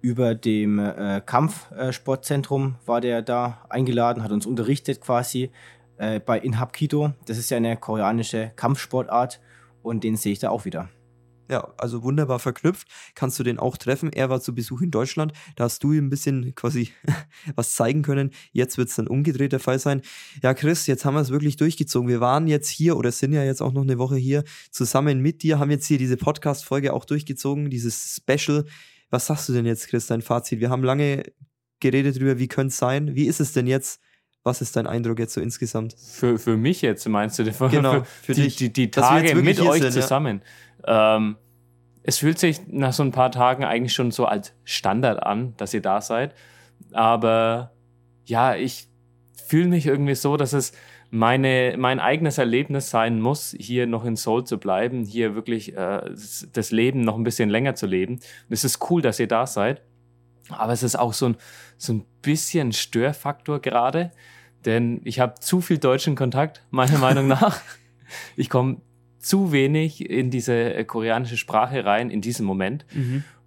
[0.00, 5.50] Über dem äh, Kampfsportzentrum war der da eingeladen, hat uns unterrichtet quasi
[5.96, 7.12] äh, bei in Hapkido.
[7.26, 9.40] Das ist ja eine koreanische Kampfsportart
[9.82, 10.90] und den sehe ich da auch wieder.
[11.50, 12.88] Ja, also wunderbar verknüpft.
[13.14, 14.12] Kannst du den auch treffen?
[14.12, 15.32] Er war zu Besuch in Deutschland.
[15.56, 16.90] Da hast du ihm ein bisschen quasi
[17.54, 18.30] was zeigen können.
[18.52, 20.00] Jetzt wird es dann umgedreht der Fall sein.
[20.42, 22.08] Ja, Chris, jetzt haben wir es wirklich durchgezogen.
[22.08, 25.42] Wir waren jetzt hier oder sind ja jetzt auch noch eine Woche hier zusammen mit
[25.42, 28.64] dir, haben jetzt hier diese Podcast-Folge auch durchgezogen, dieses Special.
[29.10, 30.60] Was sagst du denn jetzt, Chris, dein Fazit?
[30.60, 31.24] Wir haben lange
[31.80, 33.14] geredet darüber, wie könnte es sein.
[33.14, 34.00] Wie ist es denn jetzt?
[34.42, 35.94] Was ist dein Eindruck jetzt so insgesamt?
[35.98, 38.56] Für, für mich jetzt meinst du, Genau, für, für die, dich.
[38.56, 40.36] die, die Tage mit euch sind, ja.
[40.86, 41.36] Ähm,
[42.02, 45.72] es fühlt sich nach so ein paar Tagen eigentlich schon so als Standard an, dass
[45.72, 46.34] ihr da seid.
[46.92, 47.72] Aber
[48.26, 48.88] ja, ich
[49.46, 50.72] fühle mich irgendwie so, dass es
[51.10, 56.10] meine, mein eigenes Erlebnis sein muss, hier noch in Seoul zu bleiben, hier wirklich äh,
[56.52, 58.14] das Leben noch ein bisschen länger zu leben.
[58.14, 59.82] Und es ist cool, dass ihr da seid.
[60.48, 61.36] Aber es ist auch so ein,
[61.78, 64.10] so ein bisschen Störfaktor gerade,
[64.64, 67.60] denn ich habe zu viel deutschen Kontakt, meiner Meinung nach.
[68.36, 68.78] Ich komme
[69.24, 72.84] zu wenig in diese äh, koreanische Sprache rein in diesem Moment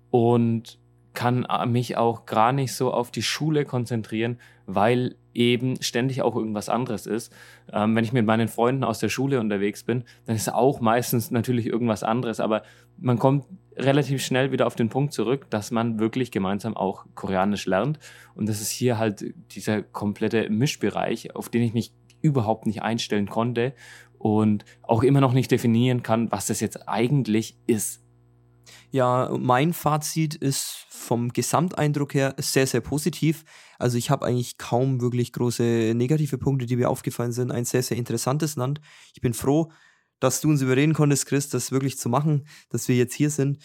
[0.10, 0.80] und
[1.14, 6.36] kann äh, mich auch gar nicht so auf die Schule konzentrieren, weil eben ständig auch
[6.36, 7.32] irgendwas anderes ist.
[7.72, 11.32] Ähm, wenn ich mit meinen Freunden aus der Schule unterwegs bin, dann ist auch meistens
[11.32, 12.64] natürlich irgendwas anderes, aber
[12.98, 13.46] man kommt
[13.76, 18.00] relativ schnell wieder auf den Punkt zurück, dass man wirklich gemeinsam auch Koreanisch lernt.
[18.34, 23.28] Und das ist hier halt dieser komplette Mischbereich, auf den ich mich überhaupt nicht einstellen
[23.28, 23.74] konnte
[24.18, 28.02] und auch immer noch nicht definieren kann, was das jetzt eigentlich ist.
[28.92, 33.44] Ja, mein Fazit ist vom Gesamteindruck her sehr, sehr positiv.
[33.78, 37.52] Also ich habe eigentlich kaum wirklich große negative Punkte, die mir aufgefallen sind.
[37.52, 38.82] Ein sehr, sehr interessantes Land.
[39.14, 39.72] Ich bin froh,
[40.20, 43.60] dass du uns überreden konntest, Chris, das wirklich zu machen, dass wir jetzt hier sind.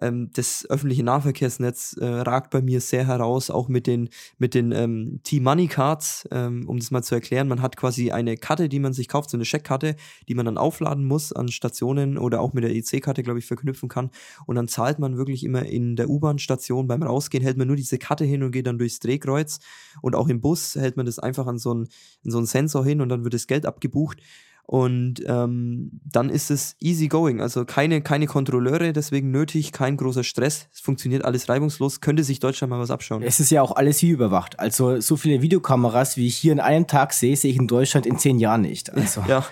[0.00, 4.08] Ähm, das öffentliche Nahverkehrsnetz äh, ragt bei mir sehr heraus, auch mit den,
[4.38, 7.48] mit den ähm, T-Money-Cards, ähm, um das mal zu erklären.
[7.48, 9.96] Man hat quasi eine Karte, die man sich kauft, so eine Scheckkarte,
[10.28, 13.88] die man dann aufladen muss an Stationen oder auch mit der EC-Karte, glaube ich, verknüpfen
[13.88, 14.10] kann.
[14.46, 16.86] Und dann zahlt man wirklich immer in der U-Bahn-Station.
[16.86, 19.60] Beim Rausgehen hält man nur diese Karte hin und geht dann durchs Drehkreuz.
[20.02, 21.88] Und auch im Bus hält man das einfach an so einen,
[22.24, 24.20] an so einen Sensor hin und dann wird das Geld abgebucht.
[24.64, 27.40] Und ähm, dann ist es easy going.
[27.40, 30.68] Also keine, keine Kontrolleure deswegen nötig, kein großer Stress.
[30.72, 32.00] Es funktioniert alles reibungslos.
[32.00, 33.22] Könnte sich Deutschland mal was abschauen.
[33.22, 34.60] Es ist ja auch alles hier überwacht.
[34.60, 38.06] Also so viele Videokameras, wie ich hier in einem Tag sehe, sehe ich in Deutschland
[38.06, 38.92] in zehn Jahren nicht.
[38.92, 39.24] Also.
[39.26, 39.44] Ja,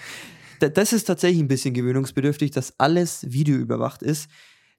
[0.61, 4.31] das ist tatsächlich ein bisschen gewöhnungsbedürftig, dass alles videoüberwacht ist.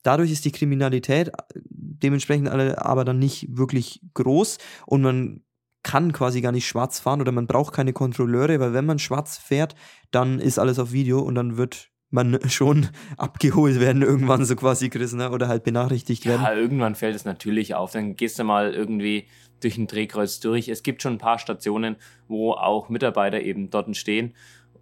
[0.04, 5.42] Dadurch ist die Kriminalität äh, dementsprechend aber dann nicht wirklich groß und man
[5.84, 9.38] kann quasi gar nicht schwarz fahren oder man braucht keine Kontrolleure, weil wenn man schwarz
[9.38, 9.76] fährt,
[10.12, 12.88] dann ist alles auf Video und dann wird man schon
[13.18, 15.32] abgeholt werden irgendwann so quasi, Chris, ne?
[15.32, 16.42] oder halt benachrichtigt werden.
[16.44, 17.92] Ja, irgendwann fällt es natürlich auf.
[17.92, 19.28] Dann gehst du mal irgendwie
[19.62, 20.68] durch ein Drehkreuz durch.
[20.70, 21.98] Es gibt schon ein paar Stationen,
[22.28, 24.34] wo auch Mitarbeiter eben dort stehen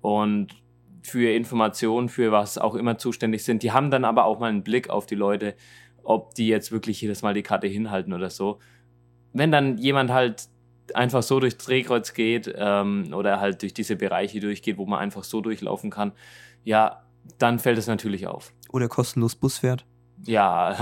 [0.01, 0.55] und
[1.03, 3.63] für Informationen, für was auch immer zuständig sind.
[3.63, 5.55] Die haben dann aber auch mal einen Blick auf die Leute,
[6.03, 8.59] ob die jetzt wirklich jedes Mal die Karte hinhalten oder so.
[9.33, 10.49] Wenn dann jemand halt
[10.93, 15.23] einfach so durchs Drehkreuz geht ähm, oder halt durch diese Bereiche durchgeht, wo man einfach
[15.23, 16.11] so durchlaufen kann,
[16.63, 17.03] ja,
[17.37, 18.53] dann fällt es natürlich auf.
[18.69, 19.85] Oder kostenlos Bus fährt.
[20.25, 20.73] Ja,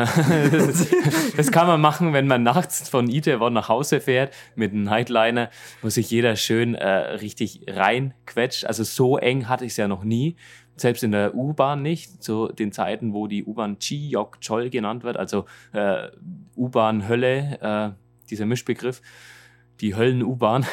[0.52, 0.88] das,
[1.38, 5.50] das kann man machen, wenn man nachts von Itaewon nach Hause fährt mit einem Nightliner,
[5.82, 8.66] wo sich jeder schön äh, richtig reinquetscht.
[8.66, 10.38] Also so eng hatte ich es ja noch nie.
[10.78, 15.18] Selbst in der U-Bahn nicht, zu den Zeiten, wo die U-Bahn Chi-Yok Chol genannt wird,
[15.18, 16.10] also äh,
[16.56, 19.02] U-Bahn-Hölle, äh, dieser Mischbegriff,
[19.82, 20.66] die Höllen-U-Bahn.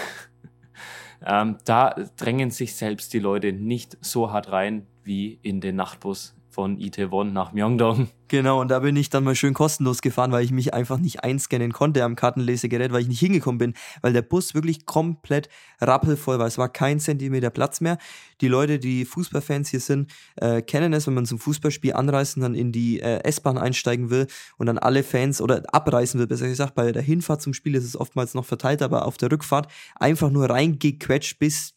[1.26, 6.34] ähm, da drängen sich selbst die Leute nicht so hart rein wie in den Nachtbus
[6.52, 8.08] von Itaewon nach Myeongdong.
[8.32, 11.22] Genau, und da bin ich dann mal schön kostenlos gefahren, weil ich mich einfach nicht
[11.22, 15.50] einscannen konnte am Kartenlesegerät, weil ich nicht hingekommen bin, weil der Bus wirklich komplett
[15.82, 16.46] rappelvoll war.
[16.46, 17.98] Es war kein Zentimeter Platz mehr.
[18.40, 22.42] Die Leute, die Fußballfans hier sind, äh, kennen es, wenn man zum Fußballspiel anreist und
[22.42, 24.26] dann in die äh, S-Bahn einsteigen will
[24.56, 26.74] und dann alle Fans oder abreißen will, besser gesagt.
[26.74, 30.30] Bei der Hinfahrt zum Spiel ist es oftmals noch verteilt, aber auf der Rückfahrt einfach
[30.30, 31.74] nur reingequetscht, bis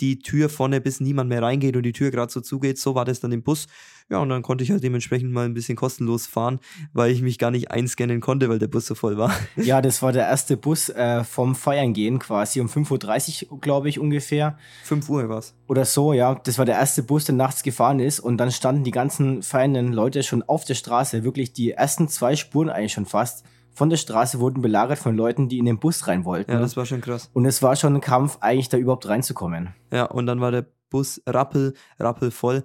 [0.00, 2.78] die Tür vorne, bis niemand mehr reingeht und die Tür gerade so zugeht.
[2.78, 3.66] So war das dann im Bus.
[4.10, 6.60] Ja, und dann konnte ich halt dementsprechend mal ein bisschen kostenlos fahren,
[6.94, 9.32] weil ich mich gar nicht einscannen konnte, weil der Bus so voll war.
[9.56, 13.88] Ja, das war der erste Bus äh, vom Feiern gehen quasi um 5.30 Uhr, glaube
[13.88, 14.56] ich, ungefähr.
[14.84, 15.54] 5 Uhr war's.
[15.66, 16.34] Oder so, ja.
[16.36, 19.92] Das war der erste Bus, der nachts gefahren ist und dann standen die ganzen feiernden
[19.92, 23.44] Leute schon auf der Straße, wirklich die ersten zwei Spuren eigentlich schon fast
[23.78, 26.50] von der Straße wurden belagert von Leuten, die in den Bus rein wollten.
[26.50, 27.30] Ja, das war schon krass.
[27.32, 29.72] Und es war schon ein Kampf, eigentlich da überhaupt reinzukommen.
[29.92, 32.64] Ja, und dann war der Bus rappel, rappel voll.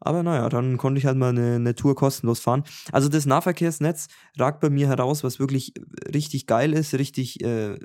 [0.00, 2.64] Aber naja, dann konnte ich halt mal eine, eine Tour kostenlos fahren.
[2.92, 4.08] Also das Nahverkehrsnetz
[4.38, 5.72] ragt bei mir heraus, was wirklich
[6.14, 7.78] richtig geil ist, richtig äh,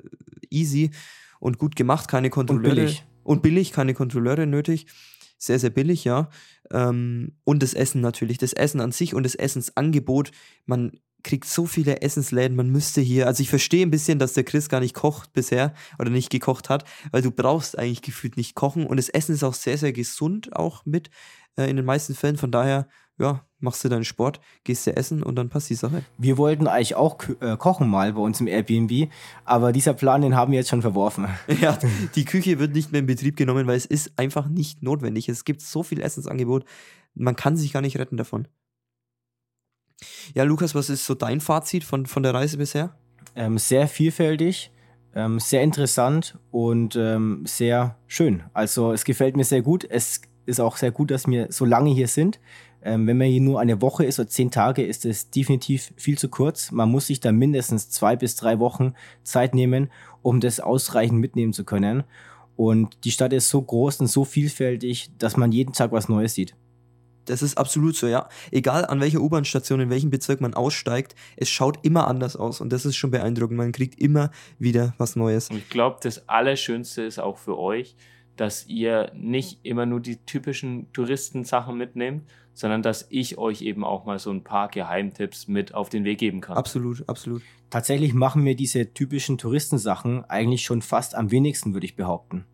[0.50, 0.90] easy
[1.40, 2.68] und gut gemacht, keine Kontrolleure.
[2.68, 3.06] Und billig.
[3.22, 4.86] Und billig, keine Kontrolleure nötig.
[5.38, 6.28] Sehr, sehr billig, ja.
[6.70, 8.36] Ähm, und das Essen natürlich.
[8.36, 10.30] Das Essen an sich und das Essensangebot.
[10.66, 10.92] Man
[11.26, 14.68] kriegt so viele Essensläden, man müsste hier, also ich verstehe ein bisschen, dass der Chris
[14.68, 18.86] gar nicht kocht bisher oder nicht gekocht hat, weil du brauchst eigentlich gefühlt nicht kochen
[18.86, 21.10] und das Essen ist auch sehr, sehr gesund auch mit
[21.56, 22.86] äh, in den meisten Fällen, von daher,
[23.18, 26.04] ja, machst du deinen Sport, gehst du essen und dann passt die Sache.
[26.16, 29.10] Wir wollten eigentlich auch äh, kochen mal bei uns im Airbnb,
[29.44, 31.26] aber dieser Plan, den haben wir jetzt schon verworfen.
[31.60, 31.76] Ja,
[32.14, 35.28] die Küche wird nicht mehr in Betrieb genommen, weil es ist einfach nicht notwendig.
[35.28, 36.64] Es gibt so viel Essensangebot,
[37.14, 38.46] man kann sich gar nicht retten davon.
[40.34, 42.96] Ja, Lukas, was ist so dein Fazit von, von der Reise bisher?
[43.34, 44.70] Ähm, sehr vielfältig,
[45.14, 48.42] ähm, sehr interessant und ähm, sehr schön.
[48.52, 49.86] Also es gefällt mir sehr gut.
[49.88, 52.40] Es ist auch sehr gut, dass wir so lange hier sind.
[52.82, 56.18] Ähm, wenn man hier nur eine Woche ist oder zehn Tage, ist es definitiv viel
[56.18, 56.70] zu kurz.
[56.70, 59.90] Man muss sich da mindestens zwei bis drei Wochen Zeit nehmen,
[60.22, 62.04] um das ausreichend mitnehmen zu können.
[62.54, 66.34] Und die Stadt ist so groß und so vielfältig, dass man jeden Tag was Neues
[66.34, 66.54] sieht.
[67.26, 68.28] Das ist absolut so, ja.
[68.50, 72.72] Egal an welcher U-Bahn-Station, in welchem Bezirk man aussteigt, es schaut immer anders aus und
[72.72, 73.56] das ist schon beeindruckend.
[73.56, 75.50] Man kriegt immer wieder was Neues.
[75.50, 77.96] Und ich glaube, das Allerschönste ist auch für euch,
[78.36, 84.06] dass ihr nicht immer nur die typischen Touristensachen mitnehmt, sondern dass ich euch eben auch
[84.06, 86.56] mal so ein paar Geheimtipps mit auf den Weg geben kann.
[86.56, 87.42] Absolut, absolut.
[87.70, 92.46] Tatsächlich machen wir diese typischen Touristensachen eigentlich schon fast am wenigsten, würde ich behaupten.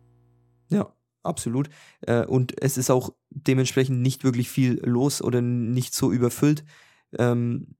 [0.69, 0.93] Ja,
[1.23, 1.69] absolut.
[2.01, 6.63] Äh, und es ist auch dementsprechend nicht wirklich viel los oder nicht so überfüllt,
[7.17, 7.75] ähm,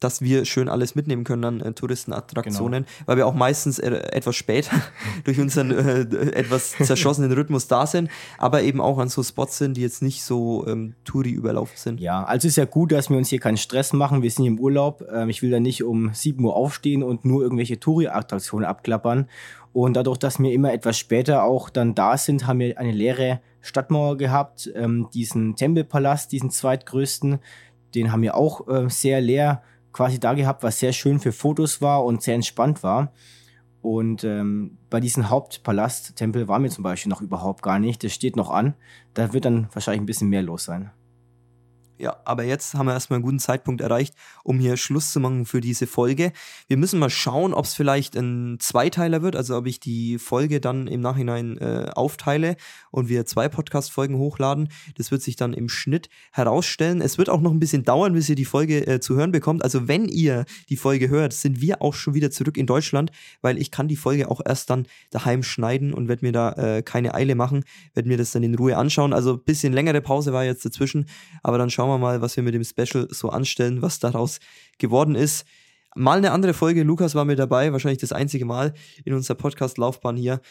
[0.00, 3.06] dass wir schön alles mitnehmen können an äh, Touristenattraktionen, genau.
[3.06, 4.70] weil wir auch meistens äh, etwas später
[5.24, 6.00] durch unseren äh,
[6.32, 10.22] etwas zerschossenen Rhythmus da sind, aber eben auch an so Spots sind, die jetzt nicht
[10.22, 12.00] so ähm, Touri überlaufen sind.
[12.00, 14.22] Ja, also ist ja gut, dass wir uns hier keinen Stress machen.
[14.22, 15.04] Wir sind hier im Urlaub.
[15.12, 19.28] Ähm, ich will da nicht um 7 Uhr aufstehen und nur irgendwelche Touri-Attraktionen abklappern.
[19.80, 23.40] Und dadurch, dass wir immer etwas später auch dann da sind, haben wir eine leere
[23.60, 24.68] Stadtmauer gehabt.
[24.74, 27.38] Ähm, diesen Tempelpalast, diesen zweitgrößten,
[27.94, 31.80] den haben wir auch äh, sehr leer quasi da gehabt, was sehr schön für Fotos
[31.80, 33.12] war und sehr entspannt war.
[33.80, 38.02] Und ähm, bei diesem Hauptpalast-Tempel waren wir zum Beispiel noch überhaupt gar nicht.
[38.02, 38.74] Das steht noch an.
[39.14, 40.90] Da wird dann wahrscheinlich ein bisschen mehr los sein.
[41.98, 44.14] Ja, aber jetzt haben wir erstmal einen guten Zeitpunkt erreicht,
[44.44, 46.32] um hier Schluss zu machen für diese Folge.
[46.68, 50.60] Wir müssen mal schauen, ob es vielleicht ein Zweiteiler wird, also ob ich die Folge
[50.60, 52.56] dann im Nachhinein äh, aufteile
[52.92, 54.68] und wir zwei Podcast-Folgen hochladen.
[54.96, 57.00] Das wird sich dann im Schnitt herausstellen.
[57.00, 59.64] Es wird auch noch ein bisschen dauern, bis ihr die Folge äh, zu hören bekommt.
[59.64, 63.10] Also wenn ihr die Folge hört, sind wir auch schon wieder zurück in Deutschland,
[63.42, 66.82] weil ich kann die Folge auch erst dann daheim schneiden und werde mir da äh,
[66.82, 67.64] keine Eile machen,
[67.94, 69.12] werde mir das dann in Ruhe anschauen.
[69.12, 71.06] Also ein bisschen längere Pause war jetzt dazwischen,
[71.42, 74.40] aber dann schauen schauen wir mal, was wir mit dem Special so anstellen, was daraus
[74.76, 75.46] geworden ist.
[75.96, 76.82] Mal eine andere Folge.
[76.82, 78.74] Lukas war mit dabei, wahrscheinlich das einzige Mal
[79.06, 80.42] in unserer Podcast-Laufbahn hier.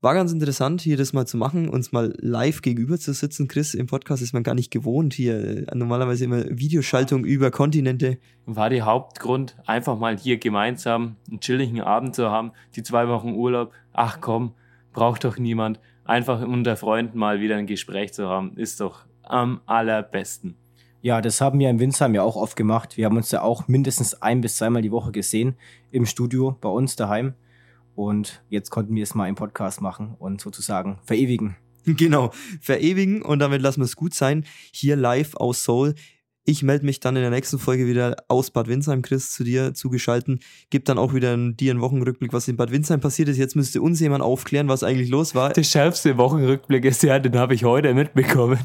[0.00, 3.48] War ganz interessant, hier das mal zu machen, uns mal live gegenüber zu sitzen.
[3.48, 5.14] Chris, im Podcast ist man gar nicht gewohnt.
[5.14, 8.18] Hier äh, normalerweise immer Videoschaltung über Kontinente.
[8.46, 12.52] War der Hauptgrund, einfach mal hier gemeinsam einen chilligen Abend zu haben.
[12.76, 13.72] Die zwei Wochen Urlaub.
[13.92, 14.52] Ach komm,
[14.92, 15.80] braucht doch niemand.
[16.04, 20.56] Einfach unter Freunden mal wieder ein Gespräch zu haben, ist doch am allerbesten.
[21.04, 22.96] Ja, das haben wir in Winsheim ja auch oft gemacht.
[22.96, 25.54] Wir haben uns ja auch mindestens ein bis zweimal die Woche gesehen
[25.90, 27.34] im Studio bei uns daheim.
[27.94, 31.56] Und jetzt konnten wir es mal im Podcast machen und sozusagen verewigen.
[31.84, 32.30] Genau,
[32.62, 34.46] verewigen und damit lassen wir es gut sein.
[34.72, 35.94] Hier live aus Seoul.
[36.46, 39.74] Ich melde mich dann in der nächsten Folge wieder aus Bad Windsheim, Chris, zu dir
[39.74, 40.40] zugeschalten.
[40.70, 43.36] Gib dann auch wieder einen, dir einen Wochenrückblick, was in Bad Windsheim passiert ist.
[43.36, 45.52] Jetzt müsste uns jemand aufklären, was eigentlich los war.
[45.52, 48.58] Der schärfste Wochenrückblick ist ja, den habe ich heute mitbekommen.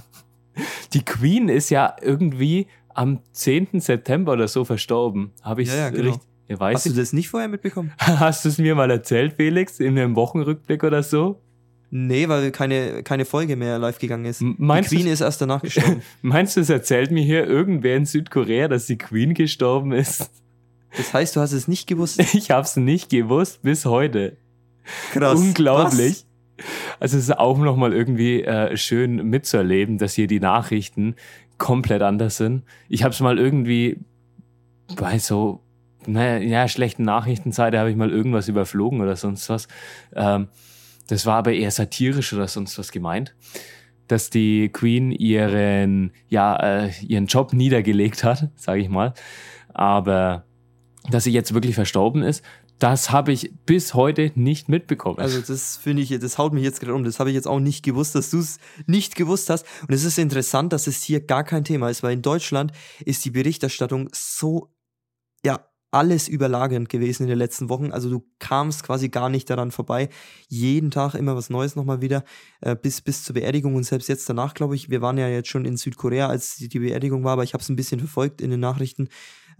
[0.94, 3.80] Die Queen ist ja irgendwie am 10.
[3.80, 5.32] September oder so verstorben.
[5.42, 6.10] Habe ich Ja, ja, genau.
[6.12, 6.28] richtig.
[6.48, 6.96] Ja, Hast du ich.
[6.96, 7.92] das nicht vorher mitbekommen?
[8.00, 11.40] Hast du es mir mal erzählt, Felix, in einem Wochenrückblick oder so?
[11.92, 14.42] Nee, weil keine, keine Folge mehr live gegangen ist.
[14.42, 16.02] M- Die Meinst Queen du, ist erst danach gestorben.
[16.22, 20.30] meinst du, es erzählt mir hier irgendwer in Südkorea, dass die Queen gestorben ist?
[20.98, 22.20] Das heißt, du hast es nicht gewusst.
[22.34, 24.38] Ich habe es nicht gewusst bis heute.
[25.14, 25.40] Krass.
[25.40, 26.26] Unglaublich.
[27.00, 31.16] Also es ist auch nochmal irgendwie äh, schön mitzuerleben, dass hier die Nachrichten
[31.58, 32.64] komplett anders sind.
[32.88, 34.00] Ich habe es mal irgendwie
[34.96, 35.62] bei so,
[36.08, 39.68] naja, ja, schlechten Nachrichtenseite habe ich mal irgendwas überflogen oder sonst was.
[40.16, 40.48] Ähm,
[41.08, 43.36] das war aber eher satirisch oder sonst was gemeint,
[44.08, 49.14] dass die Queen ihren, ja, äh, ihren Job niedergelegt hat, sage ich mal.
[49.74, 50.46] Aber
[51.10, 52.44] dass sie jetzt wirklich verstorben ist,
[52.80, 55.20] das habe ich bis heute nicht mitbekommen.
[55.20, 57.04] Also das finde ich, das haut mich jetzt gerade um.
[57.04, 58.58] Das habe ich jetzt auch nicht gewusst, dass du es
[58.88, 59.66] nicht gewusst hast.
[59.82, 62.72] Und es ist interessant, dass es hier gar kein Thema ist, weil in Deutschland
[63.04, 64.74] ist die Berichterstattung so,
[65.46, 67.92] ja, alles überlagernd gewesen in den letzten Wochen.
[67.92, 70.10] Also du kamst quasi gar nicht daran vorbei.
[70.48, 72.24] Jeden Tag immer was Neues nochmal wieder,
[72.62, 75.50] äh, bis, bis zur Beerdigung und selbst jetzt danach, glaube ich, wir waren ja jetzt
[75.50, 78.40] schon in Südkorea, als die, die Beerdigung war, aber ich habe es ein bisschen verfolgt
[78.40, 79.10] in den Nachrichten.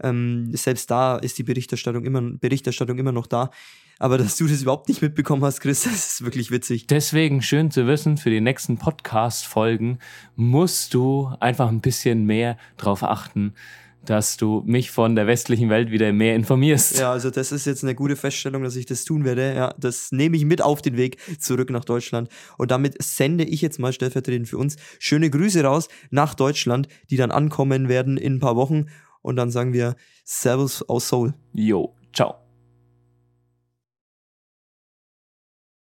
[0.02, 3.50] Ähm, selbst da ist die Berichterstattung immer, Berichterstattung immer noch da.
[3.98, 6.86] Aber dass du das überhaupt nicht mitbekommen hast, Chris, das ist wirklich witzig.
[6.86, 9.98] Deswegen schön zu wissen, für die nächsten Podcast-Folgen
[10.36, 13.52] musst du einfach ein bisschen mehr drauf achten,
[14.04, 16.98] dass du mich von der westlichen Welt wieder mehr informierst.
[16.98, 19.54] Ja, also das ist jetzt eine gute Feststellung, dass ich das tun werde.
[19.54, 22.30] Ja, das nehme ich mit auf den Weg zurück nach Deutschland.
[22.56, 27.18] Und damit sende ich jetzt mal stellvertretend für uns schöne Grüße raus nach Deutschland, die
[27.18, 28.86] dann ankommen werden in ein paar Wochen.
[29.22, 31.34] Und dann sagen wir Servus aus Seoul.
[31.52, 32.36] Jo, ciao.